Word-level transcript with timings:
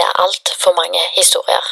Det 0.00 0.06
er 0.08 0.20
altfor 0.22 0.72
mange 0.72 1.00
historier. 1.12 1.66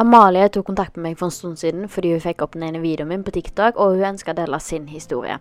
Amalie 0.00 0.48
tok 0.48 0.64
kontakt 0.70 0.96
med 0.96 1.10
meg 1.10 1.18
for 1.20 1.28
en 1.28 1.34
stund 1.36 1.60
siden 1.60 1.90
fordi 1.92 2.14
hun 2.14 2.24
fikk 2.24 2.40
opp 2.46 2.56
den 2.56 2.64
ene 2.70 2.80
videoen 2.80 3.12
min 3.12 3.26
på 3.26 3.36
TikTok, 3.36 3.76
og 3.76 3.98
hun 3.98 4.08
ønska 4.14 4.32
å 4.32 4.38
dele 4.40 4.62
sin 4.64 4.88
historie. 4.88 5.36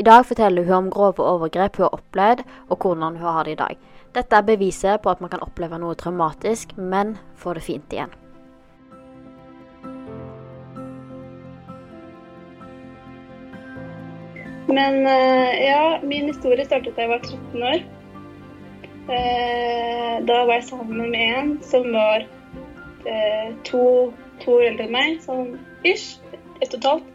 I 0.00 0.08
dag 0.08 0.24
forteller 0.24 0.64
hun 0.64 0.78
om 0.78 0.90
grove 0.96 1.28
overgrep 1.28 1.76
hun 1.76 1.90
har 1.90 2.00
opplevd, 2.00 2.44
og 2.72 2.80
hvordan 2.80 3.20
hun 3.20 3.36
har 3.36 3.44
det 3.44 3.58
i 3.58 3.62
dag. 3.66 3.86
Dette 4.16 4.40
er 4.40 4.48
beviset 4.48 5.04
på 5.04 5.12
at 5.12 5.20
man 5.20 5.36
kan 5.36 5.44
oppleve 5.44 5.76
noe 5.76 5.92
traumatisk, 5.92 6.72
men 6.76 7.18
få 7.36 7.52
det 7.52 7.68
fint 7.68 7.92
igjen. 7.92 8.23
Men 14.74 15.06
eh, 15.06 15.66
ja, 15.66 16.00
min 16.02 16.26
historie 16.32 16.66
startet 16.66 16.96
da 16.96 17.04
jeg 17.04 17.12
var 17.12 17.22
13 17.22 17.62
år. 17.62 17.84
Eh, 19.14 20.14
da 20.26 20.40
var 20.48 20.54
jeg 20.56 20.66
sammen 20.70 21.10
med 21.12 21.20
en 21.20 21.50
som 21.62 21.86
var 21.92 22.24
eh, 23.06 23.48
to, 23.68 23.84
to 24.42 24.58
år 24.58 24.70
eldre 24.70 24.88
enn 24.88 24.94
meg, 24.96 25.18
sånn 25.24 25.54
ish, 25.86 26.16
ett 26.62 26.72
og 26.72 26.78
et 26.78 26.88
halvt. 26.90 27.10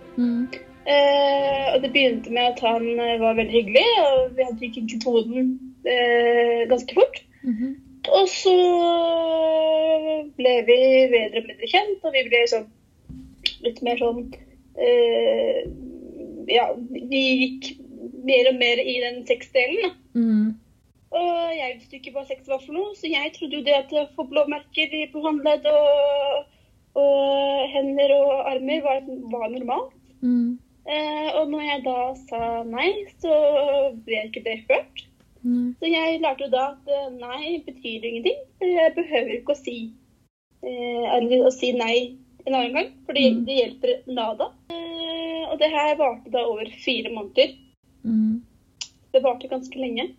Eh, 0.89 1.65
og 1.73 1.83
det 1.83 1.91
begynte 1.93 2.33
med 2.33 2.53
at 2.53 2.63
han 2.65 2.85
var 3.21 3.37
veldig 3.37 3.53
hyggelig, 3.53 3.85
og 4.05 4.37
vi 4.37 4.47
hadde 4.47 4.69
ikke 4.69 5.01
tonen 5.03 5.51
ganske 6.69 6.95
fort. 6.97 7.21
Og 8.09 8.25
så 8.31 8.55
ble 10.37 10.55
vi 10.67 10.79
bedre 11.11 11.43
og 11.43 11.49
bedre 11.51 11.69
kjent, 11.71 12.03
og 12.03 12.15
vi 12.15 12.25
ble 12.29 12.41
sånn 12.51 12.67
litt 13.65 13.81
mer 13.85 13.99
sånn 13.99 14.23
eh, 14.79 15.65
Ja, 16.49 16.71
vi 16.89 17.21
gikk 17.43 17.69
mer 18.25 18.49
og 18.51 18.57
mer 18.59 18.81
i 18.81 18.97
den 19.05 19.23
sexdelen, 19.29 19.93
Mm. 20.17 20.57
Og 21.09 21.29
jeg 21.57 21.75
visste 21.75 21.97
ikke 21.97 22.11
hva 22.13 22.23
sex 22.27 22.45
var 22.49 22.61
for 22.61 22.75
noe, 22.75 22.93
så 22.97 23.09
jeg 23.09 23.31
trodde 23.33 23.57
jo 23.57 23.65
det 23.65 23.75
at 23.77 23.93
få 24.17 24.27
blåmerker 24.29 24.91
på 25.09 25.23
håndledd 25.23 25.65
og, 25.71 26.43
og 27.01 27.69
hender 27.73 28.13
og 28.13 28.33
armer 28.51 28.83
var, 28.85 28.99
var 29.33 29.47
normalt. 29.53 29.95
Eh, 30.89 31.29
og 31.39 31.49
når 31.49 31.65
jeg 31.65 31.81
da 31.85 31.97
sa 32.29 32.41
nei, 32.67 32.89
så 33.21 33.33
ble 34.05 34.21
ikke 34.27 34.45
det 34.45 34.59
hørt. 34.69 35.03
Så 35.79 35.89
jeg 35.89 36.21
lærte 36.21 36.45
jo 36.45 36.53
da 36.53 36.63
at 36.75 36.93
eh, 36.93 37.09
nei 37.17 37.57
betyr 37.65 38.05
ingenting. 38.05 38.39
Jeg 38.61 38.93
behøver 38.97 39.35
ikke 39.39 39.55
å 39.55 39.59
si, 39.59 39.77
eh, 40.61 41.37
å 41.41 41.53
si 41.55 41.73
nei 41.77 41.95
en 42.45 42.55
annen 42.55 42.77
gang, 42.77 42.89
for 43.05 43.17
det, 43.17 43.25
det 43.47 43.57
hjelper 43.59 43.97
nada. 44.07 44.51
Eh, 44.71 45.43
og 45.49 45.59
det 45.61 45.71
her 45.73 45.97
varte 45.99 46.31
da 46.33 46.45
over 46.47 46.69
fire 46.83 47.11
måneder. 47.13 47.55
Det 49.13 49.23
varte 49.25 49.51
ganske 49.51 49.79
lenge. 49.79 50.09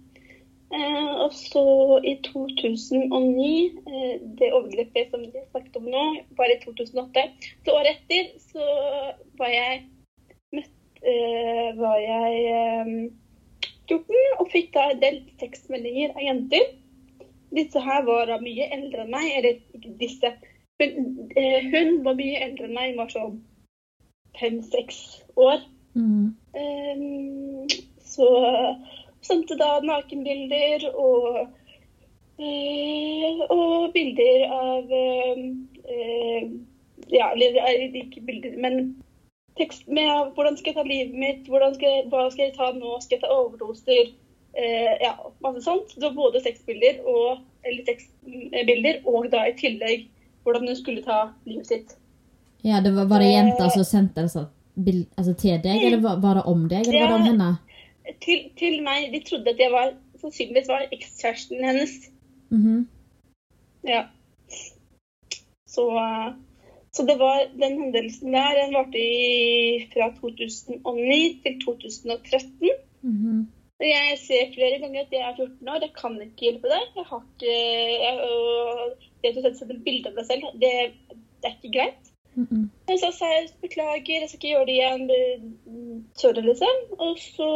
Eh, 0.71 1.13
og 1.25 1.33
så 1.35 1.65
i 2.07 2.15
2009, 2.23 3.71
eh, 3.91 4.21
det 4.39 4.53
overgrepet 4.55 5.11
som 5.11 5.25
vi 5.25 5.43
snakket 5.51 5.79
om 5.81 5.89
nå, 5.91 6.05
var 6.39 6.53
i 6.53 6.61
2008. 6.63 7.25
Så 7.65 7.75
året 7.75 7.97
etter 7.97 8.29
så 8.53 8.69
var 9.41 9.51
jeg 9.51 9.81
møtt, 10.55 10.77
eh, 11.03 11.71
var 11.81 11.99
jeg 11.99 12.45
eh, 12.55 12.93
14 13.91 14.39
og 14.39 14.47
fikk 14.53 14.71
da 14.77 14.87
en 14.93 15.03
del 15.03 15.19
tekstmeldinger 15.43 16.15
av 16.15 16.23
jenter. 16.23 16.71
Disse 17.51 17.83
her 17.83 18.05
var 18.07 18.31
da 18.31 18.39
mye 18.39 18.71
eldre 18.71 19.03
enn 19.03 19.11
meg, 19.11 19.27
eller 19.41 19.59
ikke 19.75 19.97
disse. 19.99 20.31
Men 20.81 21.31
eh, 21.37 21.67
hun 21.73 22.01
var 22.07 22.17
mye 22.19 22.41
eldre 22.47 22.69
enn 22.69 22.77
meg, 22.77 22.93
hun 22.93 23.03
var 23.03 23.13
sånn 23.13 23.39
fem-seks 24.41 25.01
år. 25.37 25.63
Eh, 26.57 27.75
så 28.07 28.29
sendte 29.27 29.59
da 29.61 29.75
nakenbilder 29.85 30.87
og, 30.95 31.43
eh, 32.41 33.45
og 33.51 33.93
bilder 33.97 34.47
av 34.57 34.99
eh, 35.03 35.47
eh, 35.85 36.51
Ja, 37.11 37.33
eller 37.35 37.97
ikke 37.99 38.21
bilder, 38.23 38.53
men 38.63 38.77
tekst 39.59 39.89
med 39.91 40.31
hvordan 40.37 40.57
skal 40.57 40.71
jeg 40.71 40.77
ta 40.77 40.85
livet 40.87 41.17
mitt, 41.19 41.49
skal 41.49 42.05
hva 42.13 42.29
skal 42.31 42.45
jeg 42.45 42.55
ta 42.55 42.69
nå, 42.77 42.93
skal 43.03 43.17
jeg 43.17 43.25
ta 43.25 43.31
overdoser? 43.35 44.13
Eh, 44.55 44.93
ja, 45.03 45.17
masse 45.43 45.65
sånt. 45.65 45.91
Så 45.91 46.13
både 46.15 46.43
sexbilder 46.45 47.01
og 47.03 47.41
eller 47.67 47.83
sexbilder, 47.89 49.01
og 49.11 49.27
da 49.33 49.43
i 49.49 49.57
tillegg 49.59 50.07
hvordan 50.45 50.67
hun 50.69 50.77
skulle 50.77 51.03
ta 51.05 51.19
livet 51.47 51.67
sitt. 51.67 51.97
Ja, 52.65 52.81
det 52.85 52.93
var, 52.97 53.07
var 53.09 53.23
det 53.23 53.33
jenter 53.33 53.69
som 53.73 53.85
sendte 53.89 54.21
altså, 54.27 54.47
bild, 54.77 55.07
altså, 55.17 55.35
til 55.35 55.61
deg, 55.65 55.83
eller 55.87 56.01
var, 56.05 56.21
var 56.21 56.41
det 56.41 56.45
om 56.51 56.69
deg, 56.69 56.87
eller 56.87 57.01
var 57.01 57.13
det 57.13 57.19
om 57.21 57.27
Ja. 57.27 57.33
henne? 57.33 57.51
Til, 58.21 58.41
til 58.59 58.81
meg, 58.83 59.13
De 59.13 59.21
trodde 59.25 59.53
at 59.53 59.61
jeg 59.61 59.73
var 59.73 59.93
sannsynligvis 60.21 60.69
var 60.69 60.87
ekskjæresten 60.93 61.65
hennes. 61.65 61.93
Mhm. 62.51 62.89
Ja. 63.87 64.03
Så, 65.71 65.85
eh, 65.97 66.33
så 66.93 67.07
det 67.07 67.17
var 67.21 67.45
den 67.61 67.79
hendelsen 67.85 68.33
der, 68.35 68.57
den 68.59 68.75
varte 68.75 68.99
i, 68.99 69.87
fra 69.93 70.11
2009 70.21 71.41
til 71.45 71.61
2013. 71.65 72.71
Mhm. 73.03 73.47
Jeg 73.81 74.19
ser 74.21 74.51
flere 74.55 74.81
ganger 74.83 75.01
at 75.07 75.13
jeg 75.15 75.23
er 75.25 75.37
14 75.37 75.69
år, 75.69 75.79
jeg 75.87 75.93
kan 75.97 76.17
ikke 76.21 76.45
hjelpe 76.45 76.69
deg. 76.69 76.83
Jeg 76.99 77.05
har 77.09 77.23
ikke 77.25 77.55
jeg, 78.05 78.17
og 79.29 79.43
Det 79.45 79.57
sette 79.59 79.77
bilde 79.85 80.11
av 80.11 80.17
deg 80.17 80.27
selv, 80.31 80.47
det, 80.63 80.73
det 81.43 81.51
er 81.51 81.57
ikke 81.59 81.75
greit. 81.79 82.13
Men 82.89 82.99
så 82.99 83.11
sa 83.13 83.29
jeg 83.35 83.51
beklager, 83.61 84.23
jeg 84.23 84.29
skal 84.31 84.39
ikke 84.39 84.53
gjøre 84.55 84.67
det 84.69 84.77
igjen. 84.79 86.05
Sorry, 86.17 86.45
liksom. 86.47 86.85
Og 86.99 87.19
så 87.19 87.51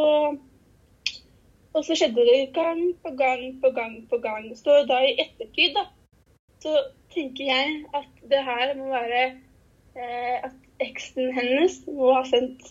og 1.75 1.83
så 1.83 1.95
skjedde 1.97 2.23
det 2.23 2.53
gang 2.55 2.81
på 3.03 3.11
gang 3.19 3.41
på 3.63 3.69
gang 3.75 3.95
på 4.09 4.17
gang. 4.23 4.47
Så 4.55 4.77
da 4.87 5.01
i 5.03 5.17
ettertid, 5.19 5.75
da, 5.75 5.83
så 6.63 6.75
tenker 7.11 7.49
jeg 7.49 7.81
at 7.93 8.23
det 8.31 8.41
her 8.47 8.71
må 8.79 8.87
være 8.93 9.25
eh, 9.25 10.37
at 10.47 10.55
eksen 10.85 11.33
hennes 11.35 11.81
må 11.91 12.13
ha 12.15 12.23
sendt 12.29 12.63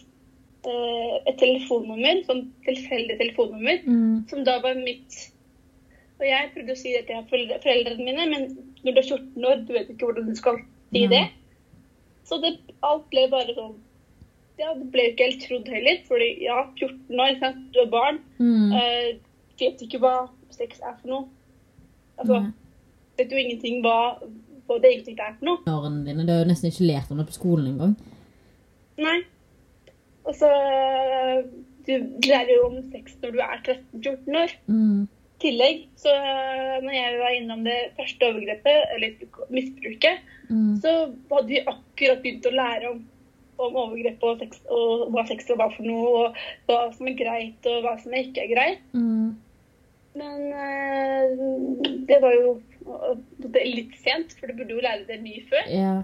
eh, 0.65 1.17
et 1.29 1.37
telefonnummer, 1.41 2.23
sånn 2.29 2.47
tilfeldig 2.65 3.19
telefonnummer, 3.21 3.85
Mm. 3.85 4.25
som 4.31 4.45
da 4.49 4.57
var 4.65 4.81
mitt. 4.81 5.21
Og 6.21 6.25
jeg 6.29 6.53
prøvde 6.55 6.73
å 6.73 6.81
si 6.81 6.97
det 6.97 7.05
til 7.11 7.29
foreldrene 7.29 8.09
mine, 8.09 8.27
men 8.33 8.74
når 8.85 8.93
du 8.93 9.01
er 9.01 9.09
14 9.09 9.49
år, 9.51 9.65
du 9.65 9.73
vet 9.73 9.91
ikke 9.91 10.09
hvordan 10.09 10.29
du 10.29 10.37
skal 10.39 10.61
si 10.93 11.07
det. 11.11 11.25
Så 12.29 12.39
det, 12.41 12.55
alt 12.85 13.05
ble 13.13 13.27
bare 13.33 13.57
sånn 13.57 13.75
Ja, 14.61 14.71
det 14.79 14.87
ble 14.93 15.09
jo 15.09 15.13
ikke 15.13 15.27
helt 15.29 15.41
trodd 15.43 15.71
heller, 15.73 16.01
fordi 16.09 16.29
ja, 16.45 16.61
14 16.79 17.23
år, 17.25 17.39
sant? 17.41 17.63
du 17.75 17.81
er 17.83 17.91
barn. 17.91 18.21
Mm. 18.39 18.75
Eh, 18.79 19.09
vet 19.59 19.83
ikke 19.83 19.99
hva 20.05 20.15
sex 20.55 20.79
er 20.79 20.95
for 21.01 21.11
noe. 21.11 21.25
Altså, 22.21 22.39
mm. 22.45 22.53
vet 23.19 23.35
jo 23.35 23.41
ingenting 23.43 23.81
hva, 23.83 23.99
hva 24.69 24.79
det 24.83 24.93
egentlig 24.93 25.17
er 25.19 25.35
for 25.41 25.49
noe. 25.51 25.63
Årene 25.75 26.05
dine. 26.07 26.27
Du 26.27 26.31
har 26.31 26.45
jo 26.45 26.51
nesten 26.53 26.71
ikke 26.71 26.87
lært 26.87 27.11
om 27.11 27.19
det 27.19 27.27
på 27.33 27.37
skolen 27.41 27.73
engang. 27.73 27.97
Nei. 29.03 29.19
Og 30.25 30.39
så 30.39 30.49
Du 31.85 31.93
lærer 32.25 32.55
jo 32.55 32.69
om 32.71 32.79
sex 32.95 33.19
når 33.21 33.35
du 33.35 33.41
er 33.45 33.59
13-14 33.59 34.39
år. 34.41 34.55
Mm. 34.71 35.03
Tillegg, 35.45 35.85
så 36.01 36.13
når 36.85 36.95
jeg 36.97 37.19
var 37.21 37.35
innom 37.37 37.65
det 37.67 37.79
første 37.99 38.31
overgrepet, 38.33 38.95
eller 38.97 39.51
misbruket, 39.53 40.31
Mm. 40.45 40.77
så 40.77 40.91
hadde 41.31 41.49
vi 41.49 41.61
akkurat 41.65 42.19
begynt 42.21 42.45
å 42.45 42.51
lære 42.53 42.91
om, 42.91 42.99
om 43.65 43.77
overgrep 43.81 44.27
og 44.29 44.43
sex, 44.43 44.59
og 44.69 45.07
hva 45.15 45.23
sex 45.29 45.49
var 45.57 45.71
for 45.73 45.87
noe, 45.89 46.11
og 46.27 46.43
hva 46.69 46.83
som 46.93 47.09
er 47.09 47.17
greit, 47.17 47.69
og 47.71 47.87
hva 47.87 47.95
som 48.03 48.13
ikke 48.13 48.43
er 48.45 48.51
greit. 48.53 48.83
Mm. 48.93 49.31
Men 50.15 50.45
eh, 50.53 51.33
det 52.11 52.21
var 52.23 52.37
jo 52.37 52.53
eh, 52.87 53.17
det 53.57 53.65
litt 53.67 53.97
sent, 54.05 54.37
for 54.39 54.47
du 54.53 54.59
burde 54.61 54.77
jo 54.77 54.85
lære 54.85 55.09
det 55.09 55.21
mye 55.25 55.43
før. 55.49 55.71
Ja. 55.73 55.95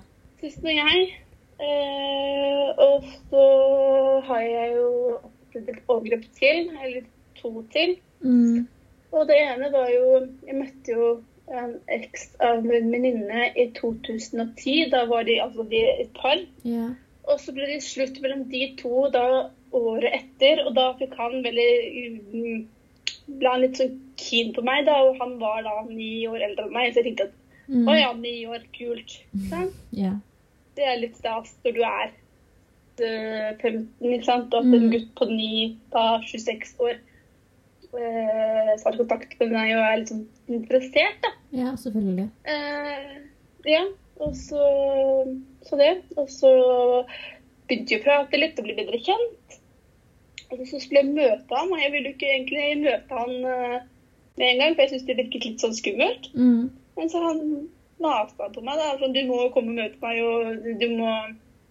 Sist 0.41 0.65
når 0.65 0.79
jeg. 0.81 1.05
Eh, 1.61 2.81
og 2.81 3.05
så 3.29 3.45
har 4.31 4.41
jeg 4.47 4.75
jo 4.79 4.91
opplevd 5.21 5.69
et 5.75 5.83
overgrep 5.87 6.25
til, 6.41 6.71
eller 6.81 7.07
to 7.39 7.53
til. 7.77 7.99
Mm. 8.25 8.65
Og 9.13 9.27
det 9.29 9.37
ene 9.43 9.71
var 9.73 9.89
jo 9.91 10.05
Jeg 10.47 10.55
møtte 10.61 10.93
jo 10.95 11.07
en 11.51 11.73
eks 11.91 12.29
av 12.47 12.61
en 12.61 12.91
venninne 12.93 13.49
i 13.59 13.65
2010. 13.75 14.91
Da 14.93 15.05
var 15.11 15.25
de 15.27 15.41
altså 15.43 15.65
de 15.67 15.81
et 16.05 16.13
par. 16.15 16.39
Ja. 16.63 16.93
Og 17.27 17.41
så 17.43 17.51
ble 17.57 17.67
det 17.67 17.81
slutt 17.83 18.21
mellom 18.23 18.45
de 18.53 18.69
to 18.79 19.09
da 19.11 19.25
året 19.75 20.15
etter, 20.15 20.63
og 20.67 20.75
da 20.79 20.85
fikk 20.99 21.17
han 21.19 21.41
veldig 21.43 21.73
mm, 22.35 22.63
ble 23.41 23.51
han 23.51 23.61
litt 23.65 23.79
sånn 23.83 23.99
keen 24.19 24.53
på 24.55 24.63
meg, 24.67 24.85
da, 24.87 24.97
og 25.07 25.19
han 25.21 25.37
var 25.43 25.63
da 25.67 25.75
ni 25.89 26.25
år 26.31 26.43
eldre 26.47 26.65
enn 26.69 26.73
meg, 26.75 26.93
så 26.95 27.03
jeg 27.03 27.11
tenkte 27.11 27.29
at 27.31 27.37
Mm. 27.71 27.85
å 27.87 27.93
ja, 27.95 28.09
ni 28.19 28.33
år, 28.51 28.65
kult. 28.75 29.13
Sant? 29.51 29.75
Ja. 30.05 30.17
Det 30.75 30.83
er 30.91 30.97
litt 30.99 31.15
stas 31.21 31.53
når 31.63 31.77
du 31.77 31.83
er 31.87 32.09
eh, 32.99 33.53
15, 33.63 33.87
ikke 34.17 34.27
sant, 34.27 34.55
og 34.55 34.65
at 34.65 34.75
en 34.75 34.89
Mm. 34.89 34.91
gutt 34.91 35.13
på 35.21 35.29
ni, 35.31 35.77
da 35.93 36.19
26 36.27 36.75
år, 36.83 36.99
eh, 37.99 38.73
tar 38.83 38.97
kontakt 39.01 39.35
med 39.41 39.53
meg 39.55 39.73
og 39.77 39.83
er 39.87 39.97
litt 40.01 40.13
sånn 40.13 40.27
interessert, 40.49 41.19
da. 41.25 41.31
ja, 41.57 41.73
selvfølgelig. 41.81 42.29
Eh, 42.45 43.17
ja, 43.71 43.83
og 44.21 44.35
så, 44.37 44.65
så 45.67 45.79
det. 45.81 45.93
Og 46.21 46.29
så 46.33 46.51
begynte 47.69 47.95
vi 47.95 48.01
å 48.01 48.05
prate 48.05 48.41
litt 48.41 48.59
og 48.61 48.67
bli 48.69 48.77
bedre 48.79 49.01
kjent. 49.03 49.59
Og 50.51 50.65
så 50.67 50.81
skulle 50.83 51.05
jeg 51.05 51.13
møte 51.15 51.55
ham, 51.55 51.71
og 51.71 51.79
jeg 51.79 51.93
ville 51.95 52.11
jo 52.11 52.17
ikke 52.17 52.31
egentlig 52.35 52.71
møte 52.83 53.19
han 53.21 53.37
eh, 53.55 53.77
med 54.41 54.47
en 54.49 54.63
gang, 54.65 54.75
for 54.75 54.83
jeg 54.83 54.91
syntes 54.95 55.07
det 55.11 55.19
virket 55.21 55.47
litt 55.47 55.63
sånn 55.63 55.77
skummelt. 55.79 56.31
Mm. 56.35 56.65
Men 56.99 57.13
så 57.13 57.21
han 57.23 57.43
avstand 58.01 58.57
på 58.57 58.65
meg. 58.67 58.81
Da. 58.81 58.89
Sånn, 58.99 59.15
du 59.15 59.21
må 59.29 59.45
komme 59.55 59.71
og 59.75 59.79
møte 59.79 60.01
meg, 60.03 60.23
og 60.25 60.69
du- 60.81 60.97
må, 60.99 61.11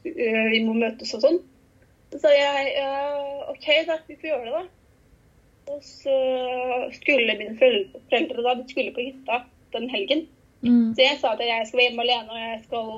øh, 0.07 0.45
vi 0.53 0.59
må 0.63 0.75
møtes 0.77 1.11
og 1.17 1.23
sånn. 1.25 1.39
Så 2.13 2.21
sa 2.23 2.29
jeg 2.33 2.71
ja, 2.77 2.91
OK, 3.51 3.67
da. 3.89 3.97
Vi 4.07 4.15
får 4.21 4.29
gjøre 4.31 4.45
det, 4.47 4.53
da. 4.55 4.63
Og 5.69 5.79
så 5.85 6.17
skulle 6.95 7.37
mine 7.37 7.55
foreldre, 7.59 8.43
da, 8.43 8.55
de 8.57 8.65
skulle 8.71 8.93
på 8.95 9.05
hytta 9.05 9.43
den 9.75 9.89
helgen. 9.91 10.25
Mm. 10.61 10.95
Så 10.95 11.05
jeg 11.05 11.19
sa 11.21 11.35
at 11.35 11.43
jeg 11.45 11.67
skal 11.67 11.79
være 11.79 11.87
hjemme 11.89 12.05
alene, 12.05 12.33
og 12.33 12.39
jeg 12.41 12.61
skal, 12.65 12.89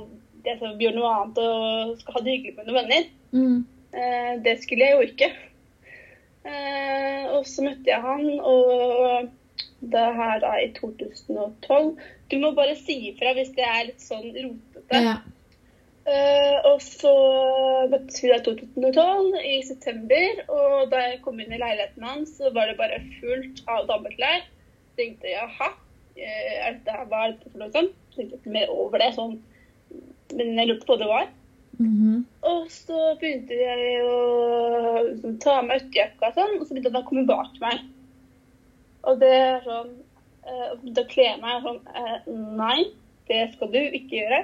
jeg 0.46 0.60
skal 0.62 0.80
gjøre 0.82 0.98
noe 0.98 1.12
annet 1.18 1.42
og 1.44 1.94
skal 2.00 2.18
ha 2.18 2.24
det 2.26 2.36
hyggelig 2.38 2.56
med 2.58 2.70
noen 2.70 2.80
venner. 2.80 3.10
Mm. 3.36 3.58
Eh, 3.92 4.34
det 4.46 4.56
skulle 4.64 4.88
jeg 4.88 4.98
jo 4.98 5.10
ikke. 5.10 5.30
Eh, 6.48 7.28
og 7.36 7.46
så 7.46 7.68
møtte 7.68 7.92
jeg 7.92 8.02
han, 8.02 8.26
og 8.40 9.30
det 9.92 10.08
her 10.18 10.40
da 10.42 10.56
i 10.62 10.72
2012 10.74 11.92
Du 12.32 12.36
må 12.42 12.52
bare 12.58 12.74
si 12.78 12.96
ifra 13.12 13.34
hvis 13.38 13.52
det 13.58 13.66
er 13.66 13.88
litt 13.90 14.02
sånn 14.02 14.30
rotete. 14.32 15.02
Ja. 15.04 15.16
Eh, 16.10 16.56
og 16.66 16.80
så 16.82 17.12
møttes 17.92 18.24
vi 18.24 18.32
da 18.32 18.40
i 18.40 18.46
2012, 18.46 19.36
i 19.46 19.58
september. 19.68 20.42
Og 20.50 20.90
da 20.94 21.04
jeg 21.06 21.22
kom 21.26 21.42
inn 21.42 21.54
i 21.54 21.62
leiligheten 21.62 22.08
hans, 22.08 22.34
så 22.40 22.54
var 22.56 22.72
det 22.72 22.80
bare 22.80 23.02
fullt 23.20 23.62
av 23.70 23.86
dameklær. 23.92 24.48
Tenkte 24.98 25.30
jeg 25.30 25.38
jaha, 25.38 25.70
eh, 26.18 26.56
er 26.68 26.80
dette, 26.80 26.98
hva 27.12 27.26
er 27.26 27.36
dette 27.36 27.52
for 27.52 27.62
noe 27.62 27.76
sånt? 27.76 27.94
Så 28.12 28.22
tenkte 28.22 28.42
ikke 28.42 28.58
mer 28.58 28.74
over 28.74 29.02
det, 29.02 29.14
sånn. 29.18 29.40
men 30.32 30.56
jeg 30.56 30.68
lurte 30.70 30.88
på 30.88 30.96
hva 30.96 31.02
det 31.02 31.08
var. 31.12 31.30
Mhm. 31.82 32.26
Og 32.48 32.70
så 32.72 33.00
begynte 33.20 33.58
jeg 33.58 34.04
å 34.06 35.02
liksom, 35.08 35.40
ta 35.44 35.58
av 35.60 35.66
meg 35.68 35.82
ytterjakka 35.82 36.30
og 36.30 36.38
sånn, 36.38 36.54
og 36.60 36.66
så 36.66 36.76
begynte 36.76 36.92
han 36.94 37.02
å 37.02 37.10
komme 37.10 37.26
bak 37.28 37.60
meg. 37.60 37.84
Og 39.10 39.20
det 39.20 39.32
er 39.34 39.64
sånn 39.66 39.94
eh, 40.46 40.74
Da 40.94 41.04
kler 41.10 41.26
jeg 41.26 41.40
meg 41.42 41.64
sånn 41.66 41.80
eh, 41.90 42.28
Nei, 42.60 42.84
det 43.32 43.40
skal 43.56 43.72
du 43.74 43.80
ikke 43.82 44.20
gjøre. 44.20 44.42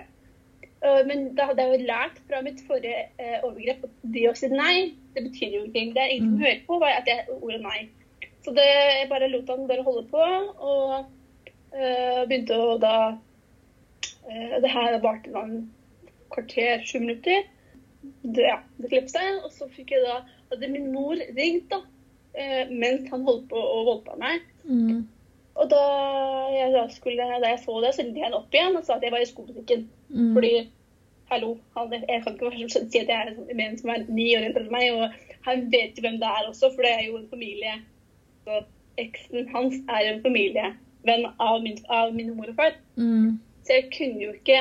Eh, 0.85 1.03
men 1.09 1.31
da 1.37 1.47
hadde 1.49 1.63
jeg 1.63 1.73
jo 1.73 1.89
lært 1.89 2.19
fra 2.29 2.41
mitt 2.45 2.59
forrige 2.67 3.07
eh, 3.17 3.37
overgrep 3.41 3.87
at 3.87 3.93
det 4.13 4.25
å 4.29 4.35
si 4.37 4.49
nei, 4.51 4.93
det 5.15 5.25
betyr 5.25 5.55
jo 5.55 5.61
ingenting. 5.63 5.93
Det 5.95 6.03
er 6.03 6.13
ingen 6.13 6.35
som 6.35 6.43
hører 6.45 6.61
på 6.67 6.79
var 6.83 6.99
at 6.99 7.09
jeg 7.09 7.25
ordet 7.39 7.61
nei. 7.63 7.79
Så 8.45 8.53
det, 8.55 8.67
jeg 8.67 9.09
bare 9.09 9.31
lot 9.31 9.49
han 9.51 9.65
bare 9.69 9.85
holde 9.87 10.05
på, 10.11 10.21
og 10.21 10.93
øh, 11.73 12.21
begynte 12.29 12.55
å 12.61 12.77
da 12.79 12.93
øh, 13.17 14.55
Det 14.63 14.71
her 14.71 15.01
varte 15.03 15.33
noen 15.33 15.65
kvarter, 16.31 16.85
sju 16.85 17.01
minutter. 17.01 17.49
Det, 18.21 18.45
ja, 18.45 18.61
det 18.77 18.91
klippet 18.93 19.17
seg, 19.17 19.41
og 19.43 19.51
så 19.51 19.67
fikk 19.73 19.95
jeg 19.95 20.05
da 20.05 20.21
hadde 20.53 20.71
min 20.71 20.91
mor 20.93 21.17
ringt 21.35 21.71
da, 21.73 21.81
mens 22.69 23.07
han 23.09 23.25
holdt 23.25 23.47
på 23.49 23.59
å 23.59 23.81
voldta 23.87 24.15
meg. 24.21 24.45
Mm. 24.69 25.07
Og 25.57 25.69
da 25.71 25.83
jeg, 26.53 26.69
da, 26.75 26.83
skulle, 26.93 27.25
da 27.41 27.49
jeg 27.49 27.63
så 27.63 27.79
det, 27.83 27.95
så 27.95 28.03
ringte 28.03 28.21
jeg 28.21 28.27
henne 28.29 28.39
opp 28.39 28.53
igjen 28.55 28.77
og 28.77 28.85
sa 28.85 28.95
at 28.95 29.03
jeg 29.03 29.15
var 29.15 29.25
i 29.25 29.27
skobutikken. 29.27 29.87
Mm. 30.09 30.33
Fordi, 30.33 30.53
hallo, 31.31 31.57
han, 31.77 31.93
jeg 31.93 32.23
kan 32.23 32.33
ikke 32.33 32.49
være 32.51 32.69
si 32.69 32.99
at 33.01 33.11
jeg 33.11 33.17
er 33.17 33.67
en 33.67 33.77
som 33.79 33.91
er 33.93 34.05
ni 34.07 34.29
år 34.37 34.47
eldre 34.47 34.63
enn 34.65 34.73
meg, 34.73 34.89
og 34.95 35.47
han 35.47 35.67
vet 35.73 35.97
jo 35.97 36.05
hvem 36.05 36.19
det 36.21 36.31
er 36.31 36.49
også, 36.49 36.71
for 36.75 36.85
det 36.85 36.93
er 36.93 37.05
jo 37.07 37.19
en 37.19 37.29
familie. 37.31 37.75
Så 38.47 38.63
eksen 38.97 39.49
hans 39.53 39.77
er 39.89 40.11
en 40.11 40.23
familievenn 40.23 41.27
av 41.39 41.61
min, 41.63 41.79
av 41.89 42.13
min 42.15 42.33
mor 42.37 42.51
og 42.51 42.59
far. 42.59 42.77
Mm. 42.95 43.37
Så 43.63 43.79
jeg 43.79 43.89
kunne 43.97 44.23
jo 44.23 44.33
ikke 44.35 44.59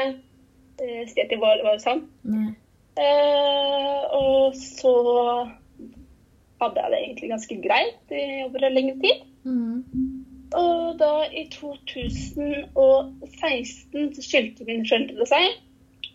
eh, 0.83 1.03
si 1.07 1.23
at 1.23 1.31
det 1.31 1.41
var, 1.43 1.63
var 1.67 1.79
sant. 1.83 2.11
Eh, 2.97 4.03
og 4.17 4.57
så 4.57 4.95
hadde 6.63 6.83
jeg 6.83 6.93
det 6.93 7.01
egentlig 7.03 7.31
ganske 7.31 7.59
greit 7.63 8.15
over 8.47 8.65
en 8.65 8.77
lengre 8.77 8.97
tid. 9.05 9.27
Mm. 9.45 10.16
Og 10.55 10.99
da 11.01 11.25
i 11.33 11.49
2016 11.51 14.15
så 14.15 14.23
skilte 14.23 14.65
mine 14.69 14.89
foreldre 14.89 15.27
seg. 15.27 15.43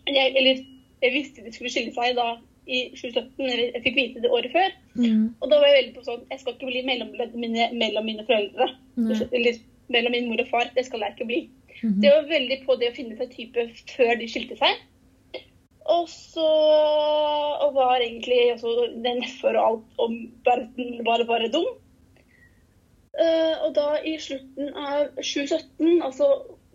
Jeg, 0.08 0.36
eller 0.38 0.56
jeg 1.02 1.12
visste 1.14 1.44
de 1.44 1.52
skulle 1.52 1.70
skille 1.72 1.92
seg 1.94 2.16
da 2.16 2.36
i 2.66 2.90
2017, 2.94 3.42
eller 3.42 3.72
jeg 3.74 3.82
fikk 3.84 3.96
vite 3.98 4.20
det 4.22 4.30
året 4.30 4.52
før. 4.54 4.70
Mm. 4.94 5.34
Og 5.40 5.50
da 5.50 5.58
var 5.58 5.66
jeg 5.68 5.78
veldig 5.80 5.94
på 5.96 6.04
sånn 6.06 6.28
Jeg 6.30 6.40
skal 6.42 6.54
ikke 6.54 6.70
bli 6.70 6.82
mellomledd 6.86 7.32
mellom 7.74 8.04
mine 8.06 8.24
foreldre. 8.28 8.66
Mm. 8.96 9.10
Eller 9.32 9.54
mellom 9.92 10.12
min 10.14 10.28
mor 10.30 10.40
og 10.44 10.48
far. 10.52 10.66
Det 10.76 10.84
skal 10.86 11.00
jeg 11.04 11.12
ikke 11.16 11.30
bli. 11.30 11.40
Mhm. 11.82 12.00
Det 12.04 12.10
var 12.14 12.30
veldig 12.30 12.58
på 12.66 12.72
det 12.78 12.88
å 12.92 12.96
finne 12.96 13.14
seg 13.18 13.28
type 13.34 13.60
før 13.96 14.12
de 14.20 14.26
skilte 14.30 14.56
seg. 14.60 14.72
Og 15.90 16.04
så 16.08 16.48
Og 17.62 17.74
var 17.74 17.98
egentlig 17.98 18.52
altså, 18.52 18.68
den 18.94 19.22
nedfor 19.22 19.56
og 19.58 19.66
alt 19.66 19.88
om 20.04 20.12
verden 20.46 20.88
var 21.06 21.24
bare 21.26 21.50
dum. 21.50 21.66
Eh, 23.20 23.56
og 23.66 23.74
da 23.76 23.98
i 24.08 24.14
slutten 24.20 24.70
av 24.72 25.10
2017, 25.18 26.00
altså 26.02 26.28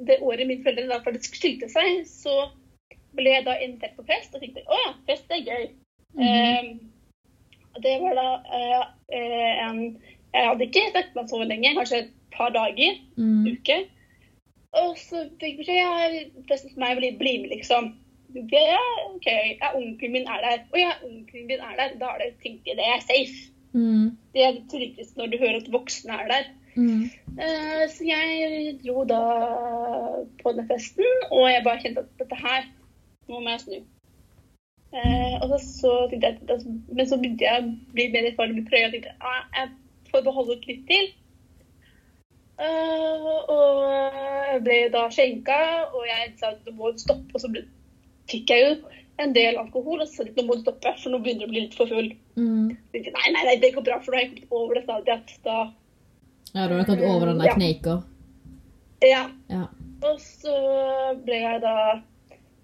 det 0.06 0.20
året 0.22 0.46
mine 0.46 0.62
foreldre 0.62 0.92
da 0.92 1.00
faktisk 1.06 1.40
skilte 1.40 1.70
seg, 1.72 2.04
så 2.06 2.52
ble 3.18 3.32
jeg 3.34 3.46
da 3.48 3.56
invitert 3.66 3.96
på 3.98 4.06
fest 4.06 4.36
og 4.38 4.44
tenkte 4.44 4.62
å 4.70 4.78
ja, 4.78 4.92
fest 5.10 5.34
er 5.34 5.42
gøy. 5.48 5.64
Eh, 6.22 6.70
og 7.74 7.82
det 7.84 7.96
var 8.02 8.16
da 8.18 8.28
eh, 8.58 9.66
en 9.68 9.82
Jeg 10.34 10.50
hadde 10.52 10.66
ikke 10.68 10.82
sett 10.94 11.14
meg 11.16 11.30
så 11.32 11.40
lenge, 11.42 11.74
kanskje 11.78 12.00
et 12.04 12.10
par 12.36 12.52
dager, 12.54 12.98
Mm. 13.18 13.48
uke. 13.48 13.78
Og 14.78 14.98
så 15.00 15.24
fikk 15.40 15.48
jeg 15.48 15.58
beskjed 15.58 15.78
ja, 15.80 16.26
festen 16.50 16.74
for 16.74 16.84
meg 16.84 17.00
ville 17.00 17.18
bli 17.18 17.38
med, 17.42 17.50
liksom. 17.56 17.88
ja, 18.52 18.82
OK, 19.08 19.26
ja, 19.26 19.72
onkelen 19.74 20.14
min 20.14 20.28
er 20.30 20.44
der. 20.44 20.60
Å 20.70 20.78
ja, 20.78 20.92
onkelen 21.08 21.48
min 21.50 21.64
er 21.64 21.74
der. 21.80 21.96
Da 21.98 22.12
er 22.14 22.22
det, 22.22 22.28
tenkte 22.44 22.70
jeg 22.70 22.78
det 22.78 22.86
er 22.86 23.02
safe. 23.08 23.48
Mm. 23.74 24.18
Det 24.34 24.44
er 24.44 24.56
det 24.56 24.64
tryggeste 24.72 25.18
når 25.20 25.32
du 25.32 25.38
hører 25.42 25.60
at 25.62 25.72
voksne 25.74 26.14
er 26.14 26.32
der. 26.32 26.48
Mm. 26.78 27.04
Eh, 27.42 27.84
så 27.90 28.06
jeg 28.06 28.80
dro 28.86 29.04
da 29.10 29.20
på 30.44 30.54
den 30.58 30.68
festen, 30.70 31.06
og 31.32 31.48
jeg 31.50 31.64
bare 31.66 31.82
kjente 31.82 32.04
at 32.06 32.20
dette 32.22 32.38
her, 32.42 32.68
nå 33.28 33.40
må 33.40 33.50
jeg 33.56 33.64
snu. 33.66 33.78
Eh, 34.94 35.36
og 35.42 35.50
så, 35.52 35.58
så 35.68 35.94
tenkte 36.10 36.28
jeg, 36.28 36.50
at- 36.50 36.96
Men 36.96 37.08
så 37.10 37.18
begynte 37.18 37.44
jeg 37.46 37.64
å 37.64 37.94
bli 37.94 38.08
mer 38.14 38.30
erfaren 38.32 38.56
med 38.56 38.70
prøve. 38.70 38.88
Jeg 38.88 38.92
tenkte 38.94 39.16
ah, 39.22 39.42
jeg 39.58 39.72
får 40.12 40.24
beholde 40.30 40.60
litt 40.68 40.86
til. 40.88 41.10
Eh, 42.58 43.26
og 43.54 43.84
jeg 44.54 44.62
ble 44.66 44.78
da 44.94 45.04
skjenka, 45.14 45.60
og 45.94 46.06
jeg 46.08 46.32
sa 46.40 46.54
at 46.56 46.64
det 46.66 46.74
må 46.78 46.94
stoppe. 46.98 47.34
Og 47.36 47.44
så 47.44 47.52
ble, 47.52 47.66
fikk 48.32 48.54
jeg 48.54 48.64
jo 48.64 48.72
en 49.18 49.34
del 49.34 49.58
alkohol, 49.58 50.02
og 50.04 50.10
så 50.12 50.26
nå 50.28 50.46
må 50.46 50.58
du 50.58 50.66
stoppe, 50.66 50.94
for 51.02 51.14
nå 51.14 51.20
begynner 51.24 51.46
du 51.46 51.50
å 51.50 51.54
bli 51.54 51.64
litt 51.66 51.78
for 51.78 51.90
full. 51.90 52.12
Mm. 52.38 52.76
Tenkte 52.94 53.14
nei, 53.16 53.32
nei, 53.34 53.46
nei, 53.50 53.56
det 53.64 53.74
går 53.76 53.86
bra, 53.88 53.98
for 54.04 54.14
nå 54.14 54.20
har 54.20 54.28
jeg 54.28 54.34
kommet 54.36 54.60
over 54.60 54.78
det 54.78 54.84
stadiet 54.86 55.34
da 55.48 55.58
Ja, 56.54 56.68
du 56.68 56.76
har 56.78 56.86
kommet 56.86 57.10
over 57.10 57.32
den 57.32 57.42
der 57.42 57.52
Ja. 57.52 57.56
kneika. 57.58 57.98
Ja. 59.02 59.24
Ja. 59.50 59.66
Og 60.08 60.22
så 60.22 60.54
ble 61.26 61.42
jeg 61.42 61.62
da 61.62 61.76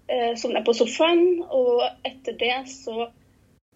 eh, 0.08 0.32
sovna 0.38 0.62
på 0.66 0.74
sofaen, 0.74 1.42
og 1.50 1.82
etter 2.06 2.38
det 2.38 2.56
så 2.70 3.10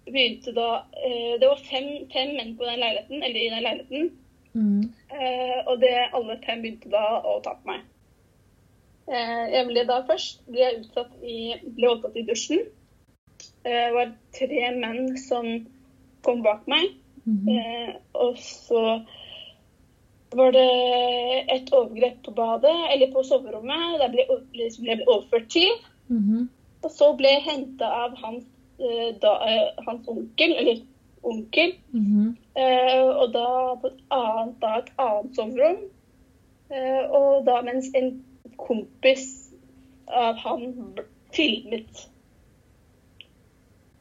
begynte 0.08 0.54
da 0.56 0.86
eh, 0.96 1.34
Det 1.40 1.48
var 1.50 1.60
fem, 1.66 1.90
fem 2.12 2.34
menn 2.36 2.56
på 2.56 2.64
den 2.64 2.80
leiligheten, 2.80 3.22
eller 3.22 3.40
i 3.40 3.50
den 3.52 3.62
leiligheten. 3.66 4.10
Mm. 4.54 4.82
Eh, 5.10 5.58
og 5.66 5.80
det, 5.82 5.94
alle 6.14 6.38
fem 6.46 6.62
begynte 6.62 6.90
da 6.94 7.04
å 7.20 7.38
ta 7.44 7.58
på 7.58 7.72
meg. 7.72 7.84
Eh, 9.08 9.44
jeg 9.54 9.66
ble 9.70 9.84
da 9.88 10.02
først 10.08 10.42
ble 10.52 10.72
utsatt 10.80 11.14
i, 11.24 11.54
ble 11.76 11.88
voldtatt 11.88 12.18
i 12.20 12.26
dusjen. 12.28 12.66
Eh, 13.64 13.70
det 13.70 13.94
var 13.94 14.12
tre 14.36 14.72
menn 14.76 15.16
som 15.20 15.48
kom 16.26 16.42
bak 16.44 16.66
meg. 16.68 16.92
Mhm. 17.24 17.48
Eh, 17.54 17.94
og 18.14 18.36
så 18.42 18.82
var 20.36 20.52
det 20.52 20.68
et 21.54 21.72
overgrep 21.72 22.20
på 22.24 22.34
badet, 22.36 22.76
eller 22.92 23.12
på 23.12 23.24
soverommet. 23.24 23.98
Der 24.02 24.12
ble, 24.12 24.26
liksom 24.54 24.84
ble 24.84 25.00
overført 25.06 25.48
til. 25.50 25.72
Mhm. 26.08 26.48
Og 26.84 26.90
så 26.90 27.14
ble 27.16 27.32
jeg 27.32 27.46
henta 27.48 27.88
av 28.04 28.14
hans, 28.20 28.44
da, 29.22 29.32
hans 29.82 30.06
onkel, 30.06 30.52
eller 30.54 30.84
onkel. 31.26 31.72
Mhm. 31.90 32.36
Eh, 32.58 33.02
og 33.02 33.32
da 33.32 33.46
på 33.80 33.86
et 33.86 34.00
annet, 34.10 34.54
da 34.62 34.78
et 34.78 34.92
annet 34.98 35.36
soverom. 35.36 35.78
Eh, 36.70 37.04
og 37.10 37.46
da 37.46 37.60
mens 37.64 37.88
en 37.96 38.10
kompis 38.56 39.50
av 40.06 40.38
han 40.40 40.94
filmet. 41.34 42.08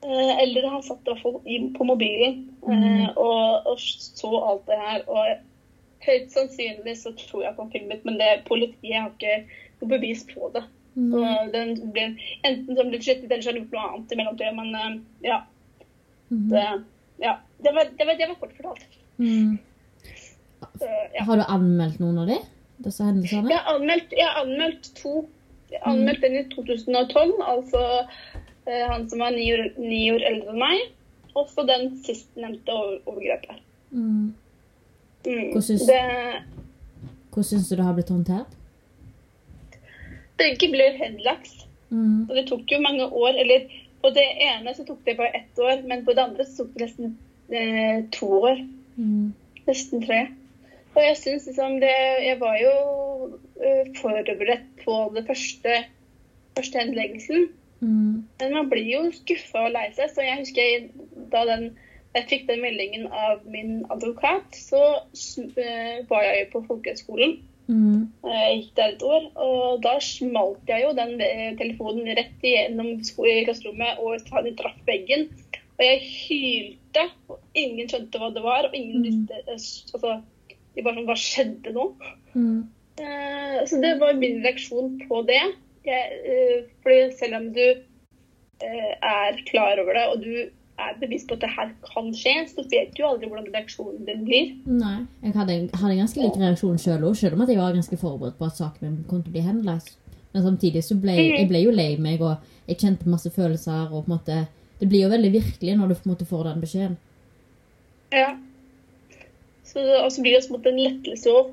Eh, 0.05 0.43
eller 0.43 0.69
han 0.69 0.83
satt 0.83 1.03
i 1.03 1.11
hvert 1.11 1.23
fall 1.23 1.37
inn 1.49 1.71
på 1.73 1.83
mobilen 1.87 2.43
mm. 2.61 3.17
og, 3.17 3.67
og 3.67 3.79
så 3.81 4.31
alt 4.37 4.65
det 4.69 4.79
her. 4.79 5.05
Og 5.09 6.05
høyt 6.07 6.33
sannsynlig 6.33 6.97
så 7.01 7.13
tror 7.17 7.43
jeg 7.43 7.53
at 7.53 7.61
han 7.61 7.71
filmet, 7.73 8.05
men 8.05 8.19
det, 8.21 8.31
politiet 8.47 8.99
har 9.01 9.13
ikke 9.13 9.63
noe 9.81 9.93
bevis 9.97 10.23
på 10.29 10.51
det. 10.55 10.63
Så 10.97 11.23
den 11.53 11.75
ble, 11.93 12.07
enten 12.47 12.77
så 12.77 12.85
ble 12.87 12.97
skyttet, 12.97 13.29
eller 13.29 13.43
så 13.45 13.51
har 13.51 13.57
de 13.57 13.61
gjort 13.61 13.75
noe 13.75 13.87
annet 13.91 14.13
i 14.13 14.17
mellomtida. 14.17 14.53
Men 14.57 14.77
eh, 14.77 14.93
ja. 15.27 15.41
Mm. 16.29 16.47
Det, 16.53 16.63
ja. 17.21 17.33
Det, 17.57 17.73
var, 17.73 17.91
det, 17.97 18.07
var, 18.07 18.17
det 18.17 18.29
var 18.31 18.39
kort 18.41 18.55
fortalt. 18.57 19.01
Mm. 19.17 19.57
Så, 20.77 20.87
ja. 21.13 21.25
Har 21.27 21.37
du 21.37 21.45
anmeldt 21.45 22.01
noen 22.01 22.23
av 22.23 22.31
de? 22.31 22.39
Disse 22.85 23.03
hendelsene? 23.03 23.49
Jeg 23.51 23.57
har 23.59 23.75
anmeldt, 23.75 24.11
jeg 24.17 24.27
har 24.27 24.43
anmeldt 24.43 24.91
to. 24.99 25.13
Jeg 25.71 25.79
har 25.83 25.91
anmeldt 25.93 26.21
den 26.23 26.35
i 26.39 26.43
2012, 26.53 27.33
altså 27.43 27.81
eh, 28.67 28.83
han 28.91 29.07
som 29.09 29.19
var 29.19 29.33
ni 29.35 29.47
år, 29.53 29.63
ni 29.81 30.03
år 30.13 30.23
eldre 30.29 30.53
enn 30.53 30.61
meg. 30.61 30.83
Og 31.35 31.49
så 31.51 31.65
den 31.67 31.89
sistnevnte 32.05 32.71
over, 32.73 32.99
overgrepet. 33.05 33.59
Mm. 33.91 34.33
Mm. 35.27 35.57
Syns- 35.61 35.85
Det, 35.89 35.99
Hvordan 37.33 37.43
syns 37.49 37.69
du 37.69 37.75
det 37.75 37.83
har 37.85 37.93
blitt 37.97 38.09
håndtert? 38.13 38.53
begge 40.37 40.67
ble 40.71 40.87
henlagt. 40.99 41.63
Mm. 41.89 42.27
Og 42.29 42.35
det 42.37 42.43
tok 42.49 42.69
jo 42.71 42.79
mange 42.83 43.05
år. 43.09 43.37
Eller 43.41 43.67
på 44.03 44.11
det 44.13 44.25
ene 44.45 44.73
så 44.77 44.85
tok 44.85 44.99
det 45.07 45.17
bare 45.17 45.33
ett 45.39 45.57
år, 45.59 45.81
men 45.89 46.03
på 46.05 46.13
det 46.13 46.23
andre 46.27 46.45
så 46.45 46.63
tok 46.63 46.75
det 46.77 46.85
nesten 46.87 47.15
eh, 47.49 48.03
to 48.13 48.29
år. 48.43 48.61
Mm. 48.97 49.33
Nesten 49.67 50.03
tre. 50.05 50.19
Og 50.97 51.03
jeg 51.05 51.17
syns 51.19 51.45
liksom 51.45 51.77
det 51.83 51.93
Jeg 52.25 52.39
var 52.41 52.57
jo 52.57 52.75
eh, 53.61 53.89
forberedt 53.99 54.69
på 54.81 54.95
det 55.15 55.27
første, 55.27 55.81
første 56.57 56.79
henleggelsen. 56.81 57.49
Mm. 57.79 58.25
Men 58.39 58.53
man 58.55 58.69
blir 58.71 58.87
jo 58.89 59.03
skuffa 59.13 59.67
og 59.67 59.75
lei 59.75 59.91
seg. 59.93 60.09
Så 60.13 60.25
jeg 60.25 60.39
husker 60.41 60.63
jeg, 60.65 60.87
da 61.33 61.43
den, 61.49 61.69
jeg 62.15 62.29
fikk 62.31 62.47
den 62.47 62.63
meldingen 62.65 63.05
av 63.13 63.45
min 63.45 63.83
advokat, 63.93 64.57
så 64.57 64.81
uh, 65.03 65.97
var 66.09 66.25
jeg 66.25 66.39
jo 66.39 66.49
på 66.55 66.63
folkehøgskolen. 66.71 67.37
Mm. 67.67 68.07
Jeg 68.23 68.55
gikk 68.55 68.71
der 68.79 68.93
et 68.95 69.03
år, 69.03 69.27
og 69.43 69.83
da 69.83 69.97
smalt 70.01 70.71
jeg 70.71 70.85
jo 70.85 70.93
den 70.95 71.19
eh, 71.21 71.51
telefonen 71.59 72.07
rett 72.15 72.45
igjennom 72.47 73.01
klasserommet, 73.03 73.99
og 73.99 74.23
den 74.47 74.55
traff 74.57 74.79
veggen. 74.87 75.27
Og 75.77 75.83
jeg 75.83 75.99
hylte, 76.07 77.03
og 77.27 77.43
ingen 77.59 77.91
skjønte 77.91 78.21
hva 78.21 78.31
det 78.33 78.45
var, 78.45 78.69
og 78.69 78.77
ingen 78.77 79.03
visste 79.03 79.41
eh, 79.43 79.51
Altså, 79.51 80.15
de 80.77 80.85
bare 80.85 80.99
sånn 80.99 81.09
Hva 81.09 81.17
skjedde 81.19 81.73
nå? 81.75 81.87
Mm. 82.37 82.59
Eh, 83.01 83.57
så 83.69 83.81
det 83.81 83.97
var 84.01 84.17
min 84.17 84.41
reaksjon 84.45 84.95
på 85.07 85.21
det. 85.27 85.41
Jeg, 85.87 86.21
eh, 86.33 86.69
fordi 86.83 87.11
selv 87.17 87.39
om 87.39 87.51
du 87.55 87.65
eh, 87.67 88.93
er 88.95 89.43
klar 89.49 89.81
over 89.81 89.97
det, 89.97 90.05
og 90.11 90.23
du 90.23 90.49
er 90.77 90.97
bevisst 91.01 91.29
på 91.29 91.37
at 91.37 91.43
det 91.45 91.53
her 91.55 91.69
kan 91.85 92.09
skje, 92.13 92.33
så 92.51 92.65
vet 92.69 92.91
du 92.97 93.03
aldri 93.05 93.29
hvordan 93.29 93.47
reaksjonen 93.53 94.05
din 94.05 94.25
blir. 94.27 94.51
Nei. 94.69 94.99
Jeg 95.23 95.33
hadde, 95.37 95.55
hadde 95.73 95.93
en 95.95 96.03
ganske 96.03 96.21
lik 96.21 96.37
reaksjon 96.41 96.81
sjøl 96.81 97.07
òg, 97.07 97.15
selv 97.17 97.37
om 97.37 97.45
at 97.45 97.53
jeg 97.53 97.61
var 97.61 97.77
ganske 97.77 98.01
forberedt 98.01 98.37
på 98.37 98.49
at 98.49 98.59
saken 98.59 98.85
min 98.85 98.99
kom 99.09 99.23
til 99.23 99.33
å 99.33 99.37
bli 99.37 99.45
henlagt. 99.47 99.95
Men 100.35 100.45
samtidig 100.45 100.83
så 100.85 100.97
ble 101.01 101.15
jeg 101.17 101.47
ble 101.49 101.63
jo 101.63 101.73
lei 101.73 101.95
meg, 102.01 102.21
og 102.21 102.69
jeg 102.69 102.81
kjente 102.83 103.09
masse 103.09 103.31
følelser. 103.33 103.89
og 103.89 104.05
på 104.05 104.11
en 104.11 104.17
måte, 104.17 104.47
Det 104.79 104.89
blir 104.89 105.01
jo 105.01 105.09
veldig 105.09 105.31
virkelig 105.33 105.77
når 105.77 105.87
du 105.87 105.93
på 105.95 106.05
en 106.05 106.11
måte 106.13 106.25
får 106.25 106.43
den 106.43 106.61
beskjeden. 106.61 106.97
Ja. 108.13 108.37
Så, 109.77 109.87
og 110.01 110.11
så 110.11 110.23
blir 110.25 110.33
det 110.33 110.47
på 110.49 110.71
en 110.71 110.79
lettelse 110.81 111.33
òg, 111.37 111.49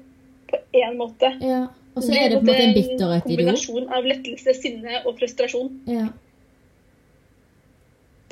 på 0.49 0.61
én 0.81 0.95
måte. 0.97 1.29
Ja. 1.45 1.67
Og 1.95 2.03
så 2.03 2.15
er 2.17 2.33
det 2.33 2.41
på 2.41 2.47
en 2.47 2.49
måte 2.49 2.63
en 2.65 2.75
bitterhet 2.75 2.97
i 2.97 3.05
det 3.05 3.11
òg. 3.11 3.27
kombinasjon 3.29 3.91
av 3.93 4.09
lettelse, 4.09 4.55
sinne 4.63 5.03
og 5.05 5.19
frustrasjon. 5.19 5.69
Ja. 5.91 6.09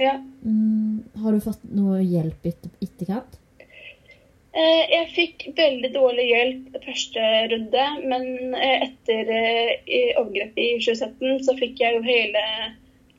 Ja. 0.01 0.17
Mm. 0.43 1.05
Har 1.23 1.37
du 1.37 1.45
fått 1.45 1.63
noe 1.77 2.01
hjelp 2.01 2.49
etter, 2.49 2.73
etterkant? 2.83 3.37
Eh, 4.53 4.83
Jeg 4.93 5.11
fikk 5.15 5.45
veldig 5.57 5.93
dårlig 5.95 6.27
hjelp 6.29 6.81
første 6.87 7.29
runde, 7.53 7.85
men 8.09 8.57
eh, 8.57 8.89
etter 8.89 9.31
eh, 9.37 9.71
i 9.87 10.01
overgrepet 10.17 10.59
i 10.65 10.73
2017 10.81 11.45
så 11.47 11.55
fikk 11.61 11.85
jeg 11.85 11.99
jo 11.99 12.03
hele 12.09 12.47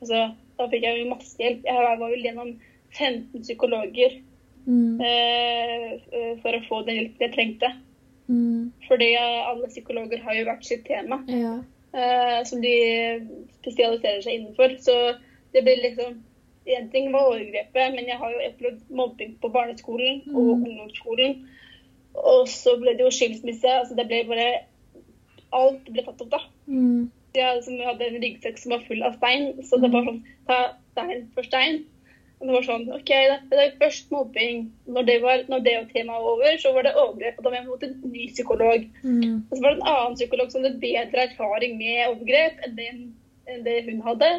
Altså, 0.04 0.26
da 0.58 0.66
fikk 0.68 0.82
jeg 0.84 0.98
jo 1.00 1.08
masse 1.08 1.38
hjelp. 1.40 1.62
Jeg 1.64 1.84
var 1.86 1.94
vel 2.02 2.20
gjennom 2.20 2.50
15 2.92 3.40
psykologer 3.46 4.18
Mm. 4.66 5.00
eh, 5.00 5.88
eh, 6.12 6.34
for 6.42 6.56
å 6.56 6.62
få 6.68 6.82
den 6.86 6.96
hjelpen 7.00 7.26
jeg 7.26 7.34
trengte. 7.34 7.72
Mm. 8.28 8.72
Fordi 8.88 9.10
eh, 9.14 9.40
alle 9.50 9.68
psykologer 9.68 10.22
har 10.24 10.38
jo 10.38 10.44
hvert 10.48 10.64
sitt 10.64 10.86
tema 10.88 11.18
Ja. 11.28 11.58
eh, 11.92 12.38
som 12.48 12.62
de 12.64 12.76
spesialiserer 13.60 14.22
seg 14.24 14.38
innenfor. 14.38 14.78
Så 14.80 14.94
det 15.52 15.64
ble 15.66 15.80
liksom 15.82 16.22
Én 16.64 16.86
ting 16.88 17.10
var 17.12 17.26
overgrepet, 17.28 17.92
men 17.92 18.06
jeg 18.08 18.16
har 18.16 18.30
jo 18.32 18.38
opplevd 18.46 18.84
mobbing 18.88 19.34
på 19.36 19.50
barneskolen 19.52 20.22
og 20.32 20.62
ungdomsskolen. 20.62 21.42
Og 22.16 22.48
så 22.48 22.78
ble 22.80 22.94
det 22.96 23.04
jo 23.04 23.10
skilsmisse. 23.12 23.68
Altså 23.68 23.98
det 23.98 24.06
ble 24.08 24.22
bare 24.30 24.46
Alt 25.52 25.84
ble 25.92 26.02
tatt 26.06 26.22
opp, 26.24 26.30
da. 26.32 26.40
Mm. 26.66 27.10
Jeg 27.36 27.60
som 27.66 27.76
hadde 27.84 28.06
en 28.08 28.16
ryggsekk 28.22 28.56
som 28.58 28.72
var 28.72 28.86
full 28.88 29.04
av 29.04 29.18
stein, 29.18 29.60
så 29.66 29.76
det 29.82 29.92
var 29.92 30.08
sånn 30.08 30.22
Ta 30.48 30.58
stein 30.94 31.28
for 31.34 31.46
stein. 31.46 31.84
Det 32.44 32.52
var 32.52 32.64
sånn 32.66 32.84
OK, 32.92 33.08
det, 33.08 33.36
det 33.48 33.60
er 33.62 33.76
først 33.80 34.10
mobbing. 34.12 34.66
Når 34.90 35.06
det 35.08 35.16
var 35.22 35.44
når 35.48 35.62
det 35.64 35.74
temaet 35.94 36.20
var 36.20 36.30
over, 36.34 36.56
så 36.60 36.72
var 36.76 36.84
det 36.84 36.92
overgrep. 36.92 37.38
Og 37.38 37.46
da 37.46 37.52
var 37.52 37.58
jeg 37.58 37.68
mot 37.70 37.86
en 37.86 37.94
ny 38.12 38.26
psykolog. 38.34 38.86
Mm. 39.00 39.36
Og 39.48 39.54
så 39.54 39.60
var 39.62 39.70
det 39.70 39.78
en 39.78 39.92
annen 39.94 40.18
psykolog 40.18 40.52
som 40.52 40.66
hadde 40.66 40.82
bedre 40.82 41.24
erfaring 41.24 41.78
med 41.80 42.02
overgrep 42.10 42.64
enn 42.66 42.76
det, 42.76 42.88
enn 43.48 43.64
det 43.64 43.76
hun 43.88 44.04
hadde. 44.04 44.30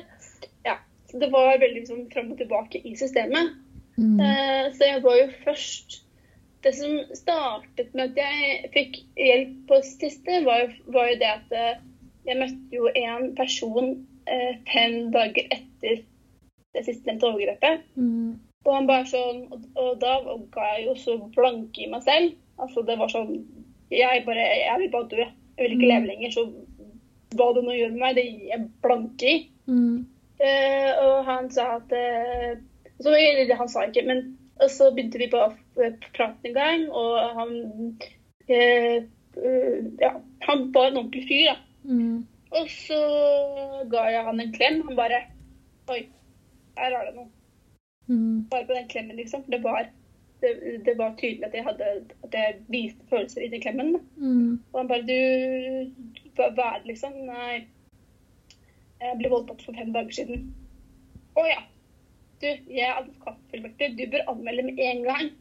Ja, 0.68 0.78
så 1.10 1.22
Det 1.24 1.32
var 1.34 1.54
veldig 1.54 1.80
liksom, 1.80 2.06
fram 2.14 2.34
og 2.36 2.42
tilbake 2.42 2.84
i 2.86 2.94
systemet. 3.00 3.56
Mm. 3.98 4.20
Uh, 4.20 4.66
så 4.76 4.92
jeg 4.92 5.04
var 5.06 5.16
jo 5.22 5.28
først 5.46 6.02
Det 6.66 6.74
som 6.76 6.98
startet 7.16 7.94
med 7.94 8.10
at 8.12 8.18
jeg 8.20 8.70
fikk 8.74 8.98
hjelp 9.22 9.52
på 9.70 9.78
siste, 9.86 10.40
var 10.46 10.64
jo, 10.64 10.70
var 10.94 11.12
jo 11.12 11.18
det 11.22 11.28
at 11.30 11.52
eh, 11.54 11.84
jeg 12.26 12.40
møtte 12.40 12.74
jo 12.74 12.90
en 12.90 13.28
person 13.38 13.92
uh, 14.26 14.54
fem 14.72 14.96
dager 15.14 15.46
etter 15.54 16.02
det 16.76 16.86
sistnevnte 16.86 17.30
overgrepet. 17.30 17.86
Mm. 17.96 18.36
Og 18.66 18.72
han 18.74 18.90
bare 18.90 19.08
sånn, 19.10 19.44
og, 19.54 19.66
og 19.80 19.98
da 20.02 20.18
ga 20.54 20.70
jeg 20.74 20.88
jo 20.88 20.96
så 21.00 21.18
blanke 21.36 21.86
i 21.86 21.90
meg 21.92 22.06
selv. 22.06 22.38
Altså 22.62 22.86
det 22.88 22.96
var 22.96 23.12
sånn 23.12 23.34
Jeg 23.92 24.24
bare 24.26 24.46
Jeg 24.62 24.80
vil 24.82 24.94
bare 24.94 25.10
dø. 25.12 25.26
Jeg 25.56 25.62
vil 25.62 25.76
ikke 25.76 25.90
leve 25.92 26.10
lenger. 26.10 26.32
Så 26.34 26.46
hva 27.36 27.50
du 27.56 27.62
nå 27.64 27.76
gjør 27.76 27.92
med 27.94 28.02
meg, 28.02 28.16
det 28.18 28.26
gir 28.28 28.48
jeg 28.54 28.68
blanke 28.84 29.28
i. 29.28 29.36
Mm. 29.68 30.06
Uh, 30.36 30.92
og 31.00 31.18
han 31.30 31.48
sa 31.54 31.78
at 31.78 31.94
uh, 31.96 32.56
så, 33.00 33.14
eller, 33.16 33.54
Han 33.56 33.70
sa 33.72 33.86
ikke, 33.88 34.04
men 34.08 34.26
og 34.64 34.72
så 34.72 34.88
begynte 34.96 35.20
vi 35.20 35.28
bare 35.32 35.52
å 35.52 35.90
prate 36.16 36.48
en 36.48 36.56
gang, 36.56 36.86
og 36.88 37.16
han 37.40 37.56
uh, 38.48 38.54
eh, 38.56 39.80
Ja, 40.00 40.14
han 40.48 40.70
var 40.76 40.90
en 40.90 41.02
ordentlig 41.02 41.26
fyr, 41.28 41.50
da. 41.50 41.56
Mm. 41.84 42.22
Og 42.56 42.70
så 42.72 43.00
ga 43.92 44.06
jeg 44.14 44.28
han 44.30 44.40
en 44.40 44.54
klem. 44.56 44.80
Han 44.88 44.96
bare 44.96 45.26
Oi, 45.92 46.06
her 46.78 46.98
har 46.98 47.06
det 47.10 47.16
noe. 47.18 47.30
Mm. 48.08 48.50
Bare 48.52 48.66
på 48.66 48.74
den 48.78 48.90
klemmen, 48.92 49.16
liksom. 49.18 49.46
Det 49.52 49.62
var, 49.64 49.88
det, 50.42 50.52
det 50.86 50.98
var 50.98 51.16
tydelig 51.20 51.48
at 51.48 51.56
jeg, 51.58 51.66
hadde, 51.66 51.94
at 52.28 52.38
jeg 52.38 52.60
viste 52.74 53.08
følelser 53.10 53.46
i 53.46 53.52
den 53.54 53.64
klemmen. 53.64 53.96
Mm. 54.18 54.60
Og 54.74 54.82
han 54.82 54.92
bare 54.92 55.08
Du, 55.08 55.18
hva 56.36 56.50
er 56.50 56.84
det, 56.84 56.92
liksom? 56.92 57.16
Nei, 57.30 57.64
jeg 59.02 59.18
ble 59.22 59.32
voldtatt 59.32 59.64
for 59.66 59.78
fem 59.78 59.94
dager 59.96 60.20
siden. 60.20 60.46
Å 61.36 61.48
ja. 61.48 61.64
Du, 62.42 62.48
jeg 62.48 62.84
er 62.84 63.00
advokatfullmektig. 63.00 63.96
Du 63.98 64.06
bør 64.12 64.30
anmelde 64.32 64.68
med 64.70 64.80
en 64.84 65.04
gang. 65.08 65.34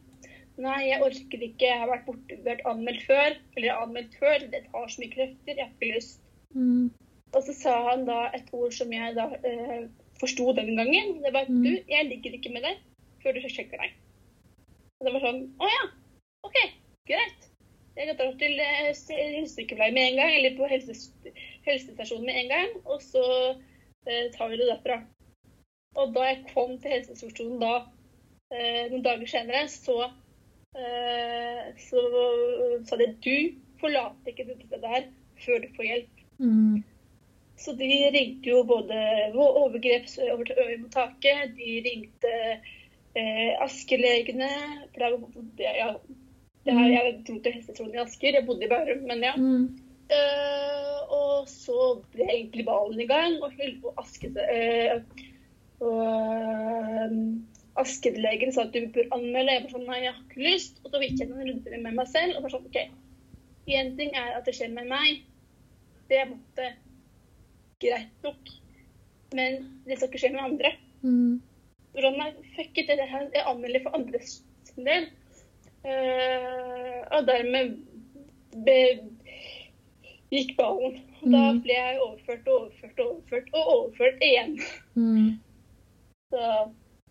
Nei, 0.62 0.80
jeg 0.86 1.02
orker 1.02 1.42
ikke. 1.42 1.66
Jeg 1.66 1.80
har 1.82 1.90
vært 1.90 2.06
borte, 2.08 2.38
vært 2.46 2.62
anmeldt 2.70 3.06
før. 3.08 3.38
Eller 3.56 3.80
anmeldt 3.82 4.14
før. 4.20 4.46
Det 4.52 4.62
tar 4.70 4.86
så 4.90 5.02
mye 5.02 5.14
krefter. 5.14 5.56
Jeg 5.56 5.66
har 5.66 5.72
ikke 5.74 5.96
lyst. 5.96 6.22
Mm. 6.54 6.90
Og 7.34 7.42
så 7.42 7.54
sa 7.58 7.74
han 7.90 8.04
da 8.06 8.28
et 8.36 8.50
ord 8.54 8.74
som 8.74 8.92
jeg 8.94 9.16
da 9.16 9.26
eh, 9.42 9.86
forsto 10.24 10.52
den 10.56 10.74
gangen. 10.76 11.18
Det 11.22 11.32
var 11.34 11.48
Mm. 11.48 11.62
du, 11.62 11.72
jeg 11.88 12.08
ligger 12.10 12.38
ikke 12.38 12.52
med 12.52 12.66
deg 12.66 12.80
før 13.22 13.36
du 13.36 13.48
sjekker 13.48 13.80
deg. 13.80 13.94
Og 15.00 15.06
det 15.06 15.14
var 15.14 15.24
sånn 15.24 15.42
Å 15.60 15.70
ja. 15.70 15.84
OK, 16.44 16.58
greit. 17.08 17.50
Jeg 17.96 18.16
drar 18.18 18.32
til 18.40 18.58
eh, 18.58 18.90
helsesykepleier 18.90 19.94
med 19.94 20.08
en 20.10 20.16
gang, 20.18 20.32
eller 20.34 20.56
på 20.58 20.66
helses 20.68 21.06
helsestasjonen 21.64 22.26
med 22.26 22.38
en 22.40 22.48
gang, 22.50 22.72
og 22.84 23.02
så 23.02 23.22
eh, 24.08 24.30
tar 24.34 24.50
vi 24.50 24.58
det 24.58 24.66
derfra. 24.68 24.98
Og 25.94 26.14
da 26.16 26.24
jeg 26.26 26.40
kom 26.50 26.74
til 26.82 26.90
helsestasjonen 26.90 27.60
da, 27.62 27.74
eh, 28.50 28.90
noen 28.90 29.04
dager 29.06 29.30
senere, 29.30 29.68
så, 29.70 30.10
eh, 30.74 31.70
så 31.86 32.02
sa 32.88 32.98
de 32.98 33.12
du 33.22 33.54
forlater 33.80 34.34
ikke 34.34 34.48
dette 34.50 34.66
stedet 34.66 34.90
her 34.96 35.06
før 35.44 35.62
du 35.62 35.70
får 35.76 35.88
hjelp. 35.90 36.24
Mm. 36.42 36.82
Så 37.60 37.72
de 37.78 37.88
ringte 38.14 38.50
jo 38.50 38.62
både 38.66 38.96
overgrepsmottaket, 39.38 41.54
de 41.58 41.70
ringte 41.84 42.32
eh, 43.14 43.52
Askelegene 43.62 44.50
for 44.90 45.04
da 45.04 45.10
bodde 45.14 45.62
jeg, 45.62 45.74
ja, 45.78 45.92
det 46.64 46.72
her, 46.72 46.88
jeg 46.88 47.24
dro 47.28 47.36
til 47.44 47.56
hestetronen 47.58 47.98
i 47.98 48.02
Asker, 48.02 48.32
jeg 48.38 48.46
bodde 48.48 48.64
i 48.64 48.72
Bærum, 48.72 49.02
men 49.08 49.24
ja. 49.24 49.34
Mm. 49.36 49.66
Uh, 50.04 51.00
og 51.16 51.48
så 51.48 51.78
ble 52.12 52.26
egentlig 52.28 52.66
ballen 52.66 53.00
i 53.00 53.06
gang, 53.08 53.38
og, 53.44 53.52
Hylvo 53.56 53.88
Aske, 54.00 54.28
uh, 54.32 54.96
og, 55.84 56.02
eh, 56.04 57.14
Askelegen 57.80 58.52
sa 58.54 58.60
at 58.64 58.74
du 58.74 58.86
bør 58.94 59.08
anmelde. 59.16 59.56
Jeg 59.56 59.64
var 59.64 59.72
sånn, 59.74 59.86
nei, 59.88 60.00
jeg 60.04 60.12
har 60.14 60.22
ikke 60.22 60.46
lyst. 60.46 60.74
Og 60.84 60.88
så 60.92 61.00
gikk 61.02 61.20
jeg 61.20 61.30
noen 61.30 61.48
runder 61.48 61.74
med 61.82 61.96
meg 61.98 62.08
selv 62.12 62.32
og 62.36 62.42
var 62.46 62.54
sånn, 62.54 62.68
OK. 62.70 62.78
Én 63.74 63.88
ting 63.98 64.10
er 64.14 64.28
at 64.38 64.46
det 64.46 64.54
skjer 64.56 64.70
med 64.72 64.86
meg. 64.92 65.10
Det 66.08 66.22
måtte 66.30 66.64
en 66.70 66.78
greit 67.84 68.24
nok. 68.26 68.52
Men 69.34 69.60
det 69.86 69.98
skal 69.98 70.08
ikke 70.10 70.22
skje 70.24 70.32
med 70.34 70.44
andre. 70.46 70.70
Mm. 71.02 71.40
Sånn, 71.94 72.16
nei, 72.18 72.30
fuck 72.56 72.78
it, 72.80 72.88
det 72.90 73.06
her, 73.10 73.28
jeg 73.34 73.44
anmelder 73.50 73.82
for 73.84 73.94
andres 73.98 74.38
del. 74.74 75.08
Uh, 75.84 77.00
og 77.14 77.26
dermed 77.28 77.74
be, 78.66 78.78
gikk 80.32 80.54
ballen. 80.58 81.00
Og 81.22 81.30
da 81.32 81.40
Mm. 81.52 81.60
ble 81.64 81.72
jeg 81.76 82.00
overført 82.04 82.48
og 82.48 82.56
overført 82.62 82.98
og 83.00 83.06
overført 83.14 83.48
og 83.54 83.68
overført 83.74 84.24
igjen. 84.26 84.56
Mm. 84.94 85.38
Så 86.34 86.40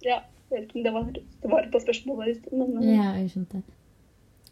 ja, 0.05 0.19
jeg 0.51 0.51
vet 0.51 0.63
ikke 0.67 0.77
om 0.79 0.83
det 0.83 0.93
var 0.93 1.07
det 1.15 1.51
var 1.51 1.69
på 1.71 1.79
spørsmålet 1.81 2.35
ditt, 2.35 2.51
men 2.53 2.77
uh. 2.77 2.83
Ja, 2.85 3.11
jeg 3.21 3.31
skjønte. 3.33 3.63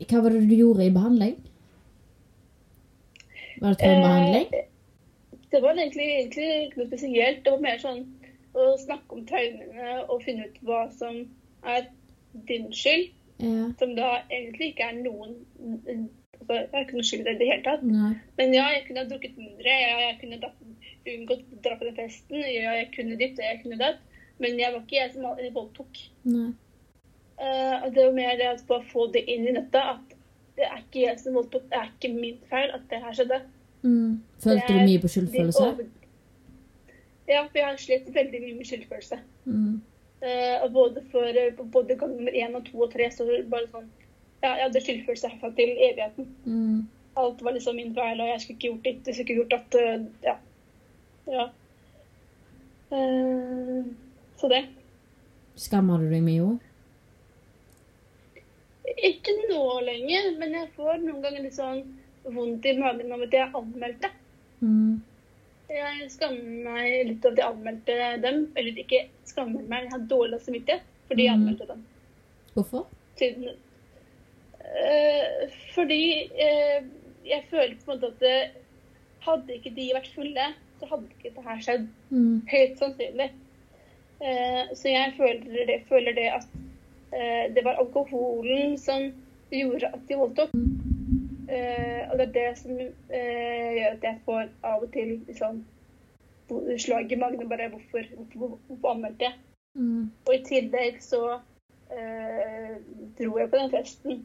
Hva 0.09 0.21
var 0.23 0.33
det 0.33 0.45
du 0.49 0.55
gjorde 0.57 0.85
i 0.87 0.93
behandling? 0.95 1.35
Var 3.61 3.75
det 3.75 3.79
traumebehandling? 3.83 4.47
Eh, 4.57 4.67
det 5.51 5.61
var 5.63 5.75
egentlig, 5.75 6.07
egentlig 6.17 6.49
ikke 6.65 6.79
noe 6.81 6.89
spesielt. 6.91 7.43
Det 7.45 7.53
var 7.53 7.63
mer 7.63 7.81
sånn 7.81 8.03
å 8.57 8.67
snakke 8.79 9.15
om 9.15 9.25
traumene 9.27 9.97
og 10.11 10.23
finne 10.25 10.47
ut 10.47 10.61
hva 10.67 10.85
som 10.95 11.21
er 11.67 11.87
din 12.47 12.69
skyld. 12.75 13.11
Ja. 13.41 13.67
Som 13.79 13.95
da 13.97 14.09
egentlig 14.29 14.71
ikke 14.71 14.91
er 14.91 14.97
noen 15.01 15.31
altså, 15.65 16.53
Jeg 16.53 16.67
har 16.73 16.83
ikke 16.83 16.97
noe 16.99 17.07
skyld 17.09 17.29
i 17.29 17.37
det 17.39 17.47
hele 17.49 17.63
tatt. 17.65 17.83
Nei. 17.85 18.13
Men 18.37 18.55
ja, 18.55 18.67
jeg 18.75 18.85
kunne 18.87 19.03
ha 19.03 19.09
drukket 19.09 19.39
mindre. 19.39 19.75
Ja, 19.81 19.95
jeg 20.05 20.17
kunne 20.21 20.41
da, 20.43 20.51
unngått 21.15 21.45
å 21.47 21.61
dra 21.65 21.77
på 21.79 21.87
den 21.87 21.97
festen. 21.97 22.41
Ja, 22.45 22.75
jeg 22.77 22.91
kunne 22.95 23.17
ditt 23.19 23.39
og 23.39 23.47
jeg 23.47 23.61
kunne 23.63 23.79
datt. 23.81 24.03
Men 24.41 24.59
jeg 24.61 24.73
var 24.73 24.83
ikke 24.85 24.99
jeg 24.99 25.13
som 25.15 25.55
voldtok. 25.57 26.03
Nei. 26.29 26.51
Eh, 27.41 27.87
det 27.93 28.05
var 28.05 28.13
mer 28.13 28.37
det 28.37 28.51
å 28.53 28.81
få 28.91 29.07
det 29.13 29.23
inn 29.29 29.47
i 29.49 29.55
dette 29.57 29.81
at 29.95 30.17
det 30.57 30.67
er 30.67 30.81
ikke 30.83 31.05
jeg 31.07 31.19
som 31.21 31.37
voldtok. 31.37 31.65
Det 31.71 31.79
er 31.79 31.89
ikke 31.89 32.13
min 32.13 32.39
feil 32.51 32.73
at 32.75 32.85
det 32.91 33.01
her 33.01 33.17
skjedde. 33.17 33.41
Mm. 33.83 34.21
Følte 34.43 34.67
du 34.67 34.73
Det 34.79 34.85
mye 34.89 34.99
på 35.01 35.07
skyldfølelse? 35.09 35.61
over- 35.67 35.89
Ja, 37.27 37.43
for 37.47 37.57
jeg 37.57 37.65
har 37.65 37.77
slitt 37.77 38.07
veldig 38.13 38.41
mye 38.41 38.55
med 38.57 38.65
skyldfølelse. 38.67 39.19
Mm. 39.45 39.81
Uh, 40.21 40.67
både 40.73 41.01
for 41.11 41.23
eh, 41.23 41.53
både 41.73 41.95
gang 41.97 42.11
nummer 42.17 42.31
én 42.31 42.55
og 42.55 42.65
to 42.65 42.77
og 42.81 42.91
tre 42.93 43.07
så 43.09 43.25
bare 43.49 43.67
sånn 43.71 43.87
Ja, 44.43 44.55
jeg 44.55 44.63
hadde 44.67 44.81
skyldfølelse 44.81 45.29
herfra 45.29 45.49
til 45.55 45.69
evigheten. 45.77 46.27
Mm. 46.45 46.87
Alt 47.17 47.41
var 47.41 47.51
liksom 47.53 47.75
min 47.75 47.93
feil, 47.95 48.21
og 48.21 48.27
jeg 48.27 48.41
skulle 48.41 48.57
ikke 48.57 48.67
gjort 48.69 48.83
ditt, 48.83 49.07
jeg 49.07 49.15
skulle 49.15 49.27
ikke 49.29 49.39
gjort 49.41 49.53
at 49.53 49.75
uh, 49.75 50.05
Ja. 50.23 50.35
ja. 51.27 51.47
Uh, 52.91 53.85
så 54.37 54.49
det. 54.49 54.65
Skammer 55.55 55.97
du 55.97 56.09
deg 56.09 56.23
mye 56.23 56.41
òg? 56.41 56.59
Ikke 59.03 59.33
nå 59.49 59.61
lenger, 59.85 60.31
men 60.39 60.53
jeg 60.57 60.69
får 60.75 60.97
noen 61.03 61.21
ganger 61.23 61.43
litt 61.45 61.55
sånn 61.57 61.83
vondt 62.23 62.65
i 62.65 62.75
magen 62.77 63.11
av 63.11 63.21
at 63.25 63.33
jeg 63.33 63.51
anmeldte. 63.57 64.11
Mm. 64.61 65.01
Jeg 65.71 66.07
skammer 66.11 66.63
meg 66.67 67.07
litt 67.07 67.25
over 67.25 67.33
at 67.33 67.41
jeg 67.41 67.49
anmeldte 67.55 67.97
dem. 68.25 68.39
Eller 68.55 68.81
ikke 68.83 69.03
skammer 69.25 69.61
meg, 69.67 69.85
jeg 69.87 69.91
har 69.95 70.07
dårlig 70.11 70.41
samvittighet 70.45 70.87
fordi 71.07 71.25
jeg 71.27 71.35
Mm. 71.35 71.41
anmeldte 71.41 71.67
dem. 71.67 71.83
Hvorfor? 72.53 72.87
Siden, 73.19 73.49
øh, 74.63 75.49
fordi 75.75 76.03
øh, 76.23 76.85
jeg 77.25 77.43
føler 77.49 77.75
på 77.85 77.91
en 77.91 77.99
måte 77.99 78.07
at 78.07 78.19
det, 78.19 78.61
hadde 79.21 79.53
ikke 79.53 79.73
de 79.75 79.91
vært 79.93 80.11
fulle, 80.15 80.45
så 80.79 80.89
hadde 80.89 81.09
ikke 81.11 81.29
dette 81.29 81.45
her 81.45 81.59
skjedd. 81.61 81.87
Mm. 82.09 82.41
Høyt 82.49 82.79
sannsynlig. 82.81 83.29
Uh, 84.21 84.69
så 84.77 84.89
jeg 84.89 85.13
føler 85.17 85.65
det, 85.65 85.77
føler 85.89 86.13
det 86.17 86.27
at 86.29 86.47
uh, 87.13 87.45
det 87.55 87.63
var 87.65 87.79
alkoholen 87.81 88.77
som 88.77 89.07
gjorde 89.51 89.89
at 89.93 90.03
de 90.09 90.17
voldtok. 90.17 90.53
Eh, 91.51 92.01
og 92.11 92.17
det 92.19 92.25
er 92.29 92.33
det 92.37 92.49
som 92.61 92.71
eh, 92.79 93.69
gjør 93.77 93.95
at 93.97 94.05
jeg 94.07 94.19
får 94.25 94.49
av 94.63 94.83
og 94.85 94.91
til 94.93 95.09
liksom, 95.27 95.63
slag 96.79 97.11
i 97.11 97.19
magen. 97.19 97.49
Bare 97.51 97.69
hvorfor, 97.73 98.07
hvorfor, 98.15 98.59
hvorfor 98.67 98.93
anmeldte 98.95 99.27
jeg? 99.27 99.39
Mm. 99.75 100.11
Og 100.27 100.33
i 100.35 100.41
tillegg 100.47 101.01
så 101.03 101.21
eh, 101.91 102.77
dro 103.19 103.37
jeg 103.39 103.51
på 103.51 103.59
den 103.59 103.71
festen. 103.73 104.23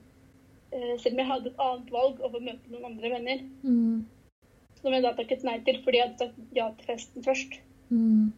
Eh, 0.73 0.95
selv 1.03 1.15
om 1.17 1.23
jeg 1.23 1.31
hadde 1.33 1.51
et 1.53 1.61
annet 1.67 1.93
valg 1.95 2.23
over 2.23 2.39
å 2.41 2.47
møte 2.47 2.73
noen 2.73 2.89
andre 2.93 3.13
venner. 3.17 3.45
Mm. 3.63 4.07
Som 4.81 4.95
jeg 4.95 5.03
da 5.07 5.15
takket 5.19 5.45
nei 5.47 5.59
til 5.67 5.79
fordi 5.85 5.99
jeg 6.03 6.09
hadde 6.11 6.27
sagt 6.27 6.57
ja 6.59 6.71
til 6.79 6.91
festen 6.95 7.27
først. 7.27 7.61
Mm. 7.91 8.33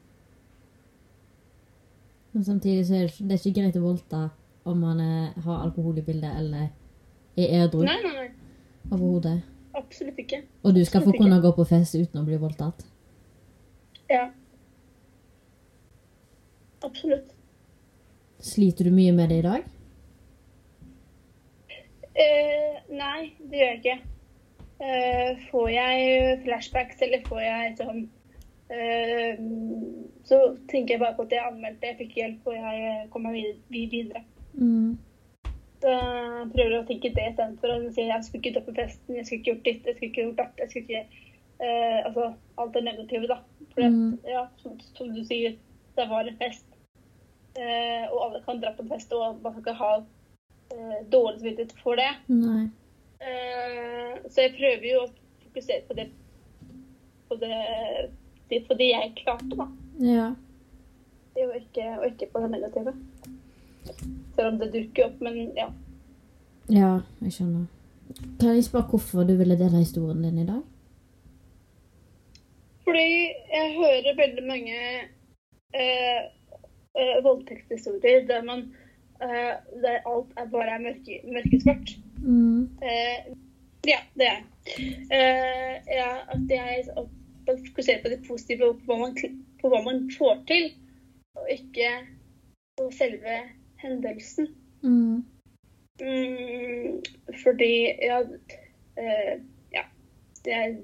Men 2.32 2.44
samtidig 2.44 2.86
så 2.86 2.94
er 2.94 3.06
det, 3.06 3.12
ikke- 3.12 3.28
det 3.28 3.34
er 3.36 3.40
ikke 3.48 3.60
greit 3.60 3.76
å 3.76 3.84
voldta 3.84 4.30
om 4.68 4.80
man 4.80 5.00
er, 5.00 5.40
har 5.44 5.62
alkohol 5.64 5.98
i 5.98 6.02
bildet 6.04 6.36
eller 6.36 6.68
er 7.38 7.52
edru 7.64 7.84
nei, 7.86 7.94
nei. 8.02 8.17
Overhodet. 8.92 9.38
Absolutt 9.78 10.18
ikke. 10.18 10.42
Og 10.64 10.74
du 10.74 10.80
skal 10.84 11.00
få 11.04 11.10
Absolutt 11.10 11.20
kunne 11.22 11.36
ikke. 11.38 11.46
gå 11.48 11.52
på 11.60 11.66
fest 11.70 11.94
uten 11.94 12.20
å 12.20 12.24
bli 12.26 12.36
voldtatt. 12.40 12.84
Ja. 14.10 14.28
Absolutt. 16.84 17.34
Sliter 18.40 18.84
du 18.86 18.90
mye 18.94 19.12
med 19.12 19.28
det 19.32 19.40
i 19.42 19.46
dag? 19.46 19.66
Uh, 22.18 22.78
nei, 22.90 23.32
det 23.50 23.58
gjør 23.60 23.72
jeg 23.72 23.78
ikke. 23.82 23.98
Uh, 24.78 25.40
får 25.50 25.68
jeg 25.74 26.38
flashbacks, 26.44 27.02
eller 27.02 27.22
får 27.26 27.40
jeg 27.42 27.72
sånn 27.80 28.00
uh, 28.70 29.40
Så 30.28 30.38
tenker 30.70 30.94
jeg 30.94 31.02
bare 31.02 31.16
på 31.18 31.26
at 31.26 31.34
jeg 31.34 31.42
anmeldte, 31.50 31.90
jeg 31.90 31.98
fikk 31.98 32.14
hjelp, 32.20 32.46
og 32.46 32.54
jeg 32.58 32.82
eh, 32.92 33.04
kom 33.10 33.24
meg 33.26 33.34
vid- 33.38 33.62
vid- 33.74 33.90
videre. 33.96 34.22
Mm. 34.54 34.98
Jeg 35.82 36.50
prøver 36.54 36.74
å 36.78 36.86
tenke 36.88 37.12
det 37.14 37.24
istedenfor 37.30 37.70
å 37.70 37.78
si 37.94 38.08
jeg 38.08 38.24
skulle 38.26 38.42
ikke 38.42 38.54
dra 38.56 38.64
på 38.66 38.74
festen, 38.74 39.16
jeg 39.16 39.26
skulle 39.26 39.40
ikke 39.40 39.52
gjort 39.52 39.66
ditt, 39.68 39.86
jeg 39.86 39.96
skulle 39.96 40.10
ikke 40.10 40.24
gjort 40.24 40.40
datt, 40.40 40.62
jeg 40.62 40.70
skulle 40.72 40.84
ikke 40.86 41.02
eh, 41.62 41.98
Altså 42.08 42.24
da. 43.30 43.38
For 43.74 43.84
Mm. 43.88 44.18
ja, 44.26 44.46
som, 44.62 44.80
som 44.98 45.14
du 45.14 45.22
sier, 45.24 45.54
det 45.96 46.08
var 46.10 46.26
en 46.26 46.40
fest. 46.40 46.66
Uh, 47.58 48.04
og 48.12 48.18
alle 48.24 48.40
kan 48.44 48.60
dra 48.62 48.70
på 48.74 48.84
en 48.84 48.90
fest, 48.90 49.12
og 49.12 49.40
man 49.42 49.52
skal 49.54 49.62
ikke 49.62 49.78
ha 49.78 49.92
dårlig 51.10 51.40
samvittighet 51.40 51.72
for 51.82 51.98
det. 51.98 52.10
Så 54.28 54.44
jeg 54.44 54.54
prøver 54.58 54.84
jo 54.86 54.98
å 55.04 55.08
fokusere 55.46 55.86
på 55.88 55.96
det 55.98 56.10
på 57.28 57.34
det, 57.34 58.10
det, 58.48 58.60
på 58.68 58.74
det 58.74 58.90
jeg 58.90 59.14
klarte, 59.22 59.56
da. 59.56 59.66
Ja. 60.00 60.28
og 61.38 61.56
ikke, 61.56 61.86
og 61.98 62.06
ikke 62.06 62.30
på 62.32 62.42
det 62.42 62.50
negative. 62.50 62.94
Selv 64.36 64.52
om 64.52 64.58
det 64.60 64.72
dukker 64.74 65.08
opp, 65.08 65.20
men 65.24 65.52
ja. 65.56 65.68
Ja, 66.68 66.92
jeg 67.24 67.32
skjønner. 67.32 67.66
Kan 68.40 68.56
jeg 68.56 68.64
spørre 68.64 68.90
hvorfor 68.90 69.24
du 69.28 69.34
ville 69.36 69.58
dele 69.58 69.82
historien 69.82 70.22
din 70.24 70.42
i 70.42 70.46
dag? 70.48 70.62
Fordi 72.84 73.08
jeg 73.52 73.74
hører 73.76 74.16
veldig 74.16 74.44
mange 74.48 74.76
eh, 75.74 76.20
eh, 77.00 77.16
voldtektshistorier 77.24 78.26
der 78.28 78.42
man 78.42 78.62
eh, 79.22 79.54
der 79.82 79.98
alt 80.12 80.32
er 80.36 80.48
bare 80.52 80.70
er 80.76 80.84
mørke, 80.86 81.20
mørkesvart. 81.34 81.92
Mm. 82.22 82.62
Eh, 82.62 83.18
ja, 83.86 84.00
det 84.18 84.26
er 84.26 84.40
eh, 85.16 85.74
ja, 85.98 86.10
At 86.34 86.50
jeg 86.50 86.84
fokuserer 87.46 88.02
på 88.02 88.08
det 88.08 88.24
positive 88.28 88.68
og 88.68 88.80
på 88.86 88.92
hva, 88.92 88.98
man, 89.04 89.16
på 89.60 89.68
hva 89.68 89.82
man 89.84 90.10
får 90.18 90.42
til, 90.48 90.72
og 91.36 91.46
ikke 91.52 91.92
på 92.78 92.90
selve 92.92 93.38
hendelsen. 93.82 94.48
Mm. 94.82 95.24
Mm, 95.98 96.98
fordi 97.42 97.72
ja, 98.06 98.20
uh, 98.22 99.34
ja 99.74 99.82
det 100.44 100.52
er 100.54 100.76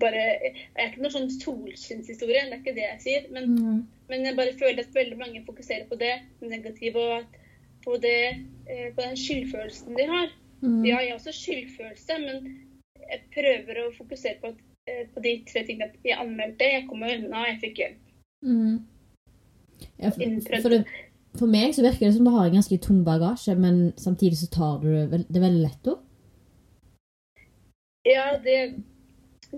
bare 0.00 0.20
Jeg 0.20 0.52
er 0.74 0.90
ikke 0.90 1.00
noen 1.00 1.14
sånn 1.14 1.30
solskinnshistorie, 1.32 2.42
det 2.50 2.58
er 2.58 2.60
ikke 2.60 2.76
det 2.76 2.84
jeg 2.84 3.00
sier. 3.06 3.30
Men, 3.32 3.54
Mm. 3.56 3.86
men 4.08 4.26
jeg 4.26 4.36
bare 4.36 4.58
føler 4.60 4.84
at 4.84 4.94
veldig 4.94 5.18
mange 5.18 5.44
fokuserer 5.46 5.88
på 5.88 5.96
det 5.96 6.18
negative 6.40 7.00
og 7.00 7.38
på, 7.84 7.96
det, 7.96 8.44
uh, 8.68 8.88
på 8.94 9.02
den 9.06 9.16
skyldfølelsen 9.16 9.96
de 9.96 10.06
har. 10.06 10.28
Mm. 10.60 10.84
Ja, 10.84 10.98
jeg 10.98 11.12
har 11.12 11.18
også 11.20 11.32
skyldfølelse, 11.32 12.18
men 12.26 12.68
jeg 13.08 13.20
prøver 13.34 13.80
å 13.82 13.92
fokusere 13.96 14.40
på, 14.42 14.52
eh, 14.90 15.04
på 15.14 15.22
de 15.24 15.34
tre 15.48 15.64
tingene. 15.66 15.92
Jeg 16.04 16.18
anmeldte, 16.18 16.64
jeg 16.64 16.86
kom 16.88 17.02
meg 17.04 17.18
unna, 17.18 17.44
jeg 17.52 17.60
fikk 17.62 17.82
hjelp. 17.82 18.00
Mm. 18.42 18.78
Ja, 19.98 20.10
for, 20.10 20.62
for, 20.62 20.68
det, 20.74 20.84
for 21.38 21.46
meg 21.50 21.72
så 21.76 21.82
virker 21.84 22.06
det 22.08 22.14
som 22.16 22.24
du 22.26 22.30
har 22.34 22.46
en 22.48 22.56
ganske 22.58 22.78
tung 22.84 23.04
bagasje, 23.06 23.54
men 23.58 23.92
samtidig 23.96 24.38
så 24.40 24.48
tar 24.54 24.78
du 24.82 24.88
det, 25.12 25.24
det 25.28 25.40
veldig 25.42 25.62
lett 25.64 25.90
opp. 25.92 26.04
Ja, 28.08 28.26
det, 28.44 28.56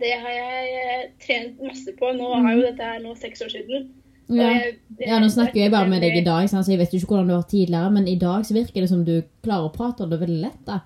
det 0.00 0.12
har 0.22 0.32
jeg 0.34 0.70
eh, 0.82 1.02
trent 1.22 1.60
masse 1.62 1.92
på. 1.98 2.12
Nå 2.16 2.30
er 2.40 2.56
jo 2.56 2.64
dette 2.66 2.86
her 2.92 3.00
nå 3.04 3.14
seks 3.18 3.42
år 3.46 3.52
siden. 3.52 3.88
Ja. 4.30 4.46
jeg- 4.46 4.76
jeg- 4.98 5.08
ja, 5.08 5.18
nå 5.18 5.26
snakker 5.28 5.58
jeg 5.60 5.70
bare 5.72 5.88
med 5.90 6.02
deg 6.02 6.16
i 6.20 6.24
dag, 6.24 6.46
så 6.48 6.62
jeg 6.70 6.78
vet 6.78 6.92
jo 6.94 6.98
ikke 7.00 7.14
hvordan 7.16 7.28
du 7.28 7.34
var 7.34 7.48
tidligere, 7.50 7.90
men 7.92 8.06
i 8.08 8.14
dag 8.18 8.44
så 8.46 8.54
virker 8.54 8.80
det 8.84 8.88
som 8.88 9.04
du 9.04 9.22
klarer 9.42 9.66
å 9.68 9.72
prate 9.74 10.04
om 10.04 10.10
det 10.10 10.20
veldig 10.20 10.40
lett, 10.44 10.60
da. 10.66 10.80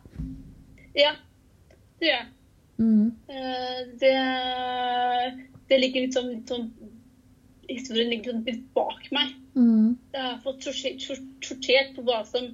Ja, 0.97 1.13
det 2.01 2.09
gjør 2.09 2.21
jeg. 2.21 2.31
Mm. 2.79 3.13
Det, 4.01 4.15
det 5.69 5.77
ligger 5.81 6.01
litt 6.07 6.17
sånn, 6.17 6.31
litt 6.33 6.49
sånn 6.51 6.71
Historien 7.69 8.11
ligger 8.11 8.35
litt 8.45 8.65
bak 8.75 9.07
meg. 9.13 9.31
Mm. 9.55 9.97
Jeg 10.14 10.23
har 10.23 10.40
fått 10.43 10.64
sortert 10.67 11.95
på 11.97 12.03
hva 12.07 12.21
som, 12.27 12.51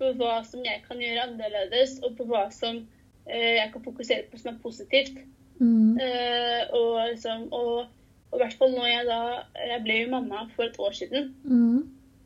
på 0.00 0.12
hva 0.16 0.40
som 0.48 0.64
jeg 0.64 0.82
kan 0.86 1.00
gjøre 1.02 1.26
annerledes, 1.28 1.98
og 2.04 2.16
på 2.18 2.26
hva 2.30 2.46
som 2.54 2.82
eh, 3.28 3.56
jeg 3.58 3.70
kan 3.74 3.84
fokusere 3.84 4.28
på 4.30 4.40
som 4.40 4.54
er 4.54 4.60
positivt. 4.62 5.22
Mm. 5.60 5.98
Eh, 6.00 6.62
og, 6.72 7.00
liksom, 7.12 7.48
og, 7.52 7.86
og 8.30 8.38
i 8.38 8.40
hvert 8.40 8.56
fall 8.56 8.70
når 8.72 8.86
jeg 8.88 9.08
da 9.10 9.18
Jeg 9.68 9.82
ble 9.84 9.96
jo 9.98 10.12
mamma 10.14 10.46
for 10.54 10.64
et 10.64 10.78
år 10.80 10.96
siden. 10.96 11.34
Mm. 11.44 11.80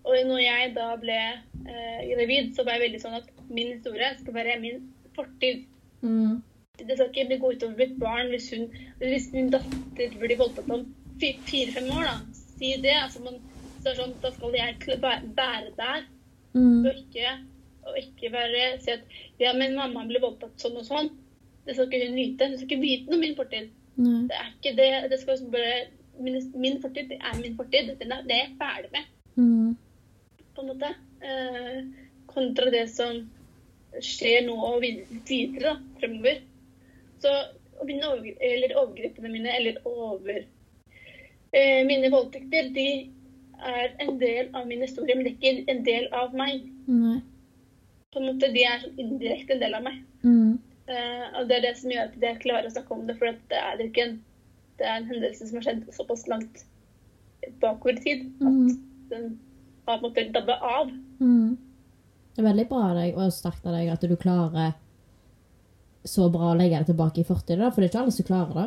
Og 0.05 0.19
når 0.29 0.41
jeg 0.45 0.73
da 0.77 0.91
ble 1.01 1.19
eh, 1.19 2.03
gravid, 2.13 2.53
så 2.55 2.65
var 2.65 2.77
jeg 2.77 2.85
veldig 2.89 3.01
sånn 3.03 3.17
at 3.19 3.31
min 3.49 3.73
historie 3.73 4.11
skal 4.21 4.37
være 4.37 4.61
min 4.63 4.85
fortid. 5.17 5.65
Mm. 6.05 6.43
Det 6.79 6.97
skal 6.99 7.11
ikke 7.11 7.39
gå 7.41 7.53
utover 7.55 7.79
mitt 7.79 7.99
barn 7.99 8.31
hvis, 8.35 8.51
hun, 8.53 8.69
hvis 9.01 9.31
min 9.33 9.51
datter 9.55 10.17
blir 10.21 10.39
voldtatt 10.39 10.71
om 10.75 10.85
fi- 11.23 11.39
fire-fem 11.47 11.91
år. 11.95 12.09
da. 12.11 12.17
Si 12.59 12.75
det. 12.83 12.95
Altså, 13.01 13.23
man, 13.25 13.41
så 13.85 13.91
er 13.91 13.95
det 13.95 14.01
sånn, 14.01 14.15
da 14.23 14.31
skal 14.33 14.55
jeg 14.57 15.01
bære 15.37 15.75
der, 15.77 16.05
Mm. 16.55 16.85
og 16.87 16.95
ikke, 16.95 17.31
og 17.83 17.97
ikke 17.99 18.29
være, 18.33 18.79
si 18.81 18.93
at 18.93 19.01
ja, 19.41 19.51
men 19.53 19.75
mamma 19.75 20.05
ble 20.07 20.21
voldtatt 20.23 20.55
sånn 20.63 20.77
og 20.79 20.85
sånn. 20.87 21.09
Det 21.67 21.75
skal 21.75 21.89
ikke 21.91 22.07
hun 22.07 22.15
vite. 22.15 22.47
Hun 22.47 22.57
skal 22.61 22.69
ikke 22.69 22.81
vite 22.81 23.11
noe 23.11 23.19
om 23.19 23.25
min 23.25 23.35
fortid. 23.35 23.71
Mm. 23.97 24.29
Det 24.29 24.37
er 24.39 24.53
ikke 24.53 24.73
det. 24.77 25.11
det 25.11 25.19
skal 25.21 25.43
bare, 25.51 25.73
min, 26.21 26.39
min 26.55 26.79
fortid 26.83 27.09
det 27.11 27.19
er 27.19 27.41
min 27.41 27.57
fortid. 27.59 27.91
Den 27.99 28.13
er, 28.15 28.23
det 28.23 28.37
er 28.37 28.45
jeg 28.45 28.57
ferdig 28.61 28.91
med, 28.95 29.11
Mm. 29.37 29.77
på 30.55 30.63
en 30.63 30.71
måte. 30.71 30.95
Eh, 31.25 31.83
kontra 32.31 32.71
det 32.71 32.85
som 32.91 33.19
skjer 33.99 34.47
nå 34.47 34.55
og 34.55 34.81
videre 34.83 35.61
da, 35.65 35.75
fremover. 35.99 36.41
Så 37.19 37.35
mine 37.85 38.07
over, 38.07 38.31
eller 38.41 38.77
overgrepene 38.79 39.33
mine, 39.33 39.51
eller 39.59 39.83
over 39.85 40.39
eh, 41.53 41.83
Mine 41.87 42.11
voldtekter, 42.11 42.71
de 42.75 43.11
er 43.71 43.95
en 44.05 44.19
del 44.21 44.51
av 44.57 44.67
min 44.69 44.83
historie, 44.85 45.17
men 45.17 45.27
det 45.27 45.35
er 45.35 45.39
ikke 45.39 45.73
en 45.73 45.83
del 45.87 46.07
av 46.17 46.37
meg. 46.37 46.67
Nei. 46.91 47.17
På 48.15 48.21
en 48.21 48.29
måte, 48.31 48.53
De 48.55 48.63
er 48.63 48.83
sånn 48.83 49.01
indirekte 49.01 49.57
en 49.57 49.65
del 49.65 49.75
av 49.75 49.83
meg. 49.87 49.99
Mm. 50.23 50.59
Eh, 50.87 51.27
og 51.39 51.49
Det 51.49 51.57
er 51.57 51.67
det 51.67 51.75
som 51.81 51.91
gjør 51.91 52.11
at 52.11 52.29
jeg 52.29 52.43
klarer 52.45 52.69
å 52.69 52.75
snakke 52.75 52.95
om 52.95 53.07
det. 53.09 53.17
For 53.19 53.41
det 53.51 53.61
er 53.61 53.83
ikke 53.83 54.07
en, 54.09 54.15
det 54.79 54.87
er 54.87 55.01
en 55.01 55.11
hendelse 55.11 55.49
som 55.49 55.59
har 55.59 55.67
skjedd 55.69 55.85
såpass 55.97 56.27
langt 56.31 56.65
bakover 57.61 57.99
i 57.99 58.05
tid 58.05 58.25
at 58.41 58.79
den 59.11 59.27
har 59.85 59.99
på 59.99 60.07
en 60.07 60.07
måte 60.07 60.29
dabba 60.33 60.57
av. 60.65 60.93
Mm. 61.21 61.57
Det 62.35 62.43
er 62.43 62.49
veldig 62.49 62.69
bra 62.71 62.87
av 62.91 62.97
deg 62.99 63.19
og 63.21 63.35
sterkt 63.35 63.67
av 63.69 63.77
deg 63.77 63.93
at 63.93 64.07
du 64.07 64.17
klarer 64.19 64.73
så 66.05 66.29
bra 66.33 66.53
å 66.53 66.57
legge 66.59 66.81
det 66.81 66.91
tilbake 66.91 67.23
i 67.23 67.27
fortiden, 67.27 67.71
for 67.73 67.81
det 67.81 67.89
er 67.89 67.93
ikke 67.93 68.01
alle 68.03 68.15
som 68.15 68.27
klarer 68.29 68.59
det. 68.59 68.67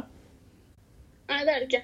Nei, 1.28 1.42
det 1.44 1.54
er 1.54 1.60
det 1.60 1.68
ikke. 1.68 1.84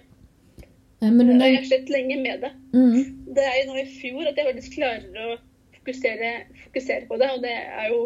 Eh, 1.03 1.11
Men 1.11 1.27
du 1.27 1.33
Jeg 1.45 1.57
har 1.57 1.63
slitt 1.67 1.89
lenge 1.89 2.17
med 2.23 2.41
det. 2.47 2.51
mm. 2.73 3.19
Det 3.35 3.43
er 3.43 3.55
jo 3.61 3.71
nå 3.73 3.79
i 3.81 3.85
fjor 3.99 4.27
at 4.29 4.37
jeg 4.37 4.45
faktisk 4.49 4.75
klarer 4.77 5.23
å 5.27 5.37
fokusere, 5.77 6.33
fokusere 6.65 7.07
på 7.09 7.17
det. 7.19 7.29
Og 7.35 7.41
det 7.43 7.51
er 7.53 7.87
jo 7.89 8.01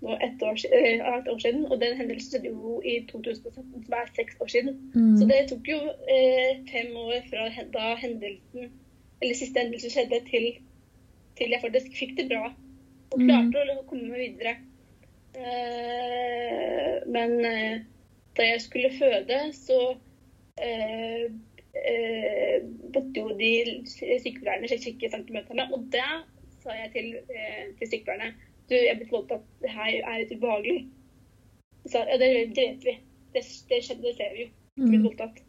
nå 0.00 0.14
ett 0.24 0.42
år, 0.42 0.56
eh, 0.72 1.02
et 1.18 1.28
år 1.28 1.38
siden. 1.42 1.66
Og 1.66 1.80
den 1.80 1.96
hendelsen 1.98 2.30
skjedde 2.30 2.48
jo 2.54 2.80
i 2.84 2.94
2017, 3.10 3.84
som 3.84 3.92
er 3.98 4.12
seks 4.16 4.36
år 4.40 4.46
siden. 4.54 4.78
Mm. 4.94 5.16
Så 5.18 5.28
det 5.28 5.40
tok 5.50 5.68
jo 5.68 5.80
eh, 6.08 6.62
fem 6.72 6.96
år 6.96 7.20
fra 7.28 7.48
da 7.74 7.94
hendelsen, 8.00 8.70
eller 9.22 9.34
siste 9.34 9.60
hendelse 9.60 9.90
skjedde, 9.92 10.22
til, 10.30 10.46
til 11.36 11.50
jeg 11.52 11.60
faktisk 11.62 11.92
fikk 11.98 12.16
det 12.16 12.28
bra. 12.32 12.52
Og 13.12 13.18
Mm. 13.20 13.26
klarte 13.28 13.78
å 13.80 13.84
komme 13.90 14.08
meg 14.08 14.20
videre. 14.38 14.56
Eh, 15.34 17.00
men 17.10 17.44
eh, 17.44 17.80
da 18.38 18.42
jeg 18.46 18.60
skulle 18.64 18.90
føde, 18.98 19.40
så 19.52 19.96
eh, 21.86 22.60
bodde 22.94 23.22
jo 23.24 23.34
de 23.38 23.50
sykepleierne 23.88 24.70
sjekke 24.70 25.10
centimeterne. 25.12 25.68
Og 25.74 25.88
det 25.94 26.06
sa 26.60 26.76
jeg 26.76 26.92
til, 26.94 27.12
eh, 27.32 27.66
til 27.78 27.92
sykepleierne 27.94 28.34
du, 28.70 28.76
jeg 28.78 28.92
er 28.92 28.98
blitt 29.00 29.10
voldtatt, 29.10 29.46
det 29.64 29.70
her 29.74 29.96
er 29.98 30.20
litt 30.20 30.32
ubehagelig. 30.36 30.82
Så, 31.90 32.04
ja, 32.06 32.18
det 32.20 32.28
vet 32.36 32.52
vi. 32.84 32.94
Det, 33.34 33.42
det 33.70 33.80
skjedde, 33.82 34.04
det 34.04 34.12
ser 34.18 34.34
vi 34.36 34.44
jo. 34.44 34.50
Jeg 34.76 34.84
blitt 34.84 35.00
Mm. 35.00 35.06
voldtatt. 35.08 35.40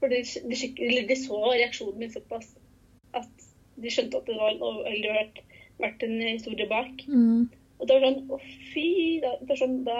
For 0.00 0.12
de, 0.12 0.20
de, 0.50 1.06
de 1.08 1.16
så 1.16 1.38
reaksjonen 1.54 1.98
min 2.02 2.12
såpass 2.12 2.50
at 3.16 3.46
de 3.80 3.90
skjønte 3.90 4.20
at 4.20 4.28
det 4.28 4.36
var, 4.36 4.58
eller 4.60 5.00
det 5.06 5.14
vært, 5.16 5.40
vært 5.80 6.04
en 6.04 6.20
historie 6.20 6.68
bak. 6.68 7.06
Mm. 7.08 7.48
Og 7.78 7.88
det 7.88 7.96
var 7.96 8.04
sånn 8.04 8.28
Å, 8.30 8.40
fy 8.74 8.88
da, 9.24 9.32
det 9.40 9.48
var 9.48 9.60
sånn, 9.62 9.78
da, 9.88 9.96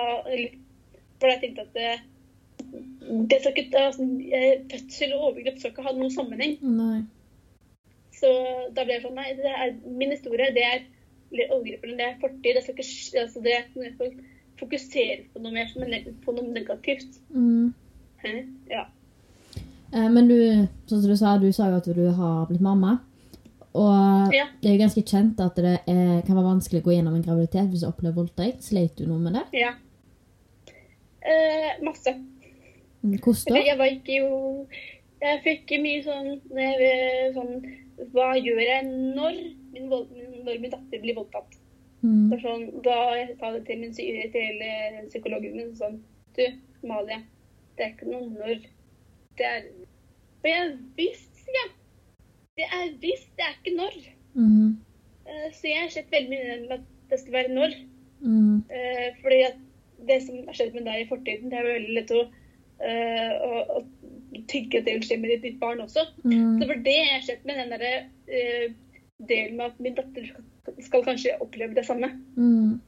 For 1.20 1.32
jeg 1.32 1.40
tenkte 1.42 1.64
at 1.64 1.72
det, 1.78 1.94
det 3.30 3.40
skal 3.40 3.58
ikke, 3.60 3.78
altså, 3.78 4.06
Fødsel 4.72 5.12
og 5.14 5.26
overgrep 5.30 5.58
skal 5.60 5.70
ikke 5.74 5.84
ha 5.86 5.92
noen 5.96 6.12
sammenheng. 6.14 6.56
Nei. 6.64 7.02
Så 8.14 8.30
da 8.76 8.84
ble 8.86 8.96
jeg 8.96 9.04
sånn 9.04 9.16
Nei, 9.18 9.30
det 9.38 9.50
er 9.52 9.74
min 9.98 10.14
historie. 10.14 10.52
Det 10.54 10.64
er 10.64 10.84
eller 11.34 11.96
det 11.98 12.04
er 12.06 12.20
fortid. 12.20 12.52
Jeg 12.54 12.62
skal 12.62 12.74
ikke 12.78 13.22
altså, 13.24 13.40
det 13.42 13.54
jeg 13.54 13.94
skal 13.94 14.12
fokusere 14.60 15.16
på 15.32 15.40
noe 15.42 15.54
mer 15.54 15.66
som 15.72 15.82
er 15.82 16.04
på 16.24 16.34
noe 16.36 16.52
negativt. 16.54 17.18
Mm. 17.34 17.72
Ja. 18.70 18.84
Eh, 19.92 20.08
Men 20.14 20.28
du, 20.30 20.36
sånn 20.88 21.02
som 21.02 21.10
du 21.10 21.16
sa, 21.18 21.34
du 21.42 21.50
sa 21.52 21.68
jo 21.72 21.80
at 21.82 21.90
du 21.90 22.04
har 22.16 22.46
blitt 22.48 22.62
mamma. 22.64 23.00
Og 23.74 24.30
Ja. 24.32 24.46
det 24.62 24.70
er 24.70 24.76
jo 24.76 24.84
ganske 24.84 25.02
kjent 25.02 25.40
at 25.42 25.56
det 25.58 25.80
er, 25.90 26.22
kan 26.22 26.36
være 26.36 26.46
vanskelig 26.52 26.80
å 26.82 26.86
gå 26.86 26.94
gjennom 26.94 27.16
en 27.18 27.24
graviditet 27.26 27.68
hvis 27.72 27.82
du 27.82 27.88
opplever 27.88 28.14
voldtekt. 28.22 28.62
Sleit 28.62 28.94
du 28.96 29.06
noe 29.06 29.18
med 29.18 29.34
det? 29.34 29.44
ja. 29.52 29.74
Eh, 31.24 31.82
masse. 31.82 32.12
Mm, 33.04 33.18
Hvordan 33.20 33.54
da? 33.54 33.64
jeg 33.70 33.78
var 33.78 33.90
ikke 33.92 34.20
jo 34.22 34.30
Jeg 35.24 35.40
fikk 35.44 35.74
mye 35.84 36.00
sånn, 36.04 36.30
sånn 37.36 37.52
Hva 38.14 38.30
gjør 38.40 38.62
jeg 38.64 38.88
når 38.88 39.36
min, 39.74 39.90
når 39.90 40.58
min 40.62 40.72
datter 40.72 41.02
blir 41.02 41.18
voldtatt? 41.18 41.60
Mm. 42.04 42.28
Det 42.32 42.40
sånn, 42.42 42.64
da 42.84 42.96
jeg 43.16 43.36
sa 43.40 43.52
det 43.54 43.62
til, 43.68 43.80
min, 43.80 43.94
til 43.96 44.64
eh, 44.64 44.98
psykologen 45.08 45.56
min 45.56 45.72
sånn 45.78 46.00
Du, 46.36 46.44
Malie, 46.84 47.22
det 47.78 47.86
er 47.86 47.92
ikke 47.94 48.10
noe 48.10 48.26
når. 48.28 48.66
Det 49.38 49.46
er 49.48 49.68
Og 50.42 50.48
jeg 50.50 50.74
visste, 50.98 51.44
sier 51.46 51.60
jeg. 51.62 51.70
Det 52.58 52.66
er 52.76 52.90
visst, 53.00 53.30
det 53.38 53.46
er 53.46 53.54
ikke 53.56 53.76
når. 53.78 53.94
Mm. 54.34 54.74
Eh, 55.24 55.46
Så 55.56 55.70
jeg 55.70 55.80
har 55.80 55.94
sett 55.94 56.12
veldig 56.12 56.34
mye 56.34 56.58
med 56.66 56.74
at 56.76 56.84
det 57.10 57.20
skal 57.22 57.38
være 57.38 57.54
når. 57.56 57.78
Mm. 58.20 58.58
Eh, 58.68 59.08
fordi 59.22 59.40
at 59.48 59.62
det 60.08 60.18
som 60.26 60.42
har 60.44 60.58
skjedd 60.58 60.76
med 60.76 60.86
deg 60.90 61.04
i 61.04 61.08
fortiden, 61.08 61.50
det 61.50 61.58
er 61.58 61.70
veldig 61.70 61.96
lett 61.96 62.12
å, 62.12 62.22
eh, 62.84 63.32
å 63.40 63.84
tenker 64.50 64.80
at 64.80 64.88
det 64.88 64.96
skje 65.06 65.18
med 65.20 65.44
ditt 65.44 65.60
barn 65.60 65.82
også. 65.84 66.06
Mm. 66.24 66.32
Så 66.32 66.62
det 66.62 66.70
var 66.70 66.82
det 66.86 66.96
jeg 66.96 67.12
har 67.12 67.22
sett 67.26 67.46
med 67.48 67.60
den 67.60 67.72
derre 67.74 67.92
uh, 68.30 68.66
delen 69.28 69.56
med 69.58 69.70
at 69.70 69.80
min 69.82 69.96
datter 69.98 70.28
skal, 70.82 71.06
kanskje 71.06 71.36
oppleve 71.44 71.76
det 71.76 71.86
samme. 71.86 72.10
Mm. 72.36 72.80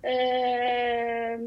Uh, 0.00 1.38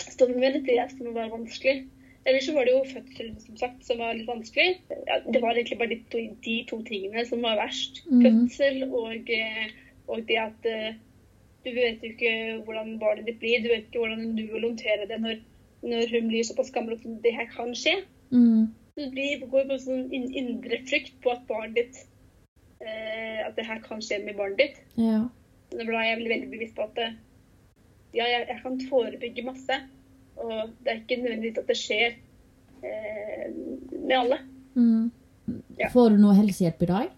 så 0.00 0.26
det 0.26 0.36
var 0.36 0.56
litt 0.56 0.68
det 0.68 0.80
som 0.96 1.12
var 1.16 1.32
vanskelig. 1.32 1.84
Ellers 2.28 2.44
så 2.44 2.52
var 2.52 2.66
det 2.68 2.74
jo 2.74 2.88
fødselen 2.90 3.36
som 3.40 3.56
sagt, 3.56 3.84
som 3.86 4.00
var 4.02 4.16
litt 4.16 4.28
vanskelig. 4.28 4.80
Ja, 5.08 5.20
det 5.24 5.40
var 5.40 5.54
egentlig 5.56 5.78
bare 5.80 5.94
de 5.94 6.02
to, 6.12 6.24
de 6.44 6.56
to 6.68 6.80
tingene 6.88 7.24
som 7.28 7.46
var 7.46 7.56
verst. 7.62 8.02
Mm. 8.10 8.24
Fødsel 8.26 8.82
og, 8.90 9.30
eh, 9.32 9.70
og 10.10 10.26
det 10.28 10.36
at 10.42 10.68
uh, 10.68 10.90
du 11.64 11.70
vet 11.76 12.04
jo 12.04 12.10
ikke 12.12 12.34
hvordan 12.66 12.98
barnet 13.00 13.28
ditt 13.28 13.40
blir. 13.40 13.64
Du 13.64 13.70
vet 13.72 13.88
ikke 13.88 14.02
hvordan 14.02 14.34
du 14.36 14.44
vil 14.52 14.68
håndtere 14.68 15.08
det 15.08 15.20
når, 15.22 15.40
når 15.82 16.10
hun 16.12 16.28
blir 16.28 16.44
såpass 16.44 16.70
gammel 16.74 16.98
at 16.98 17.04
det 17.24 17.32
her 17.34 17.48
kan 17.54 17.72
skje. 17.76 17.96
Mm. 18.30 18.68
Du 18.98 19.04
blir, 19.14 19.44
går 19.50 19.68
på 19.70 19.78
sånn 19.80 20.08
indre 20.12 20.80
frykt 20.88 21.14
på 21.24 21.32
at 21.32 21.46
barnet 21.48 21.76
ditt 21.78 22.00
eh, 22.84 23.40
At 23.46 23.56
det 23.56 23.64
her 23.66 23.80
kan 23.84 24.02
skje 24.04 24.18
med 24.24 24.36
barnet 24.38 24.60
ditt. 24.60 24.80
Ja. 25.00 25.22
Da 25.70 25.86
ble 25.86 26.02
jeg 26.04 26.18
veldig, 26.18 26.32
veldig 26.34 26.50
bevisst 26.52 26.76
på 26.76 26.84
at 26.88 26.98
eh, 27.00 27.14
ja, 28.12 28.26
jeg, 28.26 28.46
jeg 28.50 28.58
kan 28.64 28.80
forebygge 28.90 29.46
masse. 29.46 29.78
Og 30.40 30.74
det 30.82 30.92
er 30.92 31.00
ikke 31.00 31.20
nødvendigvis 31.22 31.62
at 31.62 31.70
det 31.70 31.78
skjer 31.78 32.18
eh, 32.82 33.46
med 34.02 34.16
alle. 34.18 34.40
Mm. 34.74 35.08
Ja. 35.80 35.88
Får 35.94 36.12
du 36.14 36.20
noe 36.22 36.36
helsehjelp 36.38 36.82
i 36.84 36.90
dag? 36.90 37.16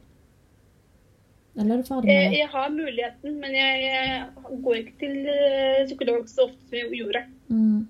Eller 1.52 1.74
er 1.74 1.82
du 1.82 1.88
ferdig 1.88 2.08
med 2.08 2.14
Eh, 2.16 2.30
det? 2.30 2.38
jeg 2.38 2.48
har 2.48 2.70
muligheten, 2.72 3.34
men 3.40 3.56
jeg, 3.56 3.82
jeg 3.84 4.60
går 4.64 4.78
ikke 4.82 4.94
til 5.02 5.18
eh, 5.28 5.82
psykolog 5.88 6.28
så 6.30 6.46
ofte 6.46 6.68
som 6.68 6.78
jeg 6.78 7.00
gjorde. 7.02 7.24
Mm. 7.48 7.82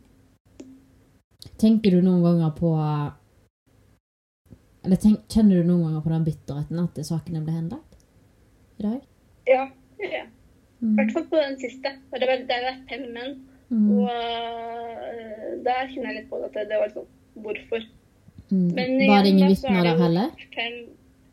Tenker 1.62 1.94
du 1.94 2.00
noen 2.02 2.22
ganger 2.26 2.50
på 2.58 2.70
Eller 4.82 4.98
tenk, 4.98 5.20
kjenner 5.30 5.60
du 5.62 5.68
noen 5.68 5.84
ganger 5.86 6.02
på 6.02 6.10
den 6.10 6.24
bitterheten 6.26 6.80
at 6.82 6.96
sakene 7.06 7.42
ble 7.46 7.54
henlagt 7.54 8.00
i 8.80 8.86
dag? 8.88 9.00
Ja, 9.46 9.68
gjør. 10.02 10.26
I 10.82 10.84
Mm. 10.84 10.96
hvert 10.98 11.12
fall 11.14 11.26
på 11.30 11.38
den 11.38 11.52
siste. 11.60 11.90
Det 12.10 12.26
var, 12.26 12.40
det 12.48 12.56
fem 12.90 13.04
menn. 13.14 13.36
Mm. 13.70 13.84
Og 13.94 14.08
uh, 14.10 15.62
der 15.62 15.86
kjenner 15.92 16.08
jeg 16.10 16.16
litt 16.16 16.30
på 16.32 16.40
at 16.42 16.56
det, 16.56 16.64
det 16.72 16.80
var 16.80 16.90
sånn 16.90 17.06
Hvorfor? 17.44 17.84
Mm. 18.50 18.66
Men 18.74 18.90
Var 19.08 19.22
det 19.22 19.30
ingen 19.30 19.46
er 19.46 19.52
vitner 19.54 19.86
der 19.86 20.00
heller? 20.02 20.32
Fem, 20.56 20.74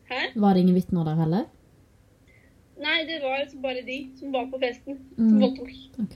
hæ? 0.08 0.20
Var 0.44 0.54
det 0.54 0.60
ingen 0.62 0.78
vitner 0.78 1.04
der 1.10 1.18
heller? 1.18 1.48
Nei, 2.80 2.98
det 3.10 3.18
var 3.20 3.42
bare 3.66 3.82
de 3.84 3.98
som 4.16 4.32
var 4.32 4.46
på 4.48 4.60
festen, 4.62 4.96
Mm. 5.18 5.28
som 5.28 5.40
voldtok. 5.42 5.74
Ok. 6.04 6.14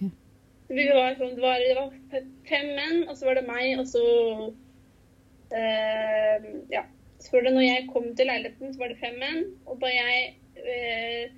Vi 0.68 0.84
var, 0.88 1.14
det, 1.18 1.40
var, 1.42 1.60
det 1.60 1.74
var 1.76 2.22
fem 2.48 2.70
menn, 2.76 3.02
og 3.08 3.16
så 3.18 3.28
var 3.28 3.38
det 3.38 3.46
meg, 3.48 3.78
og 3.80 3.88
så 3.90 4.04
eh, 5.52 6.52
Ja. 6.72 6.86
Så 7.24 7.32
var 7.32 7.46
det 7.46 7.54
når 7.54 7.64
jeg 7.64 7.88
kom 7.88 8.08
til 8.16 8.28
leiligheten, 8.28 8.72
så 8.74 8.80
var 8.82 8.90
det 8.92 9.00
fem 9.00 9.14
menn. 9.16 9.44
Og 9.70 9.78
da 9.80 9.88
jeg 9.88 10.24
eh, 10.60 11.30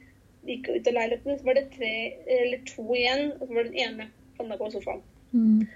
gikk 0.48 0.70
ut 0.72 0.88
av 0.90 0.96
leiligheten, 0.96 1.38
så 1.38 1.46
var 1.46 1.58
det 1.58 1.68
tre 1.76 1.92
eller 2.40 2.62
to 2.66 2.86
igjen, 2.96 3.28
og 3.36 3.44
så 3.44 3.58
var 3.58 3.68
den 3.68 3.76
ene 3.84 4.08
landa 4.40 4.58
på 4.58 4.70
sofaen. 4.74 5.04
Mm. 5.30 5.66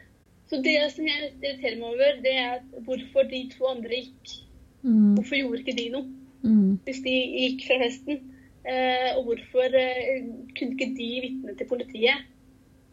Så 0.50 0.58
det 0.64 0.74
som 0.96 1.06
jeg 1.06 1.28
irriterer 1.28 1.78
meg 1.78 1.92
over, 1.92 2.18
det 2.24 2.32
er 2.42 2.64
hvorfor 2.86 3.28
de 3.30 3.44
to 3.52 3.68
andre 3.70 4.00
gikk. 4.02 4.34
Mm. 4.82 5.14
Hvorfor 5.18 5.38
gjorde 5.38 5.62
ikke 5.64 5.78
de 5.78 5.86
noe 5.94 6.16
Mm. 6.40 6.78
hvis 6.86 7.02
de 7.04 7.12
gikk 7.12 7.66
fra 7.68 7.76
festen? 7.82 8.20
Eh, 8.64 9.10
og 9.18 9.26
hvorfor 9.26 9.74
eh, 9.76 10.22
kunne 10.56 10.72
ikke 10.72 10.94
de 10.96 11.08
vitne 11.24 11.54
til 11.56 11.68
politiet? 11.68 12.22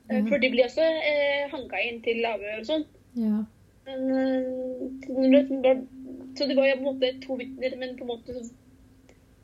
Mhm. 0.09 0.29
For 0.29 0.37
de 0.37 0.49
blir 0.49 0.65
også 0.65 0.81
eh, 0.83 1.49
hanka 1.51 1.77
inn 1.89 2.01
til 2.01 2.23
avhør 2.25 2.59
og 2.61 2.65
sånn. 2.65 2.85
Ja. 3.15 3.43
Men, 3.87 3.99
eh, 4.11 5.81
så 6.37 6.47
det 6.47 6.55
var 6.55 6.67
jo 6.67 6.75
på 6.75 6.79
en 6.79 6.89
måte 6.91 7.11
to 7.25 7.35
vitner, 7.35 7.77
men 7.79 7.95
på 7.97 8.05
en 8.05 8.11
måte 8.13 8.33
så 8.35 8.43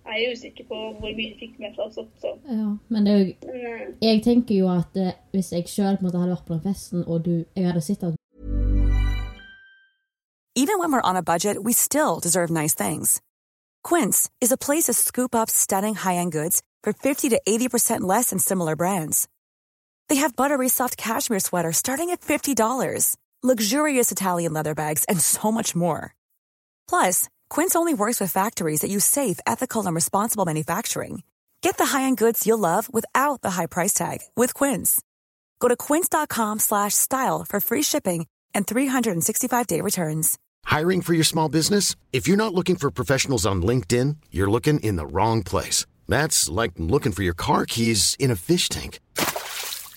er 0.05 0.17
jeg 0.19 0.33
usikker 0.37 0.65
på 0.67 0.79
hvor 0.99 1.13
mye 1.15 1.15
de 1.31 1.35
fikk 1.39 1.59
med 1.59 1.75
seg. 1.75 1.85
også, 1.85 2.05
Så. 2.21 2.33
ja. 2.47 2.77
Men 2.89 3.05
det 3.05 3.13
er 3.13 3.19
jo 3.19 3.33
Men, 3.45 3.65
eh, 3.65 3.93
Jeg 4.01 4.23
tenker 4.23 4.55
jo 4.55 4.67
at 4.69 4.97
eh, 4.97 5.13
hvis 5.31 5.51
jeg 5.51 5.63
sjøl 5.67 5.97
hadde 5.97 6.29
vært 6.29 6.45
på 6.45 6.53
den 6.53 6.61
festen, 6.73 7.03
og 7.07 7.25
du 7.25 7.45
Jeg 7.55 7.65
hadde 7.65 7.81
sett 7.81 8.03
at 8.03 8.15
Even 10.55 10.77
when 10.77 10.91
we're 10.91 11.09
on 11.09 11.15
a 11.15 11.23
budget, 11.23 11.63
we 11.63 11.73
still 11.73 12.19
deserve 12.19 12.51
nice 12.51 12.75
things. 12.75 13.21
Quince 13.83 14.29
is 14.39 14.51
a 14.51 14.57
place 14.57 14.83
to 14.83 14.93
scoop 14.93 15.33
up 15.33 15.49
stunning 15.49 15.95
high-end 15.95 16.31
goods 16.31 16.61
for 16.83 16.93
50 16.93 17.29
to 17.29 17.41
80% 17.47 18.01
less 18.01 18.29
than 18.29 18.39
similar 18.39 18.75
brands. 18.75 19.27
They 20.09 20.17
have 20.17 20.35
buttery 20.35 20.69
soft 20.69 20.97
cashmere 20.97 21.39
sweaters 21.39 21.77
starting 21.77 22.11
at 22.11 22.21
$50, 22.21 23.15
luxurious 23.41 24.11
Italian 24.11 24.53
leather 24.53 24.75
bags, 24.75 25.03
and 25.05 25.19
so 25.19 25.51
much 25.51 25.75
more. 25.75 26.13
Plus, 26.87 27.29
Quince 27.49 27.75
only 27.75 27.93
works 27.93 28.19
with 28.19 28.31
factories 28.31 28.81
that 28.81 28.91
use 28.91 29.05
safe, 29.05 29.39
ethical, 29.47 29.85
and 29.85 29.95
responsible 29.95 30.45
manufacturing. 30.45 31.23
Get 31.61 31.77
the 31.77 31.85
high-end 31.85 32.17
goods 32.17 32.45
you'll 32.45 32.59
love 32.59 32.93
without 32.93 33.41
the 33.41 33.51
high 33.51 33.67
price 33.67 33.93
tag 33.93 34.19
with 34.35 34.53
Quince. 34.53 35.01
Go 35.59 35.69
to 35.69 35.77
quince.com 35.77 36.59
slash 36.59 36.93
style 36.93 37.45
for 37.47 37.61
free 37.61 37.83
shipping 37.83 38.27
and 38.53 38.67
365-day 38.67 39.79
returns. 39.79 40.37
Hiring 40.65 41.01
for 41.01 41.13
your 41.13 41.23
small 41.23 41.47
business? 41.47 41.95
If 42.11 42.27
you're 42.27 42.37
not 42.37 42.53
looking 42.53 42.75
for 42.75 42.91
professionals 42.91 43.45
on 43.45 43.61
LinkedIn, 43.61 44.17
you're 44.29 44.51
looking 44.51 44.79
in 44.81 44.97
the 44.97 45.05
wrong 45.05 45.41
place. 45.41 45.85
That's 46.07 46.49
like 46.49 46.73
looking 46.77 47.13
for 47.13 47.23
your 47.23 47.33
car 47.33 47.65
keys 47.65 48.17
in 48.19 48.29
a 48.29 48.35
fish 48.35 48.67
tank. 48.67 48.99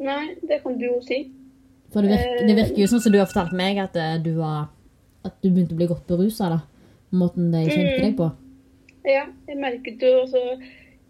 Nei, 0.00 0.34
det 0.48 0.62
kan 0.64 0.76
du 0.80 0.86
jo 0.86 0.98
si. 1.04 1.22
For 1.92 2.02
det 2.06 2.12
virker, 2.14 2.44
det 2.48 2.56
virker 2.56 2.82
jo 2.84 2.90
sånn 2.92 3.02
som 3.04 3.12
du 3.12 3.18
har 3.18 3.26
fortalt 3.30 3.54
meg, 3.56 3.80
at 3.82 3.96
eh, 3.98 4.18
du 4.22 4.36
var 4.38 4.68
At 5.20 5.34
du 5.42 5.50
begynte 5.50 5.74
å 5.74 5.76
bli 5.76 5.86
godt 5.90 6.06
berusa. 6.08 6.62
Måten 7.12 7.50
de 7.52 7.66
kjente 7.68 7.98
Mm. 7.98 8.04
deg 8.06 8.14
på. 8.16 8.30
Ja, 9.04 9.26
jeg 9.48 9.56
merket 9.60 10.00
jo 10.00 10.22
også 10.22 10.40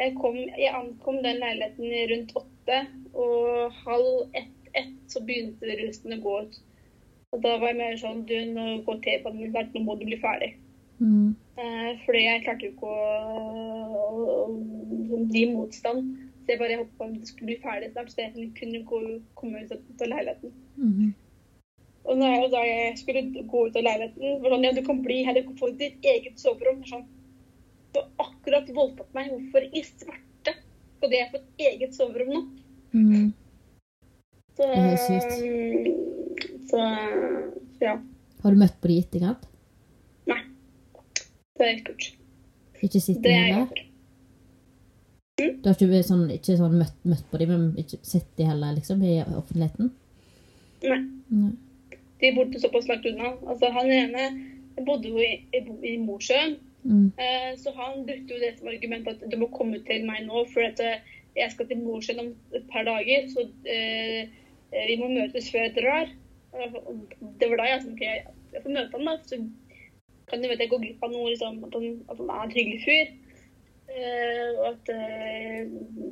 jeg, 0.00 0.14
kom, 0.16 0.34
jeg 0.34 0.72
ankom 0.74 1.20
den 1.22 1.38
leiligheten 1.42 1.92
rundt 2.10 2.32
åtte, 2.40 2.78
og 3.14 3.70
halv 3.84 4.30
ett-ett 4.34 4.96
så 5.12 5.20
begynte 5.26 5.76
rusen 5.82 6.16
å 6.16 6.20
gå 6.24 6.34
ut. 6.42 6.58
Og 7.32 7.42
da 7.44 7.58
var 7.60 7.68
jeg 7.70 7.78
mer 7.78 7.96
sånn 8.00 8.24
Du, 8.26 8.34
nå 8.50 8.82
går 8.86 8.98
T-banen 9.04 9.40
min 9.44 9.52
nå 9.74 9.84
må 9.84 9.98
du 10.00 10.06
bli 10.08 10.18
ferdig. 10.18 10.54
Mm. 10.98 11.36
Eh, 11.56 11.90
fordi 12.06 12.24
jeg 12.24 12.42
klarte 12.44 12.66
jo 12.66 12.72
ikke 12.72 12.90
å, 12.90 12.96
å, 14.00 14.46
å 14.50 15.20
gi 15.30 15.46
motstand. 15.52 16.16
Så 16.50 16.56
jeg 16.56 16.58
bare 16.64 16.76
håpet 16.80 16.94
på 16.98 17.06
at 17.06 17.10
det 17.14 17.28
skulle 17.28 17.46
bli 17.46 17.62
ferdig 17.62 17.88
snart, 17.92 18.08
så 18.10 18.24
jeg 18.24 18.48
kunne 18.56 18.78
gå, 18.82 18.96
komme 19.38 19.60
ut 19.62 19.70
av, 19.70 20.00
leiligheten. 20.02 20.54
Og 22.10 22.16
da, 22.18 22.30
og 22.42 22.46
da 22.50 22.62
jeg 22.66 22.96
skulle 22.98 23.20
gå 23.52 23.60
ut 23.68 23.76
av 23.78 23.84
leiligheten, 23.86 24.40
var 24.42 24.50
sånn, 24.50 24.64
ja, 24.66 24.72
du 24.74 24.80
kan 24.88 25.02
bli 25.04 25.20
her, 25.28 25.36
du 25.38 25.44
kan 25.46 25.60
få 25.60 25.68
ditt 25.78 26.08
eget 26.10 26.42
soverom. 26.42 26.80
Sånn. 26.88 27.04
Du 27.94 28.00
har 28.00 28.08
akkurat 28.24 28.72
voldtatt 28.74 29.14
meg, 29.14 29.28
hvorfor 29.30 29.68
i 29.68 29.82
svarte 29.86 30.56
skal 30.96 31.14
jeg 31.14 31.28
få 31.30 31.38
et 31.38 31.62
eget 31.68 31.94
soverom 31.94 32.32
nå? 32.34 32.42
Mm. 32.96 33.28
Så, 34.56 34.66
Det 34.66 34.80
er 34.80 34.88
helt 34.88 35.36
sykt. 35.36 36.42
så 36.72 36.88
ja. 37.84 37.94
Har 38.42 38.58
du 38.58 38.64
møtt 38.64 38.74
på 38.82 38.90
de 38.90 38.98
i 38.98 39.04
etterkant? 39.04 39.46
Nei. 40.34 40.40
Det 41.54 41.70
jeg 41.70 41.78
ikke 41.78 41.94
gjort. 41.94 42.10
Ikke 42.80 43.04
sittende 43.06 43.22
Det 43.22 43.30
de 43.30 43.38
er 43.38 43.46
jeg 43.46 43.60
heller? 43.60 43.86
Du 45.40 45.68
har 45.70 45.76
ikke, 45.76 46.02
sånn, 46.06 46.26
ikke 46.34 46.56
sånn 46.58 46.78
møtt, 46.80 46.96
møtt 47.08 47.26
på 47.30 47.40
dem, 47.40 47.52
men 47.54 47.80
ikke 47.80 48.00
sett 48.06 48.28
dem 48.38 48.50
heller, 48.52 48.76
liksom, 48.76 49.02
i 49.04 49.18
offentligheten? 49.24 49.92
Nei. 50.84 51.02
Nei. 51.30 51.52
De 52.20 52.32
bodde 52.36 52.60
såpass 52.60 52.88
langt 52.88 53.06
unna. 53.08 53.32
Altså, 53.48 53.70
han 53.72 53.88
ene 53.94 54.26
bodde 54.86 55.12
jo 55.12 55.22
i, 55.22 55.38
i, 55.56 55.62
i 55.92 55.94
Mosjøen. 56.00 56.58
Mm. 56.82 57.12
Eh, 57.20 57.50
så 57.60 57.72
han 57.76 58.04
brukte 58.08 58.34
jo 58.34 58.40
det 58.40 58.54
som 58.58 58.68
argument 58.72 59.08
at 59.08 59.24
du 59.28 59.36
må 59.40 59.48
komme 59.52 59.80
til 59.88 60.04
meg 60.08 60.24
nå, 60.28 60.44
for 60.52 60.64
at 60.64 60.80
eh, 60.84 61.00
jeg 61.36 61.52
skal 61.54 61.68
til 61.68 61.82
Mosjøen 61.84 62.22
om 62.24 62.30
et 62.56 62.68
par 62.72 62.86
dager. 62.88 63.28
Så 63.32 63.46
eh, 63.68 64.28
eh, 64.72 64.86
vi 64.88 64.98
må 65.00 65.10
møtes 65.12 65.50
før 65.52 65.66
jeg 65.68 65.76
drar. 65.78 66.12
Det 67.40 67.48
var 67.48 67.60
da 67.60 67.68
jeg 67.68 67.82
tenkte 67.84 67.96
ok, 67.96 68.04
jeg, 68.52 68.62
får 68.62 68.76
møte 68.76 68.98
han 68.98 69.10
da. 69.10 69.16
Så 69.28 69.40
kan 70.30 70.42
du 70.42 70.48
vite 70.48 70.66
jeg 70.66 70.72
gå 70.72 70.80
glipp 70.82 71.04
av 71.04 71.12
noe, 71.14 71.32
liksom, 71.32 71.60
at, 71.66 71.76
han, 71.76 72.00
at 72.08 72.22
han 72.22 72.32
er 72.36 72.46
en 72.46 72.56
hyggelig 72.56 72.80
fyr. 72.86 73.12
Eh, 73.90 74.58
og 74.58 74.66
at 74.68 74.90
eh, 74.94 75.66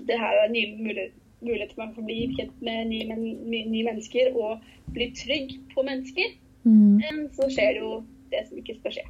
det 0.08 0.18
her 0.18 0.34
er 0.34 0.46
en 0.46 0.52
ny 0.52 0.64
mulighet, 0.82 1.72
for 1.74 1.84
meg 1.84 1.94
for 1.94 2.02
å 2.02 2.08
bli 2.08 2.18
kjent 2.34 2.62
med 2.64 2.90
nye, 2.90 3.06
men, 3.06 3.22
nye, 3.46 3.68
nye 3.70 3.86
mennesker 3.86 4.34
og 4.34 4.64
bli 4.96 5.10
trygg 5.14 5.54
på 5.74 5.84
mennesker. 5.86 6.34
Mm. 6.66 7.28
Så 7.36 7.46
skjer 7.54 7.78
jo 7.78 8.00
det 8.32 8.42
som 8.48 8.58
ikke 8.58 8.78
skal 8.80 8.96
skje. 8.96 9.06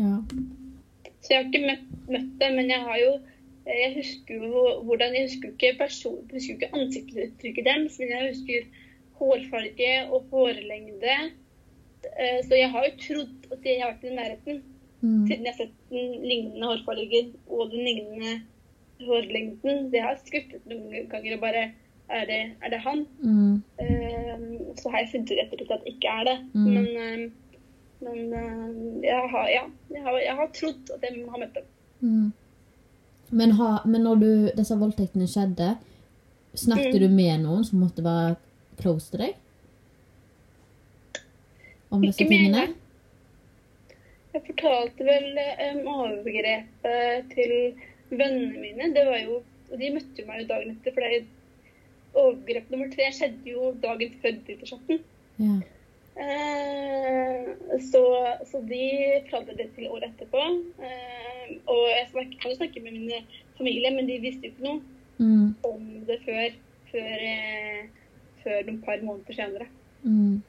Ja. 0.00 0.16
Så 1.20 1.32
jeg 1.32 1.38
har 1.38 1.50
ikke 1.50 1.66
møtt, 1.68 1.86
møtt 2.08 2.32
det, 2.40 2.50
men 2.56 2.72
jeg 2.72 2.80
har 2.88 2.98
jo 3.00 3.12
eh, 3.14 3.76
Jeg 3.82 3.92
husker 3.98 4.48
jo 4.48 4.64
hvordan 4.88 5.14
Jeg 5.16 5.28
husker 5.28 5.52
ikke 5.52 5.76
person, 5.84 6.18
husker 6.32 6.56
ikke 6.56 6.72
ansiktsuttrykket 6.80 7.68
deres, 7.68 8.00
men 8.00 8.14
jeg 8.16 8.32
husker 8.32 8.68
hårfarge 9.20 9.94
og 10.10 10.30
hårlengde. 10.32 11.18
Så 12.44 12.58
jeg 12.58 12.68
har 12.68 12.84
jo 12.84 12.96
trodd 13.00 13.52
at 13.54 13.64
jeg 13.64 13.78
har 13.80 13.94
vært 13.94 14.02
i 14.04 14.10
nærheten, 14.12 14.58
Mm. 15.04 15.26
siden 15.28 15.44
jeg 15.44 15.52
har 15.52 15.58
sett 15.58 15.72
den 15.92 16.12
lignende 16.24 16.66
hårfargen 16.70 17.26
og 17.52 17.70
den 17.74 17.82
lignende 17.84 18.34
hårlengden. 19.04 19.90
Det 19.92 20.00
har 20.00 20.16
skuttet 20.24 20.64
noen 20.70 21.08
ganger 21.12 21.34
og 21.36 21.42
bare 21.44 21.64
Er 22.08 22.26
det, 22.28 22.38
er 22.60 22.68
det 22.68 22.78
han? 22.84 23.06
Mm. 23.24 23.62
Uh, 23.80 24.74
Så 24.76 24.90
har 24.92 24.98
jeg 25.00 25.08
funnet 25.12 25.30
ut 25.30 25.38
ettertid 25.40 25.70
at 25.72 25.84
det 25.86 25.92
ikke 25.94 26.08
er 26.20 26.24
det. 26.28 26.34
Mm. 26.52 26.66
Men, 26.74 26.86
uh, 27.00 27.30
men 28.04 28.18
uh, 28.32 29.04
jeg, 29.04 29.28
har, 29.32 29.46
ja, 29.48 29.62
jeg, 29.90 30.02
har, 30.04 30.18
jeg 30.20 30.34
har 30.40 30.50
trodd 30.58 30.90
at 30.96 31.06
jeg 31.08 31.24
har 31.30 31.40
møtt 31.40 31.54
dem. 31.54 31.64
Mm. 32.00 32.32
Men, 33.30 33.50
ha, 33.56 33.70
men 33.88 34.04
når 34.04 34.14
du, 34.20 34.28
disse 34.56 34.76
voldtektene 34.78 35.26
skjedde, 35.26 35.70
snakket 36.54 36.94
Mm. 36.94 37.00
du 37.00 37.08
med 37.16 37.40
noen 37.46 37.64
som 37.64 37.80
måtte 37.80 38.04
være 38.04 38.36
close 38.82 39.10
til 39.10 39.24
deg? 39.24 39.32
Om 41.90 42.02
disse 42.04 42.20
Ikke 42.20 42.28
med 42.30 42.38
en 42.38 42.44
tingene? 42.44 42.66
gang. 42.66 42.74
Jeg 44.34 44.42
fortalte 44.48 45.06
vel 45.06 45.38
eh, 45.38 45.64
om 45.70 45.86
overgrepet 45.94 47.30
til 47.34 47.52
vennene 48.10 48.58
mine. 48.58 48.90
Det 48.96 49.04
var 49.06 49.20
jo, 49.22 49.40
og 49.70 49.78
de 49.80 49.92
møtte 49.94 50.22
jo 50.22 50.28
meg 50.28 50.42
jo 50.42 50.48
dagen 50.50 50.74
etter. 50.74 50.94
For 50.94 51.04
det 51.04 51.10
er 51.20 51.30
overgrep 52.24 52.72
nummer 52.72 52.90
tre 52.94 53.08
skjedde 53.14 53.54
jo 53.54 53.70
dagen 53.82 54.18
før 54.22 54.36
nyttårsaften. 54.40 55.00
Ja. 55.42 55.54
Eh, 56.24 57.78
så, 57.90 58.02
så 58.50 58.60
de 58.68 58.82
fortalte 59.28 59.56
det 59.58 59.70
til 59.78 59.90
året 59.90 60.10
etterpå. 60.12 60.42
Eh, 60.82 61.54
og 61.70 61.86
jeg 61.90 62.10
snak, 62.10 62.34
kan 62.42 62.50
jo 62.50 62.58
snakke 62.58 62.82
med 62.84 62.98
min 62.98 63.32
familie, 63.58 63.94
men 63.94 64.10
de 64.10 64.20
visste 64.22 64.50
jo 64.50 64.54
ikke 64.54 64.68
noe 64.68 64.82
Mm. 65.14 65.54
om 65.62 65.82
det 66.08 66.16
før, 66.24 66.54
før, 66.90 67.20
eh, 67.22 67.84
før 68.42 68.64
noen 68.66 68.80
par 68.82 68.98
måneder 68.98 69.36
senere. 69.36 69.66
Mm. 70.02 70.42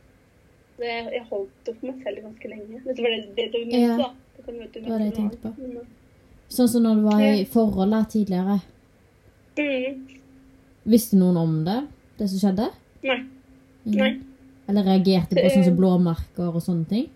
Jeg 0.80 1.24
holdt 1.30 1.70
opp 1.72 1.84
meg 1.84 2.02
selv 2.04 2.24
ganske 2.26 2.50
lenge. 2.52 2.82
Det 2.84 3.00
var 3.00 3.14
det, 3.16 3.36
det 3.36 3.46
du 3.54 3.60
mente, 3.66 3.80
Ja. 3.80 3.98
da. 3.98 4.10
Det 4.36 4.74
Det 4.74 4.90
var 4.90 5.00
det 5.00 5.06
jeg 5.06 5.14
tenkte 5.14 5.38
på. 5.38 5.54
Mm. 5.58 5.86
Sånn 6.50 6.68
som 6.70 6.84
når 6.84 6.96
du 6.96 7.02
var 7.02 7.22
i 7.22 7.46
forhold 7.46 8.10
tidligere. 8.10 8.60
Mm. 9.58 10.08
Visste 10.86 11.18
noen 11.18 11.38
om 11.38 11.64
det? 11.66 11.88
Det 12.18 12.30
som 12.30 12.40
skjedde? 12.40 12.70
Nei. 13.04 13.20
Nei. 13.86 14.12
Eller 14.68 14.84
reagerte 14.84 15.36
på 15.36 15.50
sånn 15.50 15.64
som 15.64 15.78
blåmerker 15.78 16.50
og 16.54 16.62
sånne 16.62 16.88
ting? 16.90 17.10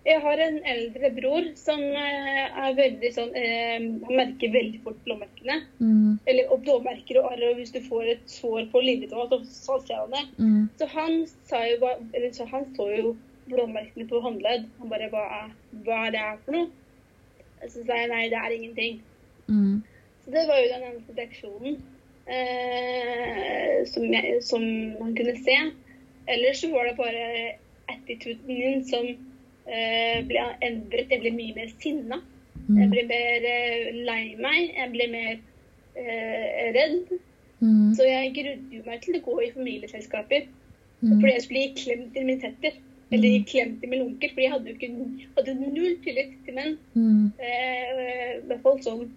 Jeg 0.00 0.20
har 0.24 0.40
en 0.40 0.54
eldre 0.64 1.10
bror 1.12 1.48
som 1.60 1.80
eh, 1.82 2.46
er 2.64 2.76
veldig 2.78 3.08
sånn 3.12 3.34
eh, 3.36 3.74
Han 3.76 4.16
merker 4.16 4.52
veldig 4.54 4.80
fort 4.84 5.00
blåmerkene. 5.04 5.58
Mm. 5.76 6.14
Eller 6.30 6.52
og 6.54 6.62
blåmerker 6.64 7.20
og 7.20 7.28
arr, 7.34 7.44
og 7.50 7.60
hvis 7.60 7.74
du 7.74 7.82
får 7.84 8.14
et 8.14 8.32
sår 8.32 8.70
på 8.72 8.80
lilletåa, 8.84 9.28
så, 9.28 9.40
salter 9.50 10.00
han 10.00 10.14
det. 10.16 10.24
Mm. 10.40 10.62
Så 10.80 10.88
han 10.94 11.20
sa 11.50 11.60
jo 11.68 11.76
bare 11.84 12.08
eller 12.16 12.32
så 12.36 12.48
han 12.48 12.64
så 12.78 12.88
jo 12.94 13.14
blåmerkene 13.50 14.08
på 14.08 14.24
håndledd. 14.24 14.66
Han 14.80 14.92
bare 14.92 15.12
hva 15.12 15.26
er, 15.42 15.54
hva 15.84 16.02
er 16.06 16.16
det 16.16 16.24
her 16.24 16.42
for 16.46 16.56
noe? 16.56 16.70
Så 17.68 17.84
sa 17.84 18.00
jeg 18.00 18.08
nei, 18.08 18.24
det 18.32 18.40
er 18.40 18.56
ingenting. 18.56 19.00
Mm. 19.52 19.80
Så 20.24 20.32
det 20.32 20.48
var 20.48 20.60
jo 20.62 20.68
den 20.72 20.86
eneste 20.88 21.16
reaksjonen 21.18 21.80
eh, 22.24 23.80
som, 23.90 24.06
jeg, 24.14 24.38
som 24.48 24.64
man 24.96 25.12
kunne 25.18 25.36
se. 25.44 25.58
Ellers 26.30 26.64
så 26.64 26.70
var 26.72 26.88
det 26.88 26.96
bare 26.96 27.26
attituden 27.92 28.48
min 28.48 28.86
som. 28.88 29.12
Jeg 29.70 31.20
ble 31.22 31.32
mye 31.36 31.56
mer 31.56 31.72
sinna. 31.78 32.20
Jeg 32.70 32.90
blir 32.90 33.06
mer 33.08 33.46
eh, 33.50 33.88
lei 34.06 34.36
meg. 34.38 34.70
Jeg 34.76 34.92
ble 34.94 35.06
mer 35.10 35.32
eh, 35.98 36.70
redd. 36.76 37.12
Mm. 37.60 37.94
Så 37.96 38.06
jeg 38.06 38.34
grudde 38.36 38.82
meg 38.86 39.02
til 39.04 39.18
å 39.18 39.24
gå 39.24 39.36
i 39.44 39.50
familieselskaper. 39.54 40.46
Mm. 41.00 41.16
Fordi 41.16 41.32
jeg 41.32 41.44
skulle 41.46 41.64
gi 41.64 41.84
klem 41.84 42.04
til 42.14 42.28
min 42.28 42.42
tetter. 42.42 42.78
Eller 43.10 43.34
gi 43.34 43.40
klem 43.50 43.74
til 43.80 43.90
min 43.92 44.04
onkel. 44.06 44.34
For 44.34 44.44
jeg 44.44 44.52
hadde 44.54 44.70
jo 44.70 44.76
ikke, 44.76 44.92
hadde 45.38 45.56
null 45.60 45.96
tillit 46.04 46.36
til 46.46 46.58
menn. 46.58 46.76
Mm. 46.94 47.32
Eh, 47.38 47.96
I 48.36 48.44
hvert 48.50 48.62
fall 48.66 48.78
sånn 48.86 49.08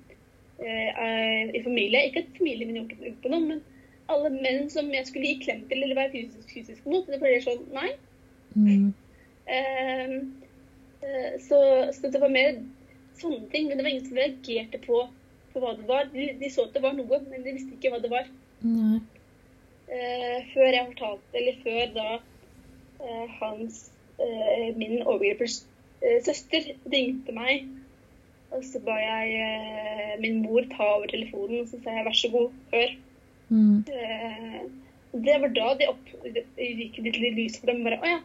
eh, 0.64 0.90
eh, 0.90 1.54
i 1.54 1.64
familie. 1.66 2.08
Ikke 2.10 2.26
at 2.26 2.40
familien 2.40 2.72
min 2.72 2.82
gjorde 2.82 3.14
på 3.22 3.34
noe, 3.34 3.46
men 3.52 3.62
alle 4.12 4.34
menn 4.34 4.68
som 4.72 4.90
jeg 4.94 5.08
skulle 5.08 5.30
gi 5.32 5.44
klem 5.46 5.62
til 5.70 5.84
eller 5.84 5.98
være 5.98 6.12
fysisk, 6.16 6.50
fysisk 6.52 6.88
mot, 6.90 7.06
det 7.08 7.22
ble 7.22 7.38
sånn 7.44 7.62
nei. 7.76 7.94
Mm. 8.58 8.90
Eh, 9.48 9.54
eh, 9.58 10.18
så, 11.44 11.60
så 11.96 12.10
det 12.14 12.22
var 12.22 12.32
mer 12.34 12.62
sånne 13.20 13.50
ting. 13.52 13.68
Men 13.68 13.78
det 13.78 13.86
var 13.86 13.92
ingen 13.94 14.08
som 14.08 14.20
reagerte 14.20 14.80
på, 14.86 15.04
på 15.54 15.64
hva 15.64 15.74
det 15.78 15.88
var. 15.90 16.08
De, 16.14 16.30
de 16.40 16.52
så 16.54 16.68
at 16.68 16.76
det 16.78 16.84
var 16.86 16.96
noe, 16.98 17.20
men 17.30 17.46
de 17.46 17.56
visste 17.58 17.76
ikke 17.78 17.94
hva 17.94 18.02
det 18.04 18.12
var. 18.14 18.30
Eh, 19.94 20.40
før 20.54 20.70
jeg 20.72 20.90
fortalte, 20.94 21.38
eller 21.38 21.60
før 21.64 21.94
da 21.98 22.10
uh, 23.04 23.28
hans, 23.42 23.82
uh, 24.18 24.70
min 24.80 25.02
overgripers 25.04 25.60
eh, 26.02 26.20
søster 26.24 26.72
ringte 26.90 27.36
meg, 27.36 27.68
og 28.54 28.64
så 28.66 28.80
ba 28.86 28.96
jeg 29.02 29.34
eh, 29.42 30.14
min 30.22 30.42
mor 30.46 30.66
ta 30.72 30.88
over 30.96 31.10
telefonen, 31.12 31.64
og 31.64 31.70
så 31.72 31.80
sa 31.82 31.98
jeg 31.98 32.08
vær 32.08 32.18
så 32.18 32.32
god, 32.34 32.58
hør. 32.74 32.96
Mm. 33.50 33.78
Eh, 34.00 34.60
det 35.26 35.38
var 35.42 35.54
da 35.58 35.70
det 35.80 35.90
opp, 35.92 36.12
det 36.26 36.46
gikk 36.58 37.00
litt 37.06 37.20
lys 37.38 37.58
for 37.60 37.72
dem. 37.72 37.82
Bare, 37.86 38.00
å 38.02 38.12
ja, 38.12 38.20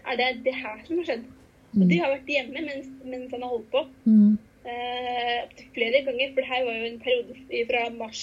er 0.00 0.20
det 0.20 0.28
det 0.46 0.54
her 0.58 0.78
som 0.86 1.00
har 1.00 1.10
skjedd? 1.10 1.26
Og 1.74 1.88
de 1.90 1.98
har 1.98 2.12
vært 2.12 2.30
hjemme 2.30 2.60
mens, 2.66 2.88
mens 3.04 3.32
han 3.34 3.42
har 3.42 3.50
holdt 3.54 3.70
på. 3.72 3.84
Mm. 4.06 4.38
Eh, 4.64 5.64
flere 5.74 6.04
ganger, 6.06 6.32
for 6.32 6.40
det 6.40 6.50
her 6.50 6.64
var 6.64 6.78
jo 6.78 6.86
en 6.88 7.00
periode 7.04 7.66
fra 7.68 7.82
mars, 7.98 8.22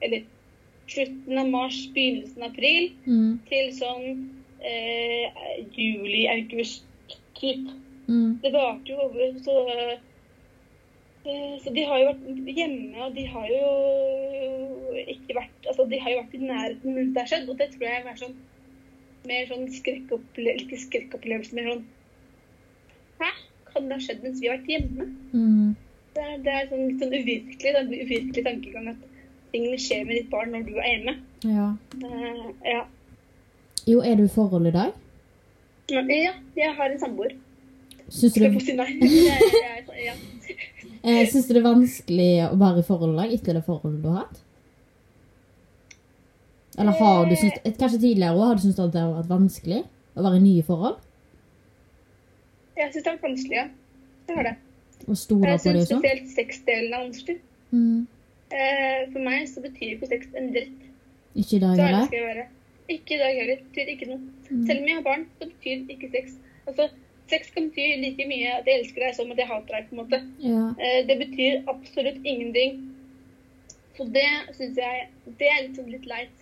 eller 0.00 0.24
slutten 0.88 1.38
av 1.40 1.50
mars, 1.50 1.76
begynnelsen 1.96 2.42
av 2.42 2.50
april, 2.52 2.90
Mm. 3.06 3.38
til 3.50 3.72
sånn 3.72 4.30
eh, 4.64 5.26
juli-august 5.76 6.84
typ. 7.36 7.68
Mm. 8.08 8.38
Det 8.42 8.52
varte 8.52 8.92
jo 8.92 8.96
over, 9.08 9.38
så 9.44 9.56
eh, 9.70 11.56
Så 11.64 11.72
de 11.72 11.84
har 11.88 11.98
jo 11.98 12.08
vært 12.10 12.56
hjemme, 12.56 12.96
og 13.00 13.14
de 13.16 13.24
har 13.24 13.46
jo 13.48 15.04
ikke 15.08 15.36
vært 15.38 15.68
Altså, 15.68 15.86
de 15.88 15.98
har 15.98 16.10
jo 16.12 16.18
vært 16.20 16.34
i 16.34 16.40
nærheten 16.44 16.94
mens 16.94 17.14
det 17.14 17.22
har 17.22 17.30
skjedd, 17.30 17.48
og 17.48 17.58
det 17.58 17.70
tror 17.72 17.86
jeg 17.88 18.04
er 18.04 18.18
sånn 18.20 18.34
mer 19.24 19.46
sånn 19.48 19.64
skrekkopplevelse 19.72 20.66
Ikke 20.66 20.80
skrekkopplevelse, 20.82 21.56
mer 21.56 21.70
sånn 21.70 21.86
Hæ? 23.24 23.32
Kan 23.72 23.88
det 23.88 23.96
ha 23.96 24.04
skjedd 24.04 24.22
mens 24.22 24.42
vi 24.42 24.50
har 24.50 24.58
vært 24.60 24.70
hjemme? 24.70 25.06
Mm. 25.32 25.70
Det 26.14 26.22
er, 26.22 26.34
det 26.44 26.52
er 26.54 26.66
sånn, 26.70 26.82
litt 26.90 27.00
sånn 27.02 27.14
uvirkelig, 27.16 27.70
det 27.74 27.80
er 27.80 28.04
uvirkelig 28.04 28.44
tankegang 28.46 28.90
at 28.92 29.06
tingene 29.54 29.78
skjer 29.82 30.04
med 30.06 30.20
ditt 30.20 30.28
barn 30.30 30.52
når 30.54 30.68
du 30.68 30.76
er 30.76 30.90
hjemme. 30.92 31.14
Ja. 31.48 31.70
Uh, 32.04 32.44
ja. 32.68 32.84
Jo, 33.88 33.98
er 34.04 34.20
du 34.20 34.28
i 34.28 34.30
forhold 34.36 34.68
i 34.70 34.74
dag? 34.74 34.94
Ja, 35.90 36.04
jeg 36.08 36.70
har 36.78 36.86
en 36.92 37.00
samboer. 37.02 37.34
Syns 38.08 38.20
du, 38.20 38.28
Skal 38.36 38.46
jeg 38.46 38.52
få 38.54 38.60
det- 38.60 38.68
si 38.68 38.76
nei? 38.78 38.86
Jeg, 39.00 39.50
jeg, 39.56 39.84
jeg, 39.88 40.06
ja. 40.06 40.14
eh, 41.08 41.26
syns 41.32 41.48
du 41.48 41.54
det 41.56 41.60
er 41.62 41.66
vanskelig 41.66 42.30
å 42.46 42.54
være 42.60 42.82
i 42.84 42.86
forhold 42.86 43.14
i 43.14 43.20
dag 43.22 43.34
etter 43.38 43.58
det 43.58 43.64
forholdet 43.66 44.04
du 44.04 44.08
har 44.12 44.22
hatt? 44.22 44.40
Eller 46.78 46.96
har 47.00 47.26
du 47.30 47.34
syntes, 47.38 47.60
eh, 47.64 47.74
Kanskje 47.78 48.00
tidligere 48.02 48.34
òg, 48.34 48.46
har 48.48 48.58
du 48.58 48.64
syntes 48.64 48.92
det 48.94 49.00
har 49.02 49.12
vært 49.18 49.30
vanskelig 49.30 49.82
å 50.14 50.24
være 50.26 50.40
i 50.40 50.44
nye 50.46 50.64
forhold? 50.66 51.02
Jeg 52.76 52.92
syns 52.92 53.04
det 53.04 53.12
er 53.12 53.20
vanskelig, 53.22 53.56
ja. 53.56 53.66
Det 54.28 54.36
har 54.38 54.48
det. 54.48 54.54
Og 55.04 55.16
stole 55.18 55.50
Jeg 55.50 55.60
på 55.60 55.72
det 55.76 55.86
syns 55.86 55.92
spesielt 55.92 56.32
sexdelen 56.34 56.92
er 56.92 57.04
vanskelig. 57.04 57.38
Mm. 57.70 58.00
Eh, 58.54 59.00
for 59.12 59.20
meg 59.26 59.46
så 59.50 59.62
betyr 59.64 59.94
ikke 59.94 60.10
sex 60.10 60.26
en 60.38 60.50
dritt. 60.54 60.82
Ikke 61.34 61.56
i 61.56 61.62
dag 61.64 61.80
heller? 61.80 62.44
Ikke 62.88 63.16
i 63.16 63.20
dag 63.22 63.38
heller. 63.40 63.62
Betyr 63.70 63.94
ikke 63.94 64.10
noe. 64.10 64.20
Mm. 64.50 64.66
Selv 64.66 64.78
om 64.80 64.88
jeg 64.88 64.98
har 64.98 65.06
barn, 65.06 65.26
så 65.38 65.50
betyr 65.50 65.94
ikke 65.96 66.10
sex 66.12 66.40
Altså, 66.64 66.88
sex 67.28 67.50
kan 67.52 67.66
bety 67.68 67.98
like 68.00 68.24
mye 68.24 68.52
at 68.56 68.68
jeg 68.68 68.80
elsker 68.80 69.02
deg 69.04 69.16
som 69.18 69.32
at 69.34 69.40
jeg 69.42 69.50
hater 69.50 69.74
deg, 69.76 69.88
på 69.90 69.96
en 69.96 70.00
måte. 70.00 70.20
Ja. 70.40 70.62
Eh, 70.80 71.00
det 71.08 71.18
betyr 71.20 71.68
absolutt 71.68 72.24
ingenting. 72.24 72.78
Så 73.98 74.06
det 74.14 74.30
syns 74.56 74.80
jeg 74.80 75.08
Det 75.38 75.48
er 75.50 75.66
liksom 75.66 75.90
litt 75.92 76.06
leit. 76.08 76.40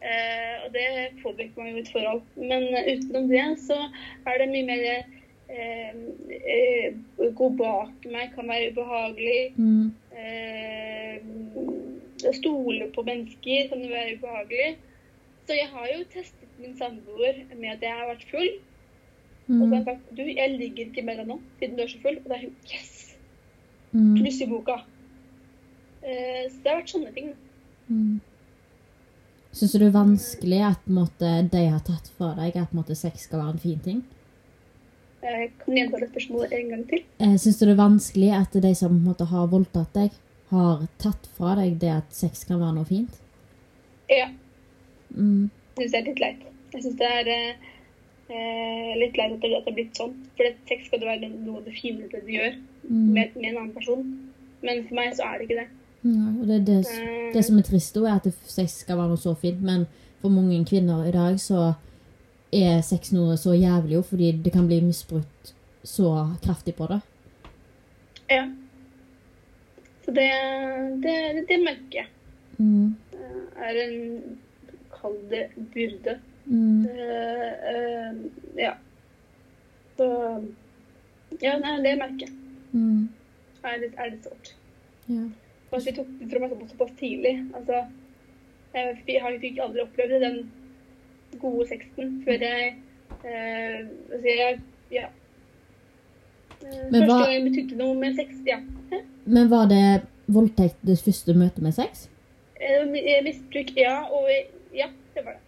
Eh, 0.00 0.54
og 0.64 0.72
det 0.72 0.86
påvirker 1.20 1.60
meg 1.60 1.74
i 1.74 1.78
mitt 1.80 1.90
forhold. 1.92 2.22
Men 2.40 2.70
eh, 2.72 2.94
utenom 2.96 3.28
det 3.28 3.46
så 3.66 3.76
er 4.24 4.40
det 4.40 4.48
mye 4.54 4.68
mer 4.70 4.86
eh, 5.50 5.94
eh, 6.54 6.94
Gå 7.36 7.48
bak 7.58 8.06
meg 8.10 8.32
kan 8.34 8.48
være 8.48 8.70
ubehagelig. 8.72 9.52
Mm. 9.56 9.92
Eh, 10.12 11.16
stole 12.36 12.90
på 12.94 13.02
mennesker 13.06 13.68
kan 13.70 13.80
være 13.90 14.16
ubehagelig. 14.18 14.70
Så 15.46 15.52
jeg 15.56 15.68
har 15.72 15.86
jo 15.94 16.04
testet 16.12 16.48
min 16.60 16.76
samboer 16.78 17.34
med 17.56 17.70
at 17.76 17.82
jeg 17.82 17.92
har 17.96 18.06
vært 18.12 18.26
full. 18.30 18.50
Og 19.50 19.56
så 19.56 19.58
har 19.58 19.66
Mm. 19.66 19.72
jeg 19.74 19.84
sagt 19.84 20.16
du, 20.16 20.22
jeg 20.22 20.50
ligger 20.58 20.84
ikke 20.86 21.02
med 21.04 21.16
deg 21.18 21.26
nå 21.26 21.40
siden 21.58 21.76
du 21.76 21.82
er 21.82 21.88
så 21.90 21.98
full. 22.02 22.16
Og 22.18 22.28
da 22.28 22.34
er 22.36 22.40
hun 22.46 22.54
yes! 22.70 23.16
Mm. 23.92 24.14
Pluss 24.20 24.40
i 24.40 24.46
boka. 24.46 24.76
Eh, 26.02 26.44
så 26.50 26.56
det 26.62 26.70
har 26.70 26.80
vært 26.82 26.92
sånne 26.94 27.12
ting. 27.14 27.32
Mm. 27.88 28.20
Syns 29.52 29.72
du 29.72 29.78
det 29.82 29.88
er 29.88 29.96
vanskelig 29.96 30.60
at 30.62 30.84
måte, 30.86 31.30
de 31.50 31.64
har 31.66 31.80
tatt 31.82 32.06
fra 32.16 32.34
deg 32.38 32.54
at 32.56 32.72
måte, 32.76 32.94
sex 32.94 33.24
skal 33.26 33.40
være 33.42 33.50
en 33.56 33.64
fin 33.64 33.80
ting? 33.82 34.04
Jeg 35.22 35.50
kan 35.60 35.76
gjenta 35.76 35.98
det 36.00 36.08
spørsmålet 36.10 36.52
en 36.56 36.68
gang 36.72 36.84
til. 36.88 37.02
Eh, 37.20 37.34
Syns 37.36 37.58
du 37.60 37.64
det 37.66 37.74
er 37.74 37.80
vanskelig 37.82 38.30
at 38.40 38.54
de 38.62 38.74
som 38.78 38.94
måte, 39.04 39.26
har 39.28 39.46
voldtatt 39.52 39.92
deg, 39.94 40.14
har 40.50 40.86
tatt 40.98 41.28
fra 41.36 41.54
deg 41.60 41.76
det 41.82 41.90
at 41.98 42.14
sex 42.16 42.44
kan 42.48 42.60
være 42.62 42.74
noe 42.78 42.88
fint? 42.88 43.18
Ja. 44.10 44.30
Mm. 45.14 45.50
Jeg 45.76 45.84
syns 45.84 45.92
det 45.92 46.00
er 46.00 46.08
litt 46.08 46.22
leit. 46.24 46.46
Jeg 46.72 46.82
syns 46.86 46.96
det 46.98 47.10
er 47.18 47.28
eh, 47.34 47.68
eh, 48.30 48.92
litt 49.02 49.18
leit 49.20 49.36
at 49.36 49.44
det, 49.44 49.52
at 49.58 49.66
det 49.68 49.72
er 49.74 49.78
blitt 49.82 50.00
sånn. 50.00 50.14
For 50.38 50.56
sex 50.70 50.86
skal 50.88 51.02
det 51.02 51.10
være 51.10 51.30
noe 51.34 51.60
av 51.60 51.68
det 51.68 51.76
fineste 51.80 52.22
du 52.26 52.32
gjør 52.38 52.58
Mm. 52.90 53.12
med, 53.14 53.34
med 53.36 53.44
en 53.52 53.56
annen 53.58 53.74
person. 53.76 54.00
Men 54.64 54.80
for 54.88 54.96
meg 54.96 55.12
så 55.14 55.22
er 55.28 55.38
det 55.38 55.44
ikke 55.46 55.58
det. 55.60 55.66
Ja, 56.02 56.30
og 56.40 56.46
det, 56.48 56.56
det, 56.66 56.78
Eh, 56.90 57.32
det 57.34 57.44
som 57.44 57.58
er 57.60 57.62
trist, 57.68 57.96
er 58.00 58.16
at 58.16 58.26
sex 58.48 58.78
skal 58.82 58.96
være 58.98 59.12
noe 59.12 59.20
så 59.20 59.34
fint, 59.38 59.60
men 59.62 59.84
for 60.22 60.32
mange 60.32 60.56
kvinner 60.66 61.04
i 61.06 61.12
dag 61.14 61.36
så 61.38 61.74
er 62.52 62.80
sex 62.82 63.12
noe 63.14 63.36
så 63.38 63.54
jævlig 63.54 63.98
jo, 63.98 64.02
fordi 64.06 64.32
det 64.44 64.52
kan 64.54 64.66
bli 64.68 64.80
misbrukt 64.84 65.54
så 65.86 66.36
kraftig 66.44 66.74
på 66.78 66.88
det. 66.90 67.00
Ja. 68.30 68.44
Så 70.04 70.14
det, 70.16 70.30
det, 71.04 71.16
det 71.48 71.58
merker 71.64 72.02
jeg. 72.02 72.08
Mm. 72.58 72.96
Eh, 73.12 73.68
er 73.68 73.82
en 73.84 74.38
Kall 75.00 75.16
det 75.30 75.46
byrde. 75.72 76.18
Mm. 76.44 76.84
Uh, 76.84 77.50
uh, 77.70 78.16
ja. 78.58 78.74
Så 79.96 80.08
Ja, 81.40 81.54
nei, 81.62 81.76
det 81.84 81.94
merker 82.00 82.26
jeg. 82.26 82.34
Mm. 82.72 83.08
Er 83.62 83.78
litt, 83.80 83.94
er 83.96 84.10
litt 84.10 84.26
sårt. 84.26 84.52
Ja. 85.06 85.28
Kanskje 85.70 85.92
vi 85.92 85.96
tok 86.00 86.10
det 86.18 86.28
fra 86.32 86.40
meg 86.42 86.54
såpass, 86.72 86.90
tidlig. 86.98 87.36
Altså, 87.54 87.84
jeg 88.74 88.96
jeg, 89.06 89.22
har 89.22 89.38
fikk 89.42 89.60
aldri 89.62 89.84
opplevd 89.84 90.24
den 90.24 90.40
gode 91.38 91.66
sexen 91.68 92.22
før 92.26 92.42
jeg 92.46 92.76
eh, 93.24 93.86
altså 94.12 94.26
jeg 94.36 94.60
Ja. 94.90 95.06
Eh, 96.62 96.90
Men 96.90 97.02
Første 97.02 97.18
gang 97.18 97.32
jeg 97.34 97.44
betydde 97.50 97.76
noe 97.80 97.94
med 98.00 98.16
sex, 98.18 98.34
ja. 98.46 98.58
Men 99.24 99.50
var 99.52 99.68
det 99.70 100.02
voldtekt 100.30 100.80
det 100.86 100.98
første 101.00 101.34
møtet 101.34 101.62
med 101.62 101.72
sex? 101.76 102.08
Eh, 102.60 102.82
mi- 102.90 103.04
Misbruk, 103.24 103.70
ja. 103.76 104.02
Og 104.10 104.28
ja, 104.74 104.88
det 105.14 105.24
var 105.24 105.32
det. 105.38 105.40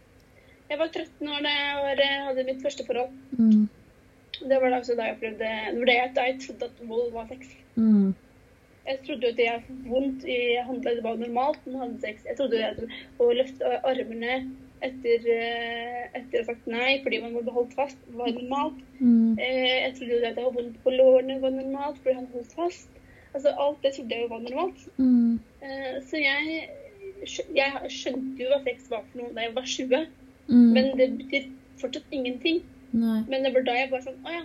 Jeg 0.70 0.78
var 0.78 0.88
13 0.88 1.28
år 1.28 1.42
da 1.44 1.50
jeg 1.52 1.76
var, 1.84 2.00
eh, 2.00 2.24
hadde 2.26 2.44
mitt 2.48 2.62
første 2.62 2.86
forhold. 2.86 3.10
Mm. 3.38 3.68
Det 4.48 4.58
var 4.62 4.70
da 4.70 4.80
da 4.96 5.02
jeg 5.10 5.18
prøvde, 5.20 5.38
Det 5.38 5.78
var 5.78 5.84
det 5.86 6.14
da 6.16 6.20
jeg 6.22 6.38
trodde 6.40 6.64
at 6.64 6.88
vold 6.88 7.12
var 7.12 7.26
sex. 7.28 7.46
Mm. 7.76 8.14
Jeg 8.86 8.98
trodde 9.06 9.22
jo 9.22 9.28
at 9.28 9.36
det 9.36 9.44
jeg 9.46 9.62
fikk 9.66 9.90
vondt 9.90 10.24
i 10.24 10.38
håndleddet 10.66 11.02
var 11.04 11.16
normalt 11.16 11.58
når 11.66 11.72
man 11.72 11.80
hadde 11.88 12.00
sex. 12.00 12.24
Jeg 12.26 12.36
trodde 12.36 12.64
at 12.64 12.80
å 13.20 13.28
løfte 13.32 13.62
armene 13.84 14.50
etter, 14.82 15.26
eh, 15.30 16.08
etter 16.18 16.40
å 16.40 16.42
ha 16.42 16.46
sagt 16.50 16.66
nei 16.66 16.96
fordi 17.04 17.20
man 17.22 17.34
var 17.38 17.52
holdt 17.56 17.74
fast, 17.78 17.98
var 18.16 18.32
normalt. 18.34 18.78
Mm. 19.00 19.38
Eh, 19.38 19.76
Jeg 19.86 19.94
trodde 19.98 20.16
at 20.18 20.36
jeg 20.36 20.44
hadde 20.44 20.56
vondt 20.58 20.78
på 20.84 20.90
lårene 20.96 21.40
var 21.42 21.50
normalt 21.54 21.98
fordi 22.02 22.14
han 22.18 22.28
holdt 22.34 22.52
fast. 22.58 22.88
Altså 23.34 23.54
Alt 23.64 23.82
det 23.82 23.94
trodde 23.96 24.18
jeg 24.20 24.30
var 24.30 24.40
normalt. 24.44 24.82
Mm. 24.98 25.38
Eh, 25.62 26.00
Så 26.08 26.16
jeg, 26.20 26.68
jeg 27.54 27.90
skjønte 27.90 28.42
jo 28.42 28.48
hva 28.52 28.62
sex 28.64 28.88
var 28.90 29.04
for 29.12 29.22
noe 29.22 29.32
da 29.34 29.46
jeg 29.46 29.54
var 29.54 29.62
20, 29.76 30.06
Mm. 30.48 30.72
men 30.74 30.88
det 30.98 31.06
betyr 31.18 31.44
fortsatt 31.78 32.10
ingenting. 32.12 32.62
Nei. 32.92 33.20
Men 33.28 33.44
det 33.44 33.52
var 33.54 33.62
da 33.62 33.72
jeg 33.78 33.90
bare 33.90 34.02
sånn 34.02 34.18
Å 34.26 34.32
ja, 34.34 34.42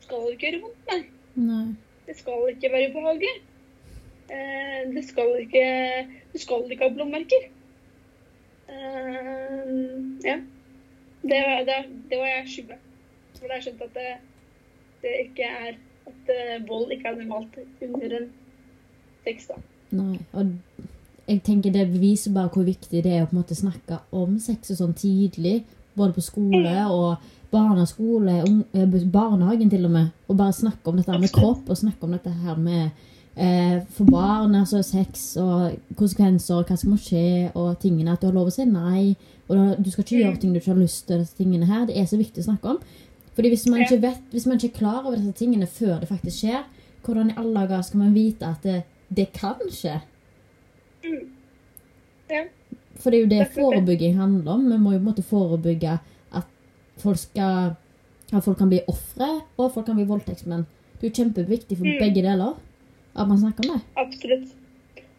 skal 0.00 0.22
det 0.28 0.36
ikke 0.38 0.46
gjøre 0.52 0.60
vondt? 0.62 0.86
Nei. 0.88 1.02
Nei. 1.36 1.64
Det 2.06 2.16
skal 2.16 2.46
ikke 2.52 2.70
være 2.72 2.90
ubehagelig. 2.92 3.34
Eh, 4.30 4.84
det 4.94 5.02
skal 5.04 5.34
ikke 5.42 5.64
Du 6.32 6.38
skal 6.38 6.64
ikke 6.70 6.86
ha 6.88 6.94
blåmerker. 6.94 7.48
Eh, 8.68 10.28
ja. 10.28 10.36
Det, 11.22 11.40
var- 11.46 11.64
det, 11.68 11.76
det 12.10 12.18
var 12.18 12.26
jeg 12.26 12.46
20. 12.48 12.78
For 13.38 13.48
da 13.48 13.54
jeg 13.58 13.62
skjønte 13.66 13.84
at 13.90 13.94
det, 13.98 14.12
det 15.04 15.12
ikke 15.26 15.50
er 15.50 15.74
At 16.06 16.28
eh, 16.32 16.58
vold 16.68 16.90
ikke 16.92 17.08
er 17.08 17.16
normalt 17.22 17.54
under 17.80 18.16
en 18.18 18.26
sex, 19.24 19.46
da. 19.48 19.54
Nei. 19.96 20.18
Og 20.36 20.50
jeg 21.28 21.40
tenker 21.46 21.72
det 21.72 21.86
beviser 21.94 22.34
bare 22.34 22.50
hvor 22.52 22.66
viktig 22.66 23.00
det 23.06 23.12
er 23.16 23.22
å 23.24 23.28
på 23.30 23.32
en 23.32 23.40
måte 23.40 23.56
snakke 23.56 24.02
om 24.12 24.34
sex 24.42 24.74
og 24.74 24.80
sånn 24.82 24.92
tidlig. 25.00 25.62
Både 25.96 26.12
på 26.12 26.24
skole 26.26 26.74
og 26.92 27.24
barneskole, 27.54 28.34
eh, 28.74 28.98
barnehagen 29.14 29.70
til 29.72 29.86
og 29.88 29.94
med. 29.96 30.10
Og 30.28 30.36
bare 30.36 30.52
snakke 30.52 30.92
om 30.92 31.00
dette 31.00 31.16
med 31.22 31.32
kropp 31.32 31.70
og 31.72 31.80
snakke 31.80 32.04
om 32.04 32.12
dette 32.18 32.32
her 32.44 32.60
med 32.60 32.90
eh, 33.36 33.80
for 33.90 34.04
barn, 34.04 34.54
altså 34.54 34.82
sex 34.84 35.36
og 35.36 35.76
konsekvenser, 35.96 36.64
hva 36.64 36.76
som 36.78 36.90
må 36.90 36.96
skje, 36.98 37.50
og 37.54 37.78
tingene. 37.80 38.12
At 38.12 38.20
du 38.20 38.26
har 38.26 38.34
lov 38.34 38.46
å 38.48 38.52
si 38.52 38.64
nei, 38.64 39.16
og 39.48 39.82
du- 39.82 39.90
skal 39.90 40.04
ikke 40.04 40.20
gjøre 40.22 40.40
ting 40.40 40.52
du 40.52 40.60
ikke 40.60 40.72
har 40.74 40.80
lyst 40.82 41.06
til. 41.06 41.18
disse 41.18 41.36
tingene 41.36 41.66
her. 41.66 41.86
Det 41.86 41.96
er 41.96 42.04
så 42.06 42.16
viktig 42.18 42.38
å 42.44 42.48
snakke 42.52 42.64
om. 42.70 42.78
Fordi 43.34 43.48
hvis 43.50 43.66
man 43.66 43.80
ikke 43.80 44.00
vet, 44.00 44.20
hvis 44.30 44.46
man 44.46 44.56
ikke 44.58 44.74
er 44.74 44.78
klar 44.78 45.04
over 45.06 45.16
disse 45.16 45.32
tingene 45.32 45.66
før 45.66 46.00
det 46.00 46.08
faktisk 46.08 46.44
skjer, 46.46 46.62
hvordan 47.04 47.30
i 47.30 47.34
alle 47.36 47.54
dager 47.66 47.82
skal 47.82 47.98
man 47.98 48.14
vite 48.14 48.42
at 48.46 48.62
det, 48.62 48.84
det 49.14 49.32
kan 49.32 49.56
skje? 49.70 50.00
Ja. 52.30 52.44
For 52.96 53.10
det 53.10 53.18
er 53.18 53.24
jo 53.24 53.32
det 53.32 53.48
forebygging 53.54 54.16
handler 54.16 54.52
om. 54.52 54.68
Vi 54.70 54.78
må 54.78 54.92
jo 54.94 54.98
på 54.98 55.04
en 55.04 55.10
måte 55.12 55.24
forebygge 55.26 55.98
at 56.32 56.44
folk 57.02 57.18
skal 57.18 57.74
At 58.32 58.42
folk 58.42 58.56
kan 58.58 58.70
bli 58.70 58.80
ofre, 58.88 59.42
og 59.58 59.72
folk 59.74 59.86
kan 59.86 59.94
bli 59.94 60.06
voldtektsmenn. 60.08 60.64
Det 60.98 61.04
er 61.06 61.10
jo 61.10 61.24
kjempeviktig 61.24 61.76
for 61.76 61.84
Mm. 61.84 61.98
begge 62.00 62.22
deler 62.22 62.54
at 63.14 63.28
man 63.30 63.40
snakker 63.40 63.68
om 63.68 63.76
det. 63.76 63.82
Absolutt. 64.02 64.54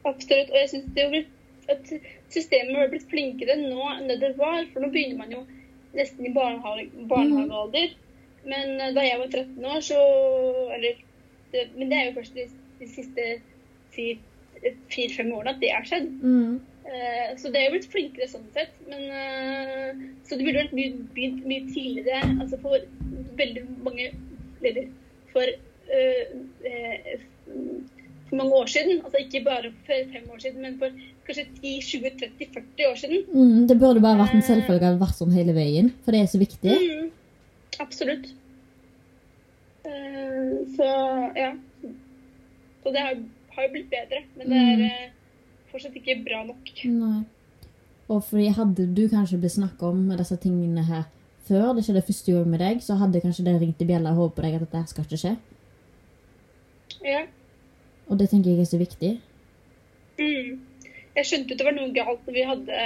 Absolutt. 0.06 0.52
Og 0.52 0.58
jeg 0.60 0.70
syns 0.70 0.92
det 0.96 1.26
at 1.74 1.92
systemet 2.30 2.78
har 2.78 2.92
blitt 2.92 3.08
flinkere 3.10 3.58
nå 3.62 3.88
enn 3.96 4.10
det 4.12 4.20
det 4.22 4.34
var. 4.40 4.62
For 4.74 4.84
nå 4.84 4.92
begynner 4.94 5.24
man 5.24 5.34
jo 5.34 5.42
nesten 5.96 6.28
i 6.28 6.34
barnehage, 6.36 6.90
barnehagealder. 7.10 7.96
Men 8.46 8.78
eh, 8.78 8.94
da 8.94 9.06
jeg 9.06 9.20
var 9.22 9.32
13 9.32 9.66
år, 9.66 9.82
så 9.82 10.00
Eller 10.76 11.02
det, 11.52 11.68
Men 11.78 11.90
det 11.90 11.98
er 11.98 12.06
jo 12.10 12.16
først 12.20 12.38
de, 12.38 12.48
de 12.80 12.88
siste 12.92 13.28
fire-fem 13.96 15.32
årene 15.32 15.56
at 15.56 15.62
det 15.62 15.72
har 15.74 15.86
skjedd. 15.88 16.10
Mm. 16.22 16.60
Uh, 16.86 17.30
Så 17.40 17.50
det 17.50 17.60
er 17.60 17.70
jo 17.70 17.76
blitt 17.78 17.88
flinkere 17.90 18.28
sånn 18.30 18.50
sett. 18.54 18.76
Men, 18.90 19.08
uh, 19.10 20.04
så 20.28 20.36
det 20.36 20.46
burde 20.46 20.66
vært 20.66 20.76
mye, 20.78 20.98
begynt 21.16 21.48
mye 21.48 21.64
tidligere. 21.72 22.36
Altså 22.44 22.60
for 22.62 22.84
veldig 23.40 23.64
mange 23.86 24.12
Eller 24.66 24.90
for 25.32 25.48
uh, 25.48 27.24
for 27.46 28.36
mange 28.40 28.54
år 28.54 28.66
siden. 28.66 29.02
Altså 29.04 29.22
ikke 29.22 29.44
bare 29.46 29.72
for 29.86 30.10
fem 30.14 30.32
år 30.34 30.40
siden, 30.44 30.62
men 30.62 30.80
for 30.80 30.90
kanskje 31.28 31.46
10-20-30-40 31.64 32.90
år 32.92 32.96
siden. 32.96 33.22
Mm, 33.34 33.68
det 33.68 33.80
burde 33.80 34.02
bare 34.02 34.22
vært 34.22 34.36
en 34.38 34.48
selvfølge 34.50 34.94
å 34.96 34.98
vært 35.02 35.20
sånn 35.20 35.36
hele 35.36 35.56
veien, 35.58 35.92
for 36.06 36.16
det 36.16 36.24
er 36.24 36.32
så 36.32 36.42
viktig. 36.42 36.76
Mm, 36.76 37.12
absolutt. 37.86 38.32
Uh, 39.86 40.66
så 40.78 40.90
ja. 41.38 41.52
Så 42.84 42.94
det 42.94 43.02
har, 43.02 43.18
har 43.56 43.66
jo 43.66 43.74
blitt 43.74 43.90
bedre, 43.90 44.22
men 44.38 44.52
det 44.52 44.58
er 44.62 44.82
eh, 44.86 45.06
fortsatt 45.72 45.96
ikke 45.98 46.20
bra 46.26 46.44
nok. 46.46 46.70
Nei. 46.86 47.24
Og 48.14 48.22
fordi 48.28 48.52
hadde 48.54 48.86
du 48.94 49.08
kanskje 49.10 49.40
blitt 49.42 49.56
snakket 49.56 49.88
om 49.88 50.04
disse 50.14 50.38
tingene 50.38 50.84
her 50.86 51.08
før 51.48 51.74
det 51.74 51.86
skjedde 51.86 52.06
første 52.06 52.34
gang 52.34 52.50
med 52.50 52.62
deg, 52.62 52.84
så 52.86 52.98
hadde 53.00 53.22
kanskje 53.22 53.46
det 53.48 53.56
ringt 53.62 53.82
i 53.82 53.88
bjella 53.90 54.14
og 54.14 54.22
håpet 54.22 54.38
på 54.38 54.46
deg 54.46 54.58
at 54.58 54.66
dette 54.66 54.84
skal 54.92 55.06
ikke 55.06 55.22
skje. 55.22 55.34
Ja. 57.06 57.26
Og 58.10 58.20
det 58.20 58.30
tenker 58.32 58.52
jeg 58.52 58.60
er 58.66 58.70
så 58.70 58.78
viktig. 58.82 59.12
Mm. 60.20 60.62
Jeg 61.16 61.26
skjønte 61.30 61.54
at 61.56 61.60
det 61.62 61.66
var 61.68 61.76
noe 61.78 61.94
galt 61.96 62.26
når 62.28 62.34
vi 62.36 62.44
hadde 62.50 62.80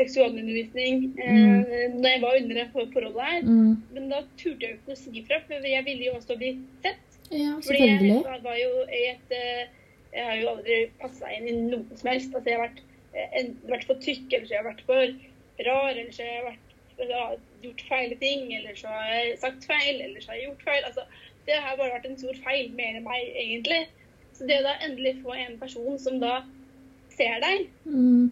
seksualundervisning 0.00 1.02
eh, 1.20 1.32
Mm. 1.32 2.00
når 2.00 2.08
jeg 2.10 2.20
var 2.22 2.36
under 2.40 2.54
det 2.54 2.68
for- 2.72 2.90
forholdet 2.92 3.22
her. 3.30 3.42
Mm. 3.42 3.82
Men 3.92 4.08
da 4.08 4.20
turte 4.38 4.60
jeg 4.66 4.70
jo 4.70 4.78
ikke 4.80 4.92
å 4.96 4.96
si 4.96 5.22
fra, 5.28 5.40
for 5.46 5.66
jeg 5.66 5.84
ville 5.84 6.04
jo 6.08 6.12
også 6.16 6.36
bli 6.38 6.52
sett. 6.82 6.96
Ja, 7.30 7.54
Fordi 7.62 7.78
jeg 7.78 7.98
selvfølgelig. 8.00 8.42
var- 8.44 8.56
jo 8.58 8.72
et 8.88 9.30
eh, 9.30 9.66
Jeg 10.12 10.24
har 10.26 10.36
jo 10.40 10.48
aldri 10.48 10.90
passa 11.00 11.28
inn 11.36 11.46
i 11.46 11.52
noe 11.52 11.84
som 11.96 12.10
helst. 12.10 12.34
Altså, 12.34 12.44
jeg 12.50 12.58
har 12.58 12.66
vært, 12.68 12.80
eh, 13.14 13.28
en, 13.40 13.54
vært 13.68 13.84
for 13.86 13.94
tykk, 13.94 14.32
eller 14.32 14.46
så 14.46 14.54
har 14.56 14.62
jeg 14.64 14.72
vært 14.74 14.80
for 14.86 15.64
rar, 15.66 15.90
eller 15.90 16.10
så 16.10 16.22
har 16.24 16.32
jeg 16.34 16.44
vært, 16.48 17.08
ja, 17.10 17.36
gjort 17.62 17.80
feil 17.88 18.16
ting, 18.18 18.52
eller 18.56 18.74
så 18.74 18.88
har 18.88 19.06
jeg 19.14 19.38
sagt 19.38 19.64
feil, 19.64 20.00
eller 20.00 20.20
så 20.20 20.26
har 20.32 20.34
jeg 20.40 20.48
gjort 20.48 20.62
feil. 20.64 20.82
Altså, 20.84 21.02
det 21.46 21.56
har 21.64 21.76
bare 21.76 21.94
vært 21.94 22.06
en 22.10 22.18
stor 22.18 22.36
feil, 22.44 22.72
mener 22.76 23.00
meg, 23.04 23.30
egentlig. 23.44 23.80
Så 24.34 24.46
det 24.48 24.60
å 24.60 24.66
da 24.66 24.76
endelig 24.84 25.18
få 25.24 25.34
en 25.36 25.56
person 25.60 25.98
som 26.00 26.20
da 26.22 26.42
ser 27.16 27.40
deg 27.42 27.66
Mm. 27.84 28.30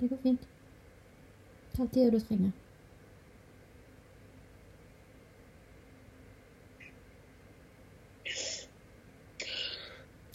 Det 0.00 0.08
går 0.08 0.16
fint. 0.22 0.48
Ta 1.76 1.86
tida 1.86 2.10
du 2.10 2.20
trenger. 2.24 2.52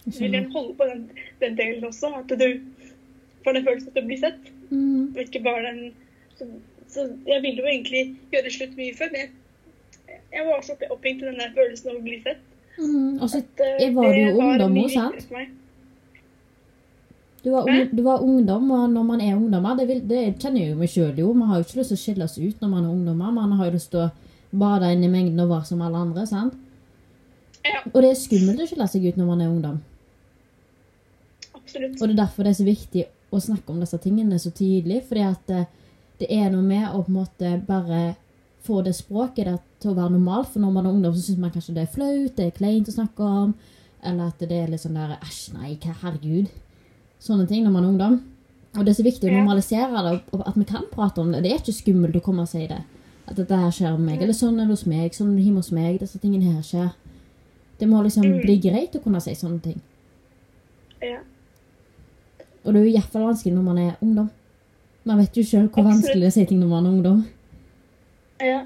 Jeg 0.06 0.20
vil 0.20 0.32
jeg 0.32 0.46
holde 0.52 0.74
på 0.78 0.84
den, 0.84 1.10
den 1.40 1.56
delen 1.58 1.84
også. 1.84 2.12
At 2.14 2.30
du 2.30 2.60
får 3.44 3.52
den 3.52 3.64
følelsen 3.64 3.88
at 3.88 3.96
du 3.96 4.06
blir 4.06 4.22
sett. 4.22 4.52
Mm. 4.70 5.16
Og 5.16 5.20
ikke 5.20 5.42
bare 5.42 5.66
den 5.66 5.94
så, 6.96 7.04
jeg 7.28 7.42
ville 7.44 7.62
jo 7.62 7.68
egentlig 7.70 8.02
gjøre 8.32 8.52
slutt 8.56 8.74
mye 8.80 8.96
før, 8.98 9.12
men 9.12 9.22
jeg, 9.22 10.18
jeg 10.34 10.46
var 10.48 10.64
så 10.66 10.74
opp- 10.76 10.90
opphengt 10.96 11.22
i 11.22 11.28
den 11.30 11.38
der 11.44 11.54
følelsen 11.56 11.92
av 11.92 12.00
å 12.00 12.04
bli 12.08 12.18
sett. 12.24 12.42
Mm. 12.76 13.12
Og 13.24 13.30
så 13.32 13.38
eh, 13.64 13.86
var 13.96 14.10
du 14.12 14.18
jo 14.20 14.34
ungdom 14.42 14.74
òg, 14.82 14.90
sant? 14.92 15.30
Du 17.46 17.52
var, 17.54 17.68
ung, 17.70 17.82
du 17.94 18.02
var 18.02 18.22
ungdom, 18.26 18.70
og 18.74 18.88
når 18.90 19.04
man 19.06 19.20
er 19.22 19.36
ungdommer 19.36 19.76
Det, 19.78 19.84
vil, 19.86 20.00
det 20.10 20.22
kjenner 20.42 20.64
jeg 20.64 20.72
jo 20.72 20.78
meg 20.80 20.90
sjøl 20.90 21.20
jo. 21.22 21.28
Man 21.36 21.46
har 21.52 21.60
jo 21.60 21.66
ikke 21.68 21.78
lyst 21.78 21.92
til 21.92 21.98
å 21.98 22.02
skille 22.02 22.26
seg 22.32 22.48
ut 22.50 22.64
når 22.64 22.72
man 22.72 22.84
er 22.84 22.90
ungdommer. 22.90 23.34
Man 23.36 23.52
har 23.60 23.68
jo 23.68 23.74
lyst 23.76 23.90
til 23.92 24.00
å 24.02 24.08
bade 24.50 24.88
inn 24.96 25.04
i 25.06 25.10
mengden 25.12 25.44
og 25.44 25.52
være 25.52 25.68
som 25.68 25.84
alle 25.86 26.00
andre. 26.08 26.24
sant? 26.26 26.56
Ja. 27.62 27.84
Og 27.92 28.00
det 28.02 28.10
er 28.10 28.18
skummelt 28.18 28.64
å 28.64 28.66
skille 28.66 28.88
seg 28.90 29.06
ut 29.06 29.20
når 29.20 29.30
man 29.30 29.44
er 29.44 29.52
ungdom. 29.52 29.78
Absolutt. 31.54 31.96
Og 32.00 32.02
det 32.02 32.12
er 32.16 32.20
derfor 32.24 32.46
det 32.46 32.52
er 32.56 32.58
så 32.60 32.66
viktig 32.66 33.06
å 33.30 33.40
snakke 33.46 33.72
om 33.74 33.80
disse 33.84 34.02
tingene 34.02 34.42
så 34.42 34.50
tidlig. 34.54 35.04
Fordi 35.06 35.24
at 35.30 35.54
det, 36.18 36.28
er 36.30 36.50
noe 36.50 36.62
med 36.62 36.88
å 36.90 37.02
på 37.04 37.10
en 37.12 37.18
måte 37.20 37.50
bare 37.66 38.16
få 38.66 38.82
det 38.82 38.94
språket 38.96 39.46
der 39.46 39.58
til 39.80 39.90
å 39.92 39.96
være 39.98 40.14
normalt. 40.16 40.48
For 40.52 40.60
når 40.60 40.72
man 40.72 40.86
er 40.86 40.94
ungdom, 40.96 41.14
så 41.14 41.22
syns 41.26 41.38
man 41.42 41.52
kanskje 41.54 41.74
det 41.76 41.82
er 41.86 41.92
flaut, 41.94 42.36
det 42.36 42.46
er 42.46 42.56
kleint 42.56 42.88
å 42.88 42.94
snakke 42.96 43.22
om. 43.42 43.54
Eller 44.02 44.30
at 44.30 44.38
det 44.38 44.52
er 44.52 44.70
litt 44.72 44.80
sånn 44.82 44.96
der 44.98 45.16
Æsj, 45.20 45.52
nei, 45.54 45.74
hva 45.82 45.94
herregud. 46.02 46.48
Sånne 47.22 47.46
ting 47.48 47.64
når 47.64 47.72
man 47.74 47.84
er 47.84 47.92
ungdom. 47.92 48.18
Og 48.76 48.84
det 48.84 48.92
er 48.92 48.98
så 48.98 49.06
viktig 49.06 49.30
å 49.30 49.32
normalisere 49.32 50.02
det, 50.04 50.18
og 50.36 50.42
at 50.46 50.56
vi 50.60 50.64
kan 50.68 50.84
prate 50.92 51.20
om 51.22 51.30
det. 51.32 51.42
Det 51.42 51.52
er 51.52 51.60
ikke 51.62 51.72
skummelt 51.72 52.16
å 52.18 52.20
komme 52.24 52.44
og 52.44 52.50
si 52.50 52.66
det. 52.68 52.82
At 53.26 53.38
dette 53.38 53.56
her 53.56 53.70
skjer 53.72 53.96
med 53.96 54.04
meg. 54.10 54.22
Eller 54.22 54.36
sånn 54.36 54.58
er 54.60 54.66
det 54.68 54.74
hos 54.76 54.86
meg, 54.86 55.14
sånn 55.16 55.32
er 55.32 55.38
det 55.38 55.46
hjemme 55.46 55.62
hos 55.64 55.72
meg. 55.74 55.96
Disse 56.02 56.20
tingene 56.22 56.52
her 56.52 56.62
skjer. 56.66 56.90
Det 57.78 57.88
må 57.88 58.02
liksom 58.04 58.24
Mm. 58.24 58.40
bli 58.42 58.56
greit 58.58 58.94
å 58.94 59.02
kunne 59.02 59.20
si 59.20 59.32
sånne 59.34 59.62
ting. 59.62 59.80
Ja. 61.02 61.18
Og 62.64 62.72
det 62.72 62.80
er 62.80 62.84
jo 62.84 62.90
i 62.90 62.96
hvert 62.98 63.12
fall 63.12 63.26
vanskelig 63.28 63.54
når 63.54 63.62
man 63.62 63.78
er 63.78 63.96
ungdom. 64.02 64.30
Man 65.06 65.20
vet 65.22 65.36
jo 65.38 65.44
sjøl 65.46 65.68
hvor 65.68 65.84
Absolutt. 65.86 65.92
vanskelig 65.92 66.22
det 66.22 66.28
er 66.28 66.32
å 66.32 66.36
si 66.36 66.46
ting 66.50 66.62
når 66.62 66.72
man 66.72 66.86
er 66.86 66.96
ungdom. 66.96 67.20
ja. 68.42 68.62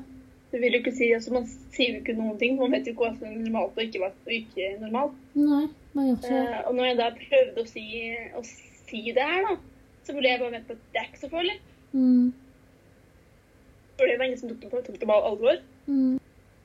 Det 0.50 0.58
vil 0.58 0.74
jo 0.74 0.80
ikke 0.82 0.96
si, 0.98 1.12
altså 1.14 1.30
Man 1.30 1.44
sier 1.46 1.92
jo 1.94 2.00
ikke 2.00 2.16
noen 2.18 2.38
ting. 2.40 2.56
Man 2.58 2.72
vet 2.74 2.88
jo 2.88 2.94
ikke 2.94 3.04
hva 3.04 3.12
som 3.14 3.28
er 3.28 3.36
normalt 3.38 3.76
og 3.78 3.84
ikke 3.84 4.08
og 4.08 4.32
ikke 4.34 4.70
normalt. 4.80 5.18
Nei, 5.38 5.66
man 5.94 6.08
gjør 6.08 6.16
ikke 6.16 6.32
det. 6.32 6.40
Eh, 6.40 6.62
og 6.66 6.74
når 6.74 6.88
jeg 6.88 6.96
da 6.98 7.08
prøvde 7.20 7.62
å 7.62 7.68
si, 7.70 7.84
å 8.34 8.42
si 8.48 9.02
det 9.14 9.26
her, 9.28 9.44
da, 9.46 9.54
så 10.08 10.16
ble 10.16 10.32
jeg 10.32 10.40
bare 10.42 10.54
med 10.56 10.66
på 10.66 10.74
at 10.74 10.82
det 10.90 11.02
er 11.02 11.06
ikke 11.06 11.22
så 11.22 11.30
farlig. 11.30 11.56
Mm. 11.92 12.32
For 14.00 14.10
det 14.10 14.18
var 14.18 14.26
ingen 14.26 14.42
som 14.42 14.50
tok 14.50 14.64
det 14.64 14.72
på, 14.72 14.82
tok 14.88 14.98
det 14.98 15.10
på 15.12 15.20
alvor. 15.30 15.62
Mm. 15.86 16.18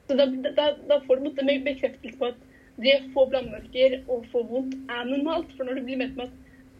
Så 0.10 0.18
da, 0.18 0.28
da, 0.58 0.68
da 0.90 1.00
får 1.06 1.22
du 1.22 1.30
en 1.30 1.66
bekreftelse 1.70 2.18
på 2.22 2.32
at 2.32 2.42
det 2.82 2.96
å 2.98 3.12
få 3.14 3.30
blandemerker 3.32 4.00
og 4.12 4.26
få 4.34 4.42
vondt 4.50 4.74
er 4.92 5.06
normalt. 5.12 5.54
For 5.58 5.68
når 5.68 5.80
du 5.80 5.86
blir 5.88 6.02
med 6.02 6.18
på 6.18 6.26
at 6.26 6.34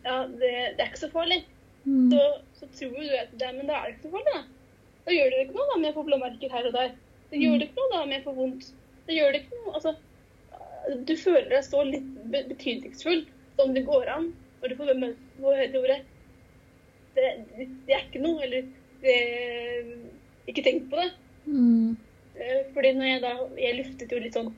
ja, 0.06 0.18
det, 0.26 0.52
det 0.78 0.82
er 0.82 0.90
ikke 0.90 1.06
så 1.06 1.14
farlig, 1.14 1.44
Mm. 1.86 2.10
så, 2.12 2.22
så 2.60 2.68
tror 2.80 2.96
du 2.98 3.16
at 3.20 3.34
det, 3.40 3.52
men 3.56 3.70
da 3.70 3.78
er 3.78 3.90
det 3.90 3.96
ikke 3.96 4.08
så 4.08 4.14
farlig. 4.16 4.34
Da, 4.34 4.42
da 5.06 5.14
gjør 5.14 5.32
det 5.32 5.44
ikke 5.44 5.58
noe 5.60 5.70
da 5.70 5.78
om 5.78 5.86
jeg 5.86 5.96
får 5.98 6.08
blåmerker 6.10 6.56
her 6.58 6.70
og 6.70 6.76
der. 6.80 6.96
Det 7.30 7.42
gjør 7.42 7.60
det 7.60 7.68
ikke 7.70 7.82
noe 7.82 7.94
da 7.94 8.02
om 8.06 8.16
jeg 8.16 8.26
får 8.26 8.38
vondt. 8.40 8.68
Det 9.06 9.18
gjør 9.20 9.34
det 9.34 9.42
ikke 9.44 9.60
noe. 9.60 9.74
Altså, 9.78 9.96
du 11.10 11.14
føler 11.18 11.50
deg 11.52 11.64
så 11.66 11.84
litt 11.86 12.10
be 12.34 12.42
betydningsfull 12.50 13.24
som 13.58 13.74
det 13.76 13.86
går 13.88 14.10
an 14.12 14.32
når 14.62 14.72
du 14.72 14.78
får 14.80 14.92
høre 15.46 15.82
ordet. 15.82 16.00
Det, 17.16 17.30
det 17.88 17.96
er 17.96 18.04
ikke 18.04 18.24
noe, 18.24 18.42
eller 18.44 18.66
det, 19.04 19.16
Ikke 20.50 20.64
tenk 20.66 20.90
på 20.92 21.00
det. 21.00 21.08
Mm. 21.46 21.96
Eh, 22.36 22.62
Fordi 22.74 22.92
når 22.98 23.06
jeg 23.06 23.22
da 23.24 23.34
Jeg 23.62 23.78
luftet 23.78 24.12
jo 24.12 24.18
litt 24.20 24.36
sånn 24.36 24.50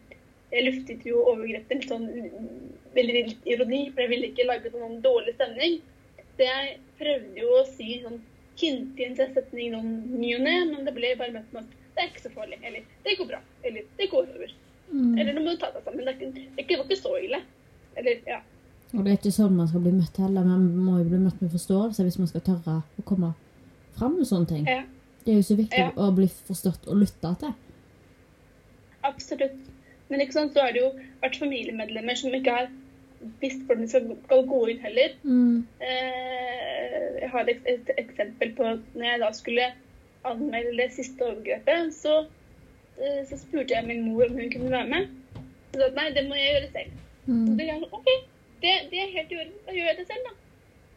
Jeg 0.49 0.63
luftet 0.65 1.03
jo 1.05 1.19
overgrepet 1.27 1.81
litt 1.81 1.91
sånn 1.91 2.07
veldig 2.95 3.23
litt 3.27 3.49
ironi, 3.51 3.81
for 3.91 4.01
jeg 4.01 4.09
ville 4.09 4.29
ikke 4.31 4.47
lage 4.47 4.71
noen 4.73 4.95
dårlig 5.03 5.35
stemning. 5.35 5.75
Så 6.37 6.45
jeg 6.45 6.77
prøvde 6.99 7.41
jo 7.41 7.49
å 7.57 7.65
si 7.69 7.99
sånn 8.03 8.19
hinte 8.57 9.03
inn 9.05 9.15
til 9.17 9.33
setning 9.35 9.73
noen 9.73 9.91
ny 10.17 10.35
og 10.37 10.43
ne, 10.45 10.55
men 10.71 10.85
det 10.85 10.93
ble 10.95 11.11
bare 11.17 11.33
møtt 11.33 11.51
med 11.53 11.65
at 11.65 11.75
det 11.97 12.03
er 12.03 12.11
ikke 12.11 12.23
så 12.27 12.31
farlig. 12.33 12.59
Eller 12.65 12.85
det 13.05 13.15
går 13.17 13.29
bra. 13.31 13.39
Eller 13.65 13.87
det 13.97 14.09
går 14.11 14.27
over. 14.35 14.53
Mm. 14.91 15.17
Eller 15.17 15.33
nå 15.33 15.41
må 15.45 15.53
du 15.55 15.61
ta 15.61 15.71
deg 15.73 15.83
sammen. 15.85 16.05
Det, 16.05 16.45
ikke, 16.57 16.67
det 16.69 16.77
var 16.77 16.85
ikke 16.87 16.99
så 17.01 17.15
ille. 17.21 17.41
Eller 17.97 18.21
ja. 18.29 18.39
Og 18.93 19.03
det 19.03 19.11
er 19.11 19.17
ikke 19.17 19.33
sånn 19.35 19.57
man 19.57 19.67
skal 19.67 19.83
bli 19.83 19.95
møtt 19.97 20.19
heller. 20.21 20.45
Man 20.47 20.67
må 20.77 20.99
jo 21.01 21.07
bli 21.09 21.21
møtt 21.25 21.41
med 21.43 21.51
forståelse 21.51 22.05
hvis 22.07 22.19
man 22.21 22.29
skal 22.31 22.45
tørre 22.45 22.77
å 23.01 23.05
komme 23.09 23.33
fram 23.97 24.15
med 24.19 24.29
sånne 24.29 24.51
ting. 24.53 24.69
Ja. 24.69 24.83
Det 25.25 25.33
er 25.33 25.41
jo 25.41 25.47
så 25.49 25.57
viktig 25.59 25.81
Ja. 25.81 25.89
å 25.99 26.11
bli 26.15 26.29
forstått 26.47 26.85
og 26.87 27.01
lytta 27.01 27.33
til. 27.41 27.55
Absolutt. 29.07 29.57
Men 30.09 30.23
ikke 30.23 30.37
sant, 30.37 30.53
så 30.55 30.63
er 30.63 30.75
det 30.75 30.81
jo 30.85 30.91
vært 31.21 31.39
familiemedlemmer 31.41 32.15
som 32.15 32.31
ikke 32.35 32.53
har 32.53 32.69
visst 33.41 33.63
hvordan 33.65 33.83
de 33.83 33.89
skal, 33.91 34.07
skal 34.25 34.47
gå 34.47 34.61
inn 34.71 34.81
heller. 34.83 35.13
Mm. 35.23 35.67
Eh, 35.81 37.05
jeg 37.21 37.29
har 37.33 37.51
et, 37.53 37.69
et 37.73 37.91
eksempel 37.97 38.53
på 38.57 38.65
at 38.75 38.95
når 38.95 39.09
jeg 39.09 39.21
da 39.23 39.31
skulle 39.35 39.67
anmelde 40.27 40.77
det 40.77 40.89
siste 40.95 41.25
overgrepet, 41.25 41.93
så, 41.95 42.17
eh, 42.99 43.21
så 43.29 43.39
spurte 43.41 43.75
jeg 43.75 43.87
min 43.87 44.05
mor 44.09 44.25
om 44.27 44.39
hun 44.39 44.51
kunne 44.53 44.73
være 44.73 44.91
med. 44.93 45.13
Hun 45.73 45.81
sa 45.81 45.91
nei, 45.97 46.09
det 46.15 46.25
må 46.27 46.39
jeg 46.39 46.53
gjøre 46.53 46.73
selv. 46.75 46.97
Mm. 47.27 47.45
Så 47.45 47.55
det 47.59 47.67
er 47.67 47.79
sånn, 47.79 47.95
OK, 47.99 48.11
det, 48.63 48.75
det 48.91 49.01
er 49.03 49.15
helt 49.15 49.31
i 49.31 49.39
orden. 49.41 49.57
Da 49.65 49.77
gjør 49.77 49.91
jeg 49.91 49.99
det 50.01 50.07
selv, 50.11 50.29
da. 50.29 50.35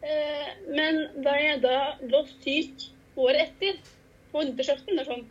Eh, 0.01 0.51
men 0.77 1.01
da 1.25 1.37
jeg 1.37 1.61
da 1.65 1.77
lå 2.09 2.23
syk 2.41 2.89
året 3.21 3.47
etter, 3.47 3.81
på 4.31 4.43
nyttårsaften, 4.47 5.01
sånn, 5.05 5.25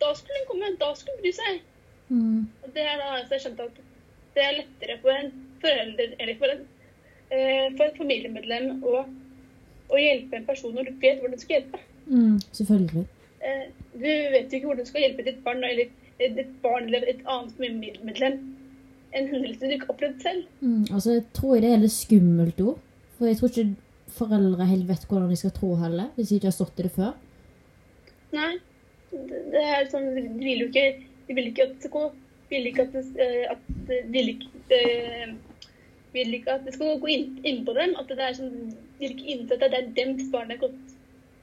da 0.00 0.12
skulle 0.16 0.42
hun 0.42 0.48
komme, 0.50 0.70
da 0.80 0.92
skulle 0.96 1.18
hun 1.18 1.26
bry 1.26 1.34
seg. 1.36 1.60
Mm. 2.08 2.46
Og 2.62 2.72
det 2.74 2.86
er 2.86 3.00
da 3.00 3.12
altså 3.18 3.36
jeg 3.36 3.44
skjønte 3.44 3.66
at 3.68 3.78
det 4.36 4.44
er 4.44 4.58
lettere 4.60 4.96
for 5.02 5.16
en 5.16 5.30
forelder, 5.62 6.14
eller 6.18 6.40
for, 6.40 6.54
en, 6.54 6.64
eh, 7.30 7.68
for 7.76 7.86
et 7.88 8.00
familiemedlem 8.00 8.82
å, 8.86 9.04
å 9.90 10.00
hjelpe 10.00 10.40
en 10.40 10.48
person 10.48 10.74
når 10.76 10.90
du 10.90 10.98
vet 11.04 11.22
hvordan 11.22 11.36
du 11.36 11.44
skal 11.44 11.60
hjelpe. 11.60 11.82
Mm. 12.06 12.36
Selvfølgelig. 12.58 13.06
Eh, 13.46 13.64
du 13.94 14.06
vet 14.06 14.52
jo 14.52 14.58
ikke 14.58 14.70
hvordan 14.70 14.84
du 14.84 14.90
skal 14.90 15.06
hjelpe 15.06 15.26
ditt 15.26 15.42
barn 15.44 15.64
eller 15.64 15.88
ditt 16.18 16.54
barn 16.62 16.88
eller 16.88 17.08
et 17.10 17.24
annet 17.24 17.56
familiemedlem. 17.58 18.38
En 19.16 19.28
hendelse 19.30 19.64
du 19.64 19.74
ikke 19.76 19.88
har 19.88 19.94
opplevd 19.94 20.22
selv. 20.24 20.46
Mm. 20.60 20.84
Altså, 20.90 21.18
jeg 21.18 21.26
tror 21.36 21.60
det 21.62 21.72
er 21.72 21.82
litt 21.82 21.94
skummelt 21.94 22.62
òg. 22.64 22.78
For 23.16 23.30
jeg 23.30 23.38
tror 23.38 23.52
ikke 23.52 23.68
foreldre 24.16 24.68
helt 24.68 24.88
vet 24.88 25.04
hvordan 25.08 25.30
de 25.32 25.38
skal 25.40 25.54
tro 25.56 25.74
heller, 25.80 26.10
hvis 26.16 26.30
de 26.30 26.38
ikke 26.38 26.50
har 26.50 26.56
stått 26.56 26.80
i 26.80 26.86
det 26.86 26.92
før. 26.96 27.14
Nei. 28.36 28.52
Det, 29.10 29.42
det 29.52 29.62
er 29.62 29.86
sånn, 29.88 30.08
De 30.16 30.22
vil 30.42 30.64
jo 30.64 30.66
ikke 30.66 30.86
De 31.28 31.34
vil 31.36 31.46
ikke 31.52 31.68
at 31.70 31.84
Vil 32.50 32.66
ikke 32.68 32.84
at 32.84 32.96
eh, 33.22 33.44
at 33.52 33.92
vil 34.12 34.32
ikke, 34.34 34.50
eh, 34.74 35.30
vil 36.16 36.34
ikke 36.38 36.54
at 36.56 36.64
vi 36.66 36.72
skal 36.74 36.98
gå 37.02 37.08
inn, 37.12 37.26
inn 37.46 37.62
på 37.66 37.74
dem. 37.76 37.92
At 38.00 38.08
det 38.10 38.18
er 38.24 38.36
sånn 38.38 38.54
Vil 38.98 39.12
ikke 39.12 39.28
innse 39.34 39.56
at 39.58 39.60
det 39.66 39.76
er 39.76 39.90
dems 39.96 40.30
barn 40.32 40.48
det 40.48 40.56
er 40.56 40.62
godt, 40.62 40.94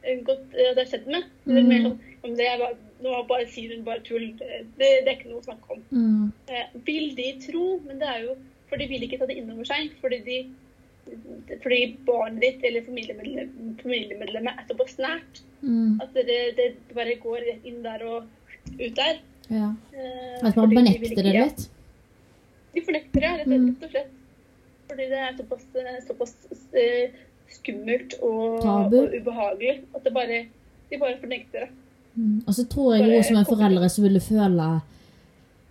eh, 0.04 0.22
godt 0.26 0.56
eh, 0.58 0.72
det 0.74 0.82
har 0.82 0.90
skjedd 0.90 1.06
med. 1.14 1.28
Det 1.46 1.60
er 1.62 1.68
mer 1.70 1.84
sånn 1.86 2.00
om 2.24 2.36
det 2.40 2.48
er 2.50 2.58
bare, 2.64 2.78
Nå 3.04 3.18
bare 3.28 3.46
sier 3.52 3.74
hun 3.76 3.84
bare 3.84 4.00
tull. 4.08 4.30
Det, 4.40 4.64
det 4.80 5.08
er 5.12 5.16
ikke 5.18 5.30
noe 5.34 5.42
å 5.42 5.46
snakke 5.46 5.76
om. 5.76 5.82
Mm. 5.92 6.32
Eh, 6.48 6.70
vil 6.88 7.10
de 7.18 7.26
tro, 7.46 7.66
men 7.86 8.00
det 8.00 8.08
er 8.08 8.22
jo 8.30 8.36
For 8.70 8.80
de 8.82 8.88
vil 8.90 9.04
ikke 9.06 9.20
ta 9.20 9.26
det 9.30 9.36
inn 9.38 9.52
over 9.54 9.68
seg. 9.70 9.92
Fordi, 10.02 10.20
de, 10.26 10.38
fordi 11.62 11.82
barnet 12.08 12.42
ditt 12.42 12.64
eller 12.66 12.82
familiemedlem- 12.88 14.48
er 14.54 14.66
såpass 14.70 14.96
nært 14.98 15.42
Mm. 15.64 16.00
at 16.02 16.14
det, 16.14 16.56
det 16.58 16.66
bare 16.96 17.16
går 17.22 17.38
rett 17.48 17.66
inn 17.66 17.84
der 17.84 18.02
og 18.04 18.24
ut 18.80 18.96
der. 18.96 19.20
Ja. 19.50 19.70
Eh, 19.94 20.48
At 20.48 20.56
man 20.56 20.72
fornekter 20.74 21.00
de 21.00 21.10
ikke- 21.12 21.24
det 21.24 21.34
ja, 21.36 21.44
litt. 21.46 21.70
De 22.74 22.82
fornekter 22.82 23.20
det, 23.22 23.32
rett, 23.40 23.48
Mm. 23.48 23.76
og 23.84 23.90
slett. 23.90 24.10
Fordi 24.94 25.10
det 25.10 25.20
er 25.20 25.38
såpass, 25.38 25.64
såpass 26.08 26.34
eh, 26.78 27.16
skummelt 27.50 28.14
og, 28.22 28.62
og 28.62 28.94
ubehagelig 28.94 29.80
at 29.96 30.06
det 30.06 30.14
bare, 30.14 30.42
de 30.90 31.00
bare 31.02 31.18
fornekter 31.22 31.66
det. 31.66 31.70
Mm. 32.14 32.44
Og 32.46 32.54
så 32.54 32.66
tror 32.70 32.94
jeg 32.94 33.10
jo 33.10 33.22
som 33.26 33.40
en 33.40 33.48
foreldre 33.48 33.90
så 33.90 34.04
vil 34.04 34.20
du 34.20 34.22
føle 34.22 34.68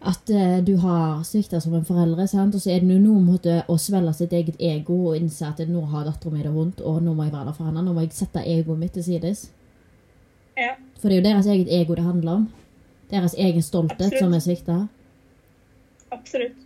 at 0.02 0.30
eh, 0.34 0.56
du 0.66 0.72
har 0.82 1.22
svikta 1.24 1.60
som 1.62 1.74
en 1.78 1.84
foreldre. 1.86 2.26
sant? 2.26 2.54
Og 2.54 2.60
så 2.60 2.72
er 2.74 2.82
det 2.82 2.98
noe 2.98 3.20
med 3.22 3.46
å 3.70 3.76
svelge 3.78 4.14
sitt 4.18 4.32
eget 4.34 4.58
ego 4.58 4.96
og 5.10 5.18
innse 5.20 5.46
at 5.46 5.62
nå 5.68 5.84
har 5.92 6.08
dattera 6.08 6.34
mi 6.34 6.42
det 6.42 6.54
vondt, 6.54 6.82
og 6.82 6.98
nå 7.02 7.14
må 7.14 7.28
jeg 7.28 7.34
være 7.36 7.52
der 7.52 7.58
for 7.58 7.70
henne. 7.70 7.84
Nå 7.86 7.94
må 7.94 8.02
jeg 8.02 8.16
sette 8.16 8.42
egoet 8.42 8.80
mitt 8.80 8.96
til 8.98 9.06
sides. 9.06 9.46
Ja, 10.58 10.74
For 10.98 11.08
det 11.08 11.16
er 11.16 11.22
jo 11.22 11.28
deres 11.30 11.46
eget 11.46 11.70
ego 11.70 11.94
det 11.94 12.04
handler 12.04 12.42
om. 12.42 12.50
Deres 13.12 13.38
egen 13.38 13.62
stolthet 13.62 14.00
Absolutt. 14.00 14.18
som 14.18 14.34
er 14.34 14.42
svikta. 14.42 14.80
absolutt. 16.10 16.58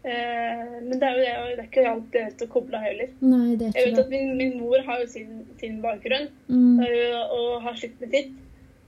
Eh, 0.00 0.60
men 0.80 0.96
det 0.96 1.04
er 1.04 1.16
jo 1.18 1.20
det, 1.20 1.32
det 1.56 1.62
er 1.62 1.66
ikke 1.68 1.82
alltid 1.90 2.20
lett 2.24 2.44
å 2.46 2.50
koble 2.54 2.78
av 2.78 2.86
heller. 2.86 3.10
Nei, 3.20 3.56
det 3.60 3.66
er 3.68 3.74
Jeg 3.76 3.90
vet 3.90 3.98
det. 3.98 4.04
at 4.06 4.12
min, 4.14 4.30
min 4.38 4.54
mor 4.62 4.80
har 4.86 5.02
jo 5.02 5.08
sin, 5.12 5.42
sin 5.60 5.80
bakgrunn 5.84 6.30
Mm. 6.48 6.80
øh, 6.86 7.32
og 7.36 7.62
har 7.66 7.76
slitt 7.76 8.00
med 8.00 8.14
sitt. 8.16 8.32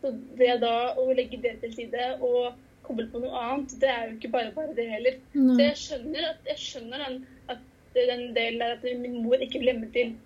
Så 0.01 0.15
det 0.39 0.55
da 0.63 0.95
å 0.99 1.05
legge 1.15 1.39
det 1.43 1.59
til 1.61 1.75
side 1.77 2.07
og 2.21 2.55
koble 2.83 3.07
på 3.13 3.21
noe 3.23 3.39
annet, 3.39 3.77
det 3.79 3.89
er 3.93 4.09
jo 4.09 4.17
ikke 4.17 4.33
bare 4.33 4.55
bare 4.57 4.75
det 4.75 4.89
heller. 4.91 5.21
Nei. 5.37 5.55
Så 5.55 5.63
jeg 5.69 5.77
skjønner, 5.83 6.25
at, 6.33 6.41
jeg 6.49 6.59
skjønner 6.59 7.05
den, 7.07 7.21
at 7.53 7.61
den 7.95 8.25
delen 8.35 8.59
der 8.65 8.75
at 8.81 8.89
min 9.05 9.21
mor 9.23 9.37
ikke 9.45 9.61
ble 9.63 9.77
med 9.79 9.93
til, 9.95 10.17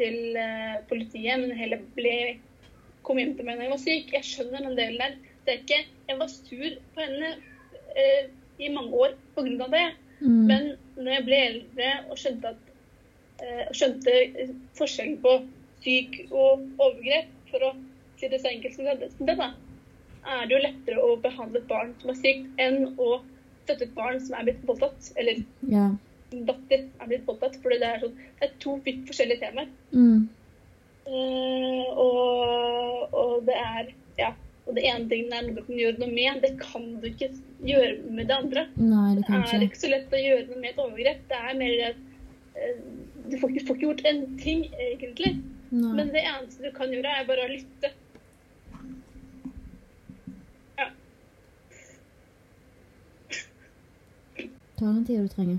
til 0.00 0.18
uh, 0.40 0.80
politiet, 0.88 1.38
men 1.38 1.52
heller 1.54 1.84
ble, 1.94 2.16
kom 3.06 3.20
hjem 3.20 3.36
til 3.36 3.46
meg 3.46 3.60
når 3.60 3.68
jeg 3.68 3.74
var 3.76 3.82
syk. 3.84 4.12
Jeg 4.16 4.26
skjønner 4.32 4.66
den 4.66 4.78
delen 4.80 4.98
der. 5.04 5.14
Det 5.46 5.52
er 5.54 5.62
ikke, 5.62 5.80
jeg 6.08 6.18
var 6.18 6.32
sur 6.32 6.70
på 6.96 7.04
henne 7.04 7.34
uh, 7.94 8.22
i 8.58 8.72
mange 8.74 9.04
år 9.04 9.14
på 9.36 9.44
grunn 9.46 9.62
av 9.68 9.76
det. 9.76 9.86
Mm. 10.20 10.44
Men 10.50 10.68
når 10.98 11.12
jeg 11.14 11.26
ble 11.26 11.40
eldre 11.46 11.90
og 12.10 12.20
skjønte, 12.20 12.52
at, 12.54 12.70
eh, 13.40 13.64
og 13.66 13.74
skjønte 13.76 14.16
forskjellen 14.78 15.18
på 15.24 15.34
syk 15.84 16.20
og 16.28 16.66
overgrep, 16.76 17.32
for 17.50 17.70
å 17.70 17.72
si 18.20 18.28
det 18.30 18.40
så 18.42 18.52
enkelt 18.52 18.76
som 18.76 18.86
det, 18.86 19.36
da, 19.38 19.50
er 20.28 20.46
det 20.46 20.54
jo 20.54 20.62
lettere 20.66 21.04
å 21.04 21.16
behandle 21.22 21.62
et 21.62 21.70
barn 21.70 21.94
som 22.02 22.12
er 22.12 22.20
sykt, 22.20 22.50
enn 22.60 22.92
å 23.00 23.22
støtte 23.64 23.88
et 23.88 23.96
barn 23.96 24.20
som 24.22 24.36
er 24.36 24.48
blitt 24.48 24.66
voldtatt. 24.68 25.12
Eller 25.20 25.40
yeah. 25.66 25.94
datter 26.32 26.84
er 26.84 27.08
blitt 27.10 27.26
voldtatt. 27.28 27.56
For 27.62 27.72
det 27.72 27.86
er, 27.86 28.02
sånn, 28.02 28.20
det 28.40 28.48
er 28.48 28.54
to 28.62 28.76
vidt 28.84 29.06
forskjellige 29.08 29.46
temaer. 29.46 29.72
Mm. 29.94 30.28
Eh, 31.10 31.86
og, 31.98 33.16
og 33.16 33.34
det 33.48 33.56
er 33.56 33.92
ja, 34.20 34.34
og 34.66 34.74
det 34.76 34.84
ene 34.86 35.08
tingen 35.10 35.32
er 35.34 35.46
noe 35.46 35.56
du 35.56 35.62
kan 35.66 35.78
gjøre 35.80 35.98
noe 36.02 36.10
med. 36.14 36.40
Det 36.44 36.50
kan 36.60 36.84
du 37.02 37.06
ikke 37.08 37.30
gjøre 37.66 37.94
med 38.18 38.28
det 38.30 38.36
andre. 38.36 38.66
Nei, 38.76 39.14
det 39.16 39.24
Det 39.26 39.38
er 39.56 39.64
ikke. 39.66 39.80
så 39.82 39.90
lett 39.90 40.12
å 40.14 40.20
gjøre 40.20 40.46
noe 40.50 40.60
med 40.60 40.70
et 40.74 40.82
overgrep. 40.84 41.22
Det 41.30 41.38
er 41.40 41.56
mer 41.58 41.80
at 41.88 42.02
eh, 42.60 42.76
du 43.30 43.38
får 43.40 43.50
ikke, 43.54 43.66
får 43.66 43.76
ikke 43.80 43.86
gjort 43.88 44.04
en 44.12 44.20
ting, 44.42 44.62
egentlig. 44.90 45.32
Nei. 45.70 45.92
Men 45.96 46.12
det 46.14 46.22
eneste 46.26 46.62
du 46.66 46.70
kan 46.76 46.90
gjøre, 46.94 47.16
er 47.20 47.26
bare 47.28 47.46
å 47.46 47.50
lytte. 47.50 47.90
Ja. 50.78 50.88
Ta 54.78 54.84
den 54.86 55.04
tida 55.06 55.22
du 55.22 55.28
trenger. 55.34 55.58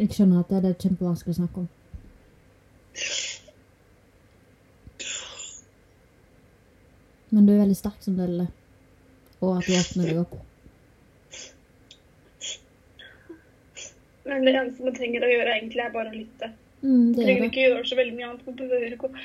Jeg 0.00 0.14
skjønner 0.14 0.40
at 0.44 0.52
det 0.64 0.70
er 0.70 0.78
kjempevanskelig 0.80 1.34
å 1.34 1.38
snakke 1.42 1.62
om. 1.64 1.68
Men 7.30 7.46
du 7.46 7.52
er 7.54 7.62
veldig 7.62 7.78
sterk 7.78 8.00
som 8.04 8.16
deler 8.18 8.44
det. 8.44 8.48
Og 9.40 9.58
at 9.58 9.66
du 9.66 9.76
åpner 9.78 10.10
deg 10.10 10.22
opp. 10.22 10.34
Men 14.30 14.44
det 14.46 14.52
eneste 14.54 14.84
man 14.84 14.96
trenger 14.96 15.24
å 15.24 15.30
gjøre, 15.30 15.54
egentlig, 15.56 15.84
er 15.84 15.94
bare 15.94 16.10
å 16.10 16.16
lytte. 16.16 16.50
Mm, 16.82 17.12
det 17.14 17.22
er 17.22 17.24
trenger 17.24 17.40
det. 17.40 17.48
ikke 17.50 17.64
gjøre 17.64 17.86
så 17.88 17.96
veldig 17.98 18.16
mye 18.18 18.28
annet. 18.28 18.44
Man 18.46 18.58
behøver 18.58 18.96
ikke 18.96 19.08
å, 19.08 19.24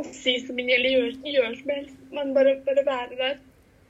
å 0.00 0.06
si 0.10 0.38
så 0.42 0.56
mye 0.56 0.78
eller 0.78 0.94
gjøre, 0.94 1.12
gjøre 1.34 1.52
som 1.60 1.74
helst. 1.74 2.00
Man 2.16 2.32
bare, 2.36 2.56
bare 2.66 2.86
være 2.86 3.20
der. 3.20 3.36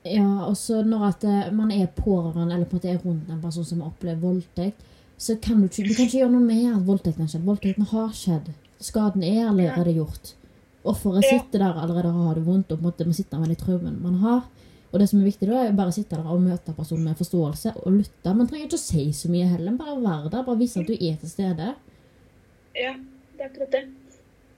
Ja, 0.07 0.27
og 0.47 0.55
så 0.59 0.81
når 0.85 1.07
at 1.09 1.25
eh, 1.27 1.47
man 1.55 1.71
er 1.73 1.89
pårørende 1.95 2.55
eller 2.55 2.67
på 2.67 2.77
en 2.77 2.79
måte 2.79 2.91
er 2.93 3.01
rundt 3.03 3.31
en 3.33 3.41
person 3.43 3.65
som 3.67 3.81
har 3.81 3.91
opplevd 3.91 4.23
voldtekt, 4.23 4.85
så 5.17 5.35
kan 5.41 5.59
du 5.59 5.65
ikke, 5.65 5.87
du 5.87 5.95
kan 5.95 6.05
ikke 6.05 6.19
gjøre 6.19 6.33
noe 6.35 6.45
med 6.45 6.67
at 6.69 6.83
voldtekten 6.87 7.25
har 7.25 7.31
skjedd. 7.31 7.47
Voldtekten 7.47 7.89
har 7.91 8.11
skjedd. 8.15 8.51
Skaden 8.87 9.25
er 9.25 9.47
allerede 9.49 9.95
gjort. 9.97 10.35
Offeret 10.85 11.23
Ja. 11.23 11.39
sitter 11.39 11.59
der 11.59 11.73
allerede 11.81 12.07
og 12.13 12.27
har 12.27 12.35
det 12.35 12.45
vondt 12.45 12.71
og 12.71 12.79
på 12.79 12.85
en 12.85 12.91
måte 12.91 13.05
må 13.07 13.13
sitte 13.13 13.37
med 13.39 13.49
de 13.49 13.55
traumene 13.55 13.99
man 14.01 14.15
har. 14.21 14.43
Og 14.93 14.99
det 14.99 15.09
som 15.09 15.19
er 15.19 15.25
viktig 15.25 15.47
da, 15.49 15.65
er 15.67 15.71
bare 15.75 15.89
å 15.89 15.93
sitte 15.93 16.15
der 16.15 16.25
og 16.25 16.39
møte 16.41 16.73
personen 16.75 17.03
med 17.03 17.17
forståelse 17.17 17.73
og 17.85 17.91
lytte. 17.91 18.33
Man 18.35 18.47
trenger 18.47 18.67
ikke 18.69 18.79
å 18.79 18.85
si 18.87 19.11
så 19.11 19.27
mye 19.29 19.47
heller, 19.51 19.75
bare 19.75 19.97
være 20.01 20.29
der. 20.31 20.43
Bare 20.43 20.57
vise 20.57 20.79
at 20.79 20.87
du 20.87 20.93
er 20.93 21.17
til 21.19 21.29
stede. 21.29 21.73
Ja, 22.75 22.93
det 23.35 23.41
er 23.41 23.49
akkurat 23.49 23.71
det. 23.71 23.83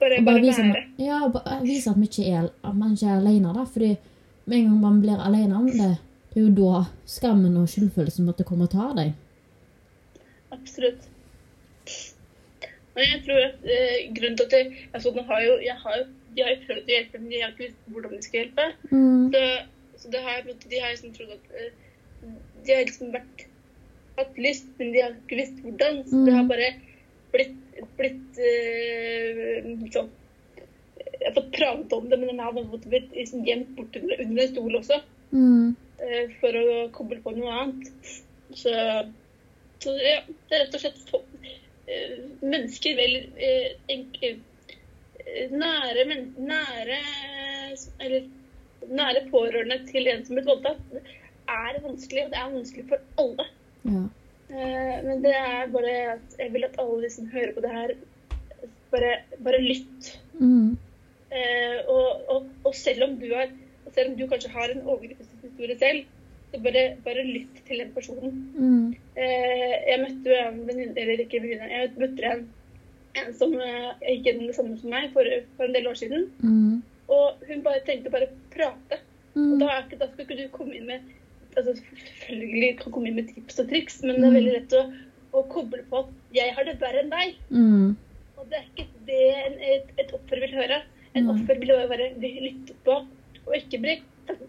Bare, 0.00 0.18
Og 0.20 0.24
bare 0.24 0.34
bare 0.38 0.40
vise, 0.40 0.62
være. 0.62 0.84
ja, 0.98 1.28
bare 1.28 1.60
vise 1.62 1.90
at, 1.90 1.96
vi 1.98 2.06
ikke 2.06 2.28
er, 2.30 2.50
at 2.64 2.76
man 2.76 2.92
ikke 2.94 3.06
er 3.10 3.18
alene. 3.18 3.52
Da. 3.54 3.64
Fordi 3.64 3.96
med 4.46 4.58
en 4.58 4.64
gang 4.70 4.80
man 4.80 5.00
blir 5.02 5.18
alene 5.18 5.56
om 5.56 5.66
det, 5.66 5.98
det 6.32 6.36
er 6.36 6.46
jo 6.48 6.54
da 6.54 6.84
skammen 7.06 7.56
og 7.56 7.66
skyldfølelsen 7.68 8.24
måtte 8.24 8.44
komme 8.46 8.62
og 8.64 8.70
ta 8.70 8.92
deg. 8.94 9.12
Absolutt. 10.52 11.09
Men 12.94 13.04
jeg 13.06 13.20
tror 13.26 13.42
at 13.46 13.68
eh, 13.70 13.98
grunnen 14.16 14.38
til 14.40 14.46
at 14.48 14.56
jeg, 14.58 14.72
altså, 14.94 15.12
har 15.28 15.44
jo, 15.44 15.52
jeg 15.62 15.76
har 15.84 16.00
De 16.36 16.42
har 16.42 16.50
jo 16.54 16.64
prøvd 16.66 16.88
å 16.90 16.94
hjelpe, 16.94 17.18
men 17.18 17.30
de 17.32 17.38
har 17.42 17.52
ikke 17.52 17.64
visst 17.66 17.86
hvordan 17.90 18.12
de 18.16 18.22
skal 18.26 18.40
hjelpe. 18.44 18.66
Mm. 18.90 19.30
Så, 19.34 19.40
så 20.02 20.10
det 20.14 20.20
har, 20.26 20.44
de 20.46 20.80
har 20.82 20.92
liksom 20.94 21.14
trodd 21.16 21.32
at 21.36 21.54
eh, 21.58 21.72
De 22.66 22.74
har 22.76 22.84
liksom 22.86 23.10
vært 23.14 23.44
hatt 24.20 24.38
lyst, 24.38 24.68
men 24.78 24.92
de 24.94 25.02
har 25.02 25.14
ikke 25.16 25.38
visst 25.40 25.60
hvordan. 25.64 26.02
Så 26.06 26.24
det 26.26 26.34
har 26.36 26.44
Mm. 26.44 26.50
bare 26.52 26.70
blitt, 27.32 27.56
blitt 27.98 28.40
eh, 28.42 29.70
sånn 29.94 30.10
Jeg 31.20 31.28
har 31.28 31.34
fått 31.36 31.50
pratet 31.52 31.92
om 31.92 32.08
det, 32.10 32.18
men 32.18 32.30
den 32.32 32.40
har 32.42 32.54
blitt 32.56 33.10
liksom 33.14 33.42
gjemt 33.46 33.74
bort 33.76 33.96
under, 34.00 34.22
under 34.24 34.42
en 34.44 34.52
stol 34.54 34.76
også. 34.80 35.00
Mm. 35.32 35.76
eh, 36.02 36.30
for 36.40 36.56
å 36.58 36.76
koble 36.96 37.20
på 37.22 37.34
noe 37.36 37.52
annet. 37.62 37.90
Så, 38.56 38.72
så 39.82 39.92
ja, 40.00 40.22
det 40.48 40.56
er 40.56 40.64
rett 40.64 40.74
og 40.78 40.82
slett 40.82 41.02
mennesker 42.40 43.00
eller 43.04 43.26
eh, 43.36 43.96
eh, 44.22 45.50
nære, 45.50 46.04
men, 46.08 46.28
nære 46.38 47.00
eller 48.00 48.28
nære 48.90 49.24
pårørende 49.30 49.80
til 49.90 50.08
en 50.10 50.24
som 50.26 50.36
er 50.36 50.40
blitt 50.40 50.50
voldtatt, 50.50 51.08
er 51.50 51.80
vanskelig, 51.84 52.24
og 52.24 52.32
det 52.32 52.40
er 52.40 52.52
vanskelig 52.54 52.86
for 52.90 53.24
alle. 53.24 53.48
Ja. 53.84 54.04
Eh, 54.50 54.96
men 55.06 55.24
det 55.24 55.34
er 55.36 55.72
bare 55.72 55.96
at 56.16 56.38
jeg 56.38 56.52
vil 56.54 56.68
at 56.68 56.78
alle 56.82 57.02
de 57.04 57.10
som 57.14 57.32
hører 57.32 57.54
på 57.54 57.64
det 57.64 57.72
her, 57.74 57.96
bare, 58.90 59.10
bare 59.44 59.62
lytt. 59.62 60.14
Mm. 60.38 60.78
Eh, 61.30 61.76
og, 61.86 62.24
og, 62.28 62.48
og 62.64 62.74
selv 62.74 63.04
om 63.06 63.18
du 63.20 63.28
har 63.34 63.50
selv 63.94 64.12
om 64.12 64.16
du 64.18 64.26
kanskje 64.30 64.50
har 64.54 64.70
en 64.70 64.82
overgrepshistorie 64.86 65.78
selv, 65.78 66.04
så 66.50 66.60
bare, 66.64 66.84
bare 67.04 67.26
lytt 67.26 67.60
til 67.66 67.82
den 67.82 67.92
personen. 67.94 68.38
Mm. 68.56 68.94
Eh, 69.16 69.76
jeg 69.90 70.00
møtte 70.02 70.38
en 70.40 70.64
venninne, 70.66 70.96
eller 70.98 71.22
ikke 71.24 71.42
venninne, 71.44 71.68
jeg 71.70 71.92
møtte 72.00 72.32
en, 72.32 72.42
en 73.20 73.30
som 73.38 73.54
eh, 73.54 73.92
gikk 74.08 74.26
gjennom 74.26 74.50
det 74.50 74.56
samme 74.58 74.78
som 74.80 74.94
meg 74.94 75.10
for, 75.14 75.30
for 75.56 75.68
en 75.68 75.76
del 75.76 75.88
år 75.90 76.00
siden. 76.00 76.26
Mm. 76.42 76.80
Og 77.10 77.46
hun 77.46 77.64
bare 77.66 77.84
trengte 77.86 78.12
bare 78.12 78.30
prate. 78.54 79.00
Mm. 79.34 79.46
Og 79.46 79.56
da, 79.62 79.80
ikke, 79.84 80.00
da 80.00 80.10
skal 80.10 80.26
ikke 80.26 80.40
du 80.40 80.46
komme 80.54 80.76
inn 80.78 80.90
med 80.90 81.16
altså 81.58 81.72
Selvfølgelig 81.74 82.76
kan 82.78 82.92
komme 82.94 83.10
inn 83.10 83.16
med 83.18 83.30
tips 83.34 83.58
og 83.58 83.70
triks, 83.70 83.96
men 84.06 84.20
det 84.20 84.28
er 84.28 84.36
veldig 84.36 84.52
lett 84.54 84.74
å, 84.78 84.84
å 85.34 85.40
koble 85.50 85.82
på 85.90 86.04
at 86.04 86.12
'jeg 86.36 86.54
har 86.54 86.66
det 86.66 86.76
verre 86.78 87.02
enn 87.02 87.10
deg'. 87.10 87.40
Mm. 87.50 87.96
Og 88.38 88.44
det 88.50 88.60
er 88.60 88.68
ikke 88.70 88.86
det 89.08 89.24
en, 89.40 89.56
et, 89.72 89.90
et 89.98 90.14
offer 90.14 90.42
vil 90.44 90.54
høre. 90.54 90.78
En 91.18 91.26
Nei. 91.26 91.34
offer 91.34 91.58
vil 91.58 91.74
bare 91.74 92.06
lytte 92.06 92.20
bli 92.22 92.30
lyttet 92.44 92.78
på, 92.86 93.00
og 93.46 93.56
ikke 93.56 93.82
bli 93.82 93.96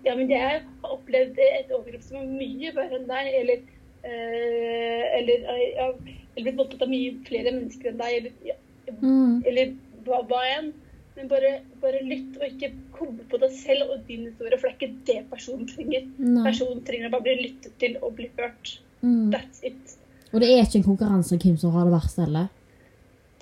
Ja, 0.06 0.16
men 0.16 0.30
jeg 0.30 0.42
har 0.42 0.64
opplevd 0.96 1.38
et 1.40 1.72
overgrep 1.72 2.04
som 2.06 2.18
er 2.22 2.28
mye 2.30 2.74
verre 2.76 3.00
enn 3.00 3.08
deg, 3.10 3.32
eller 3.42 3.64
øh, 4.06 5.04
Eller 5.18 5.48
eh, 5.54 5.64
ja, 5.78 5.88
eller 6.36 6.46
blitt 6.48 6.58
voldtatt 6.60 6.86
av 6.86 6.92
mye 6.92 7.16
flere 7.28 7.52
mennesker 7.52 7.92
enn 7.92 8.00
deg, 8.02 8.18
eller, 8.22 8.32
ja, 8.52 8.58
Mm. 9.02 9.44
eller 9.48 9.70
hva, 10.04 10.18
hva 10.28 10.40
enn. 10.58 10.72
Men 11.16 11.28
bare, 11.30 11.50
bare 11.82 12.00
lytt, 12.08 12.38
og 12.40 12.46
ikke 12.48 12.72
koble 12.96 13.24
på 13.30 13.38
deg 13.40 13.52
selv 13.56 13.92
og 13.94 14.06
din 14.08 14.26
historie, 14.30 14.58
for 14.58 14.68
det 14.68 14.72
er 14.72 14.78
ikke 14.80 15.06
det 15.08 15.18
personen 15.30 15.68
trenger. 15.70 16.06
Nei. 16.18 16.44
Personen 16.48 16.82
trenger 16.88 17.10
å 17.10 17.12
bare 17.14 17.26
bli 17.28 17.36
lyttet 17.44 17.76
til 17.84 17.98
og 18.02 18.16
bli 18.18 18.30
hørt. 18.40 18.72
Mm. 19.04 19.30
That's 19.34 19.60
it. 19.68 19.98
Og 20.32 20.40
det 20.42 20.50
er 20.50 20.64
ikke 20.64 20.80
en 20.80 20.88
konkurranse 20.88 21.36
om 21.36 21.42
hvem 21.44 21.58
som 21.60 21.76
har 21.76 21.88
det 21.88 21.94
verst 21.94 22.20
heller. 22.24 22.48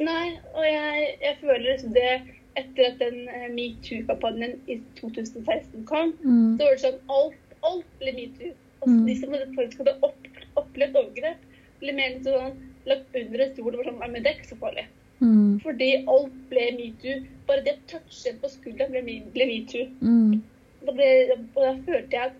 Nei, 0.01 0.27
og 0.55 0.63
jeg, 0.65 1.07
jeg 1.21 1.37
føler 1.41 1.81
det 1.95 2.11
etter 2.59 2.87
at 2.91 2.99
den 3.01 3.19
eh, 3.29 3.47
metoo-kampanjen 3.55 4.57
i 4.67 4.79
2016 4.99 5.85
kom, 5.89 6.13
Mm. 6.23 6.57
så 6.57 6.65
var 6.65 6.75
det 6.75 6.83
sånn 6.85 6.99
alt, 7.09 7.55
alt 7.63 7.85
ble 7.99 8.13
metoo. 8.17 8.53
Og 8.81 8.87
Mm. 8.89 9.05
de 9.07 9.15
som 9.19 9.29
faktisk 9.55 9.77
hadde 9.83 9.97
opp, 10.03 10.27
opplevd 10.57 10.95
overgrep, 10.95 11.37
ble 11.81 11.93
mer 11.93 12.19
sånn 12.23 12.55
lagt 12.85 13.15
under 13.15 13.39
en 13.43 13.53
stol 13.53 13.71
Det 13.71 13.77
var 13.77 13.85
sånn 13.91 13.99
Nei, 13.99 14.07
men 14.09 14.23
det 14.23 14.31
er 14.31 14.39
ikke 14.39 14.53
så 14.55 14.59
farlig. 14.59 14.85
Mm. 15.21 15.59
Fordi 15.61 15.89
alt 16.07 16.37
ble 16.49 16.65
metoo. 16.77 17.25
Bare 17.47 17.63
det 17.63 17.73
å 17.75 17.87
touche 17.91 18.33
på 18.39 18.49
skulderen 18.49 18.91
ble, 19.03 19.21
ble 19.33 19.45
metoo. 19.45 19.87
Mm. 20.01 20.41
Da 20.85 20.91
ble, 20.95 21.09
og 21.35 21.63
da 21.63 21.73
følte 21.83 22.11
jeg 22.11 22.31
at 22.31 22.33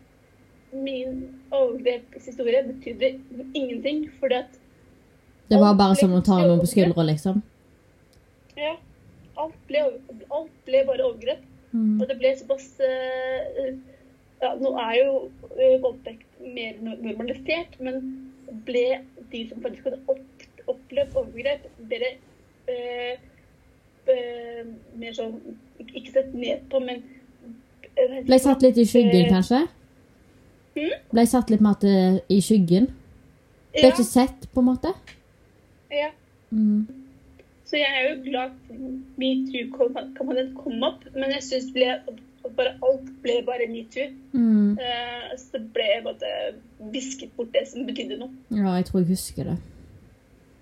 min 0.74 1.40
overgrepshistorie 1.52 2.64
betydde 2.68 3.20
ingenting. 3.54 4.10
Fordi 4.20 4.36
at 4.36 4.58
Det 5.50 5.58
var 5.60 5.74
bare 5.76 5.96
som 5.96 6.12
å 6.14 6.24
ta 6.24 6.38
noen 6.46 6.60
på 6.62 6.68
skuldra, 6.70 7.04
liksom. 7.06 7.42
Ja. 8.56 8.76
Alt 9.40 9.56
ble, 9.70 9.86
alt 10.36 10.60
ble 10.68 10.84
bare 10.88 11.06
overgrep. 11.06 11.46
Mm. 11.72 12.00
Og 12.02 12.08
det 12.10 12.18
ble 12.18 12.34
såpass 12.40 12.66
eh, 12.82 13.76
ja, 14.42 14.54
Nå 14.58 14.72
er 14.82 14.94
jo 14.98 15.14
eh, 15.54 15.76
voldtekt 15.84 16.40
mer 16.42 16.80
normalisert, 16.82 17.76
men 17.84 18.00
ble 18.66 18.86
de 19.30 19.44
som 19.50 19.62
faktisk 19.62 19.90
hadde 19.90 20.00
opp, 20.10 20.46
opplevd 20.74 21.18
overgrep, 21.20 21.68
ble 21.92 22.14
eh, 22.72 23.20
eh, 24.10 24.64
mer 24.98 25.18
sånn 25.18 25.36
ikke, 25.90 26.14
sett 26.16 26.32
ned 26.34 26.66
på, 26.72 26.82
men 26.84 27.04
eh, 27.94 28.22
Ble 28.26 28.40
satt 28.42 28.66
litt 28.66 28.80
i 28.82 28.88
skyggen, 28.90 29.28
eh, 29.28 29.34
kanskje? 29.34 29.66
Mm? 30.80 30.96
Ble 31.12 31.28
satt 31.30 31.52
litt 31.54 31.66
mer 31.66 31.78
til, 31.82 32.22
i 32.32 32.40
skyggen? 32.46 32.90
Ble 33.76 33.86
Ja, 33.86 33.94
ikke 33.94 34.08
sett, 34.08 34.50
på 34.54 34.64
en 34.64 34.72
måte? 34.72 34.96
ja. 35.94 36.10
Mm. 36.50 36.99
Så 37.70 37.78
jeg 37.78 37.90
er 38.00 38.08
jo 38.10 38.22
glad 38.26 38.56
for 38.66 38.76
metoo-kampanjen 39.22 40.54
kom 40.58 40.82
opp, 40.88 41.04
men 41.14 41.36
jeg 41.36 41.44
syns 41.46 41.68
alt 42.82 43.10
ble 43.22 43.36
bare 43.46 43.68
metoo. 43.70 44.08
Mm. 44.34 44.72
Uh, 44.80 45.28
så 45.38 45.60
ble 45.76 45.86
jeg 45.86 46.04
bare 46.08 46.32
visket 46.96 47.36
bort 47.38 47.52
det 47.54 47.68
som 47.70 47.86
betydde 47.86 48.18
noe. 48.22 48.32
Ja, 48.50 48.74
jeg 48.80 48.88
tror 48.90 49.04
jeg 49.04 49.12
husker 49.12 49.52
det. 49.52 49.58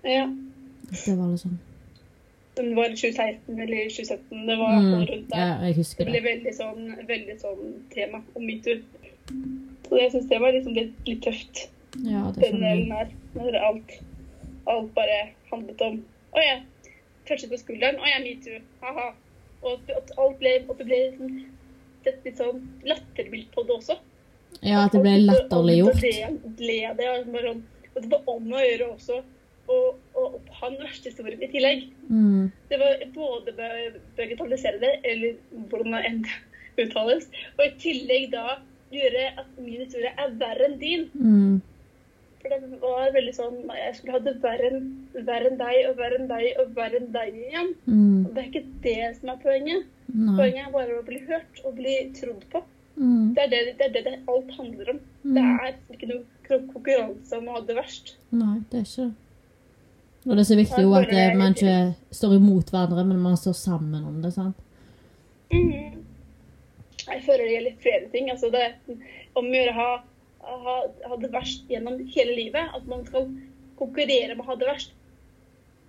Ja. 0.04 0.26
Det 0.90 1.14
var 1.18 1.32
litt 1.32 1.42
sånn. 1.46 1.56
Det 2.58 2.66
var 2.74 2.90
2016 2.90 3.60
eller 3.62 3.90
2017, 3.94 4.46
det 4.48 4.56
var 4.58 4.76
Mm. 4.82 4.92
rundt 5.08 5.28
der. 5.30 5.38
Ja, 5.38 5.50
jeg 5.62 5.74
Det 5.74 5.76
husker 5.76 6.04
ble 6.04 6.12
det. 6.12 6.22
veldig 6.24 6.54
sånn, 6.54 7.06
veldig 7.06 7.36
sånn 7.40 7.74
tema 7.94 8.22
om 8.34 8.46
metoo. 8.46 8.80
Så 9.88 9.96
jeg 10.00 10.12
syns 10.12 10.28
det 10.28 10.40
var 10.40 10.52
liksom 10.52 10.74
litt, 10.74 10.92
litt 11.06 11.22
tøft, 11.22 11.68
Ja, 12.04 12.30
det 12.34 12.42
den 12.52 12.60
delen 12.60 12.90
her. 12.92 13.08
Når 13.34 13.54
alt, 13.62 13.90
alt 14.66 14.94
bare 14.94 15.30
handlet 15.50 15.80
om 15.80 16.04
Å 16.34 16.42
ja, 16.44 16.58
touchet 17.28 17.50
på 17.52 17.60
skulderen. 17.60 18.00
Å 18.00 18.08
er 18.10 18.24
metoo. 18.24 18.60
Ha-ha. 18.82 19.08
Og 19.62 19.90
at- 19.94 20.12
alt 20.18 20.38
ble, 20.40 20.56
at 20.64 20.78
det 20.78 20.86
ble 20.86 21.00
liksom, 21.10 21.32
sett 22.04 22.24
litt 22.24 22.38
sånn 22.40 22.62
latterbilde 22.86 23.50
på 23.54 23.66
det 23.66 23.74
også. 23.78 23.98
Ja, 24.62 24.84
at 24.86 24.92
det 24.92 25.02
ble 25.04 25.16
latterliggjort. 25.26 25.98
Og 25.98 26.62
le- 26.62 26.68
le 26.68 26.94
det. 26.98 27.08
Og, 27.08 27.26
sånn, 27.26 27.48
og 27.48 27.66
Og 27.96 28.02
det 28.04 28.10
var 28.12 28.28
om 28.30 28.52
å 28.52 28.60
gjøre 28.62 28.86
også 28.94 29.22
å, 29.68 29.76
å 30.14 30.40
ha 30.60 30.68
den 30.70 30.78
verste 30.78 31.10
historien 31.10 31.42
i 31.42 31.48
tillegg. 31.50 31.88
Mm. 32.08 32.52
Det 32.70 32.78
var 32.78 33.00
både 33.14 33.52
å 33.52 33.56
bagatellisere 34.16 34.78
det, 34.80 34.92
eller 35.04 35.34
hvordan 35.68 35.96
det 35.96 36.04
enn 36.06 36.20
uttales, 36.78 37.26
og 37.58 37.64
i 37.64 37.72
tillegg 37.82 38.30
da 38.30 38.60
gjøre 38.94 39.24
at 39.42 39.46
min 39.58 39.80
historie 39.82 40.12
er 40.16 40.30
verre 40.40 40.68
enn 40.68 40.78
din. 40.78 41.08
Mm. 41.18 41.58
For 42.38 42.52
det 42.54 42.78
var 42.82 43.12
veldig 43.14 43.34
sånn 43.34 43.56
Jeg 43.74 43.94
skulle 43.96 44.14
ha 44.14 44.22
det 44.22 44.36
verre 44.42 44.70
enn 44.70 44.88
verre 45.26 45.50
enn 45.50 45.60
deg 45.60 45.88
og 45.88 45.96
verre 45.98 46.18
enn 46.20 46.28
deg 46.30 46.60
og 46.62 46.74
verre 46.76 47.00
enn 47.00 47.12
deg 47.14 47.38
igjen. 47.44 47.70
Mm. 47.86 48.26
Og 48.26 48.32
det 48.34 48.42
er 48.42 48.50
ikke 48.50 48.66
det 48.84 49.12
som 49.18 49.32
er 49.34 49.40
poenget. 49.42 49.86
Nei. 50.08 50.34
Poenget 50.38 50.66
er 50.66 50.74
bare 50.74 50.98
å 50.98 51.06
bli 51.06 51.22
hørt 51.28 51.62
og 51.64 51.78
bli 51.78 51.96
trodd 52.18 52.44
på. 52.52 52.62
Mm. 52.98 53.34
Det 53.34 53.44
er 53.44 53.50
det 53.52 53.62
det, 53.78 53.88
er 53.88 54.06
det, 54.06 54.18
alt 54.30 54.52
handler 54.58 54.92
om. 54.94 55.00
Det 55.22 55.46
er 55.46 55.72
ikke 55.94 56.10
noe 56.10 56.60
konkurranse 56.72 57.38
om 57.38 57.48
å 57.50 57.58
ha 57.58 57.64
det 57.66 57.78
verst. 57.78 58.14
Nei, 58.34 58.58
det 58.70 58.82
er 58.82 58.86
ikke 58.86 59.08
det. 59.08 59.16
Og 60.28 60.34
det 60.34 60.42
er 60.42 60.48
så 60.48 60.56
viktig 60.58 60.82
jo 60.82 60.94
at 60.98 61.12
eh, 61.14 61.36
man 61.38 61.54
ikke 61.54 61.76
står 62.12 62.34
imot 62.36 62.72
hverandre, 62.72 63.04
men 63.06 63.20
man 63.22 63.36
står 63.38 63.54
sammen 63.56 64.02
om 64.04 64.18
det, 64.20 64.34
sant? 64.34 64.58
Mm. 65.52 66.02
Jeg 67.08 67.22
føler 67.24 67.44
det 67.46 67.54
gjelder 67.54 67.76
flere 67.84 68.08
ting. 68.12 68.30
Altså 68.32 68.50
det 68.52 68.66
om 69.38 69.46
å 69.46 69.54
gjøre 69.54 69.72
å 69.72 69.78
ha, 69.78 69.92
ha, 70.42 70.76
ha 71.08 71.16
det 71.22 71.32
verst 71.32 71.68
gjennom 71.70 71.98
hele 72.14 72.34
livet. 72.36 72.70
At 72.76 72.86
man 72.90 73.06
skal 73.06 73.28
konkurrere 73.78 74.34
med 74.34 74.44
å 74.44 74.50
ha 74.52 74.58
det 74.60 74.68
verst. 74.68 74.94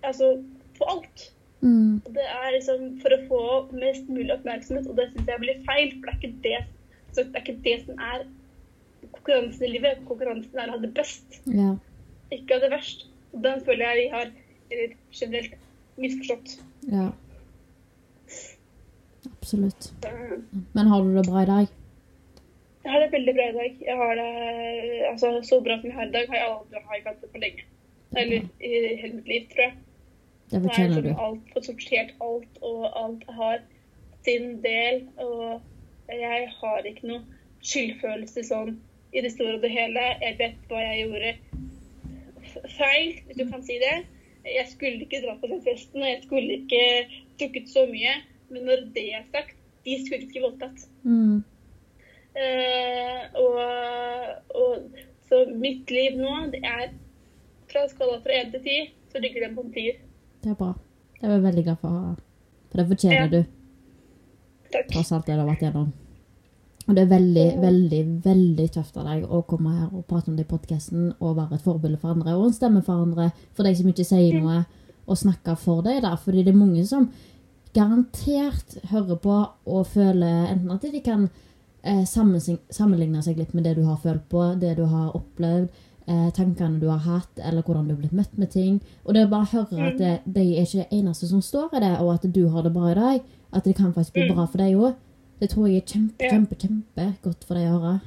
Altså 0.06 0.32
for 0.78 0.90
alt. 0.94 1.26
Mm. 1.60 2.00
Det 2.08 2.24
er 2.24 2.52
liksom 2.56 3.00
for 3.02 3.12
å 3.12 3.22
få 3.28 3.40
mest 3.76 4.08
mulig 4.08 4.32
oppmerksomhet, 4.32 4.86
og 4.88 4.96
det 4.96 5.10
syns 5.12 5.28
jeg 5.28 5.42
blir 5.42 5.64
feil. 5.68 5.96
For 5.98 6.06
det 6.06 6.12
er 6.12 6.20
ikke 6.20 6.44
det, 6.46 6.60
så 7.12 7.24
det 7.24 7.34
er 7.34 7.44
ikke 7.44 7.64
det 7.66 7.76
som 7.86 8.04
er 8.10 8.28
konkurransen 9.10 9.66
i 9.66 9.72
livet. 9.74 10.04
Konkurransen 10.08 10.60
er 10.62 10.70
å 10.70 10.76
ha 10.76 10.84
det 10.84 10.92
best, 10.96 11.40
Ja. 11.46 11.74
ikke 12.32 12.56
ha 12.56 12.62
det 12.64 12.72
verst. 12.72 13.06
Og 13.34 13.42
den 13.44 13.60
føler 13.66 13.84
jeg 13.90 13.98
vi 14.00 14.08
har 14.14 14.32
eller 14.70 14.94
generelt 15.12 15.58
misforstått. 15.98 16.60
ja. 16.90 17.10
Absolutt. 19.40 19.92
Men 20.72 20.86
har 20.86 21.02
du 21.02 21.14
det 21.16 21.26
bra 21.28 21.42
i 21.42 21.46
dag? 21.48 21.68
Jeg 22.84 22.92
har 22.92 23.02
det 23.02 23.12
veldig 23.12 23.34
bra 23.36 23.46
i 23.50 23.56
dag. 23.56 23.76
Jeg 23.86 23.96
har 23.96 24.14
det 24.16 24.30
altså, 25.10 25.32
så 25.44 25.60
bra 25.60 25.76
som 25.80 25.90
jeg 25.90 25.96
har 25.98 26.08
i 26.08 26.14
dag, 26.14 26.28
har 26.28 26.36
jeg 26.36 26.48
aldri 26.48 26.82
har 26.86 27.02
hatt 27.06 27.22
det 27.22 27.30
for 27.32 27.44
lenge. 27.44 27.66
Eller 28.16 28.46
i 28.60 28.70
hele 29.00 29.14
mitt 29.18 29.28
liv, 29.28 29.48
tror 29.52 29.66
jeg. 29.66 29.74
Det 30.50 30.56
er 30.58 30.62
fortjener 30.64 30.94
du. 30.94 31.08
liksom 31.08 31.24
alt 31.26 31.52
fått 31.54 31.68
sortert 31.68 32.14
alt, 32.26 32.62
og 32.70 32.86
alt 33.02 33.26
har 33.36 33.60
sin 34.24 34.56
del. 34.64 35.04
Og 35.22 35.60
jeg 36.08 36.48
har 36.60 36.88
ikke 36.88 37.10
noe 37.10 37.20
skyldfølelse 37.60 38.46
sånn 38.48 38.78
i 39.12 39.22
det 39.24 39.34
store 39.34 39.58
og 39.58 39.66
det 39.66 39.72
hele. 39.74 40.06
Jeg 40.24 40.38
vet 40.40 40.72
hva 40.72 40.80
jeg 40.86 41.04
gjorde 41.04 41.34
feil, 42.78 43.14
hvis 43.26 43.38
du 43.38 43.46
kan 43.52 43.62
si 43.66 43.78
det. 43.82 43.96
Jeg 44.48 44.66
skulle 44.72 45.04
ikke 45.04 45.20
dra 45.26 45.36
på 45.38 45.52
den 45.52 45.62
festen, 45.62 46.00
og 46.02 46.08
jeg 46.08 46.22
skulle 46.24 46.60
ikke 46.62 46.84
drukket 47.38 47.68
så 47.70 47.84
mye. 47.92 48.16
Men 48.50 48.66
når 48.66 48.88
det 48.96 49.06
er 49.14 49.26
sagt, 49.34 49.56
de 49.84 49.96
skulle 50.00 50.24
ikke 50.26 50.42
voldtatt. 50.48 50.88
Mm. 51.04 51.44
Eh, 52.34 53.22
og, 53.40 53.58
og 54.54 55.00
så 55.28 55.42
mitt 55.58 55.90
liv 55.90 56.18
nå, 56.20 56.34
det 56.52 56.60
er 56.66 56.92
fra 57.70 57.86
skala 57.90 58.20
fra 58.24 58.36
1 58.44 58.52
til 58.54 58.62
10, 58.66 58.92
så 59.12 59.22
ligger 59.22 59.46
det 59.46 59.50
en 59.50 59.72
10. 59.72 59.86
Det 60.44 60.50
er 60.52 60.58
bra. 60.58 60.72
Det 61.20 61.26
er 61.28 61.34
jeg 61.36 61.42
veldig 61.48 61.64
glad 61.66 61.80
for 61.82 61.90
å 61.90 62.04
ha. 62.04 62.12
For 62.70 62.80
det 62.80 62.86
fortjener 62.92 63.18
Ja. 63.20 63.26
du, 63.34 63.40
Takk. 64.70 64.88
tross 64.92 65.10
alt 65.12 65.26
det 65.26 65.34
du 65.36 65.42
har 65.42 65.50
vært 65.50 65.64
gjennom. 65.66 65.90
Og 66.88 66.96
det 66.96 67.02
er 67.04 67.10
veldig, 67.10 67.46
veldig, 67.62 67.98
veldig 68.24 68.66
tøft 68.74 68.96
av 68.98 69.04
deg 69.06 69.26
å 69.30 69.42
komme 69.46 69.70
her 69.76 69.90
og 69.94 70.06
prate 70.10 70.30
om 70.30 70.36
det 70.38 70.46
i 70.46 70.50
podkasten 70.50 71.10
og 71.20 71.36
være 71.36 71.58
et 71.58 71.62
forbilde 71.66 71.98
for 72.00 72.10
andre 72.14 72.32
og 72.34 72.46
en 72.48 72.54
stemme 72.56 72.80
for 72.82 73.04
andre, 73.04 73.28
for 73.54 73.62
de 73.68 73.74
som 73.78 73.90
ikke 73.92 74.06
sier 74.08 74.40
noe, 74.40 74.64
og 75.06 75.18
snakke 75.18 75.54
for 75.58 75.82
deg 75.86 76.00
der. 76.02 76.16
Fordi 76.18 76.42
det 76.46 76.54
er 76.54 76.58
mange 76.58 76.82
som 76.88 77.10
garantert 77.74 78.78
hører 78.90 79.18
på 79.22 79.36
og 79.70 79.86
føler 79.86 80.48
enten 80.50 80.72
at 80.74 80.82
de 80.82 81.00
kan 81.04 81.28
eh, 81.82 82.04
seg 82.04 83.38
litt 83.38 83.54
med 83.54 83.64
det 83.64 83.76
du 83.76 83.84
har 83.84 83.96
følt 84.02 84.28
på, 84.28 84.42
det 84.60 84.76
du 84.76 84.84
har 84.84 85.16
opplevd, 85.16 85.68
eh, 86.06 86.30
tankene 86.36 86.80
du 86.80 86.88
har 86.88 86.98
hatt, 86.98 87.38
eller 87.38 87.62
hvordan 87.62 87.88
du 87.88 87.94
har 87.94 88.00
blitt 88.00 88.16
møtt 88.16 88.38
med 88.38 88.50
ting. 88.50 88.80
Og 89.04 89.14
det 89.14 89.22
er 89.22 89.32
bare 89.32 89.46
å 89.46 89.66
høre 89.70 89.92
at 89.92 89.98
det, 89.98 90.14
de 90.24 90.46
er 90.54 90.66
ikke 90.66 90.84
det 90.84 90.98
eneste 91.00 91.28
som 91.30 91.42
står 91.42 91.76
i 91.76 91.84
det, 91.84 91.94
og 92.00 92.14
at 92.14 92.26
du 92.32 92.48
har 92.48 92.62
det 92.62 92.74
bra 92.74 92.90
i 92.90 92.98
dag. 92.98 93.20
At 93.52 93.64
det 93.64 93.76
kan 93.76 93.92
faktisk 93.92 94.14
bli 94.14 94.28
bra 94.30 94.46
for 94.46 94.62
deg 94.62 94.78
òg. 94.78 94.94
Det 95.40 95.50
tror 95.50 95.68
jeg 95.68 95.80
er 95.80 95.88
kjempe, 95.88 96.28
kjempe, 96.30 96.56
kjempe 96.60 97.06
godt 97.24 97.44
for 97.48 97.58
deg 97.58 97.70
å 97.70 97.78
høre. 97.78 98.00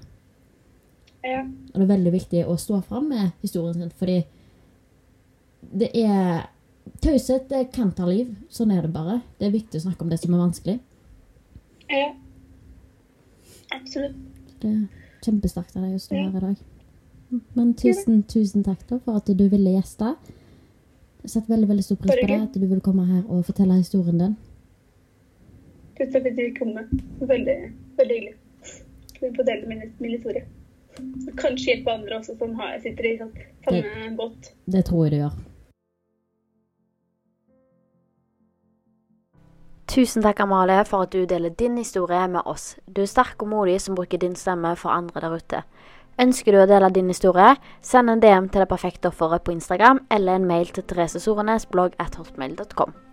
Ja. 1.23 1.41
Og 1.43 1.75
det 1.79 1.85
er 1.85 1.93
veldig 1.95 2.13
viktig 2.13 2.45
å 2.47 2.57
stå 2.59 2.81
fram 2.85 3.09
med 3.09 3.31
historien 3.41 3.79
sin, 3.79 3.93
fordi 3.99 4.23
det 5.73 5.93
er 5.97 6.49
Taushet 6.99 7.47
det 7.47 7.69
kan 7.71 7.93
ta 7.95 8.03
liv. 8.03 8.33
Sånn 8.51 8.71
er 8.75 8.83
det 8.83 8.91
bare. 8.91 9.21
Det 9.39 9.47
er 9.47 9.53
viktig 9.55 9.79
å 9.79 9.85
snakke 9.85 10.03
om 10.03 10.09
det 10.11 10.17
som 10.19 10.33
er 10.35 10.41
vanskelig. 10.43 10.79
ja. 11.89 12.11
Absolutt. 13.73 14.15
Det 14.61 14.69
er 14.69 14.85
kjempesterkt 15.25 15.75
av 15.77 15.85
deg 15.87 15.97
å 15.97 16.01
stå 16.01 16.19
her 16.19 16.37
i 16.37 16.45
dag. 16.45 16.63
Men 17.57 17.73
tusen, 17.79 18.21
tusen 18.29 18.65
takk 18.65 18.83
da 18.89 18.99
for 19.01 19.17
at 19.19 19.29
du 19.29 19.45
ville 19.49 19.75
gjeste. 19.75 20.13
Jeg 21.23 21.31
setter 21.33 21.55
veldig 21.55 21.69
veldig 21.71 21.85
stor 21.85 21.99
pris 22.01 22.17
på 22.19 22.27
det, 22.29 22.39
at 22.45 22.57
du 22.57 22.65
ville 22.65 22.83
komme 22.83 23.05
her 23.07 23.23
og 23.25 23.45
fortelle 23.47 23.79
historien 23.79 24.19
din. 24.21 24.35
Tusen 25.97 26.11
takk 26.13 26.25
for 26.25 26.33
at 26.33 26.41
du 26.41 26.45
kom. 26.59 26.75
Veldig, 27.33 27.57
veldig 27.99 28.19
hyggelig. 28.19 28.35
Vi 29.23 29.31
få 29.37 29.43
dele 29.47 29.67
min, 29.67 29.81
min 30.03 30.11
historie. 30.11 30.43
Kanskje 31.39 31.71
hjelpe 31.71 31.93
andre 31.95 32.19
også 32.19 32.35
som 32.37 32.53
har, 32.59 32.75
sitter 32.83 33.07
i 33.07 33.15
sånn, 33.21 33.31
samme 33.65 34.11
båt. 34.19 34.51
Det 34.69 34.83
tror 34.89 35.05
jeg 35.07 35.13
du 35.13 35.19
gjør. 35.21 35.37
Tusen 39.93 40.23
takk, 40.25 40.39
Amalie, 40.41 40.79
for 40.89 41.05
at 41.05 41.11
du 41.13 41.27
deler 41.29 41.51
din 41.53 41.75
historie 41.77 42.23
med 42.27 42.47
oss. 42.49 42.71
Du 42.89 43.03
er 43.03 43.09
sterk 43.11 43.43
og 43.45 43.51
modig 43.51 43.75
som 43.77 43.93
bruker 43.93 44.17
din 44.17 44.33
stemme 44.33 44.71
for 44.73 44.89
andre 44.89 45.21
der 45.21 45.35
ute. 45.37 45.59
Ønsker 46.17 46.49
du 46.49 46.63
å 46.63 46.65
dele 46.65 46.89
din 46.89 47.13
historie, 47.13 47.51
send 47.85 48.09
en 48.09 48.23
DM 48.23 48.49
til 48.49 48.65
Det 48.65 48.71
perfekte 48.73 49.13
offeret 49.13 49.45
på 49.45 49.53
Instagram, 49.53 50.01
eller 50.09 50.41
en 50.41 50.49
mail 50.49 50.73
til 50.73 50.89
Therese 50.89 51.21
Sorenes 51.21 51.69
blogg 51.69 51.93
at 52.01 52.17
hotmail.com. 52.17 53.12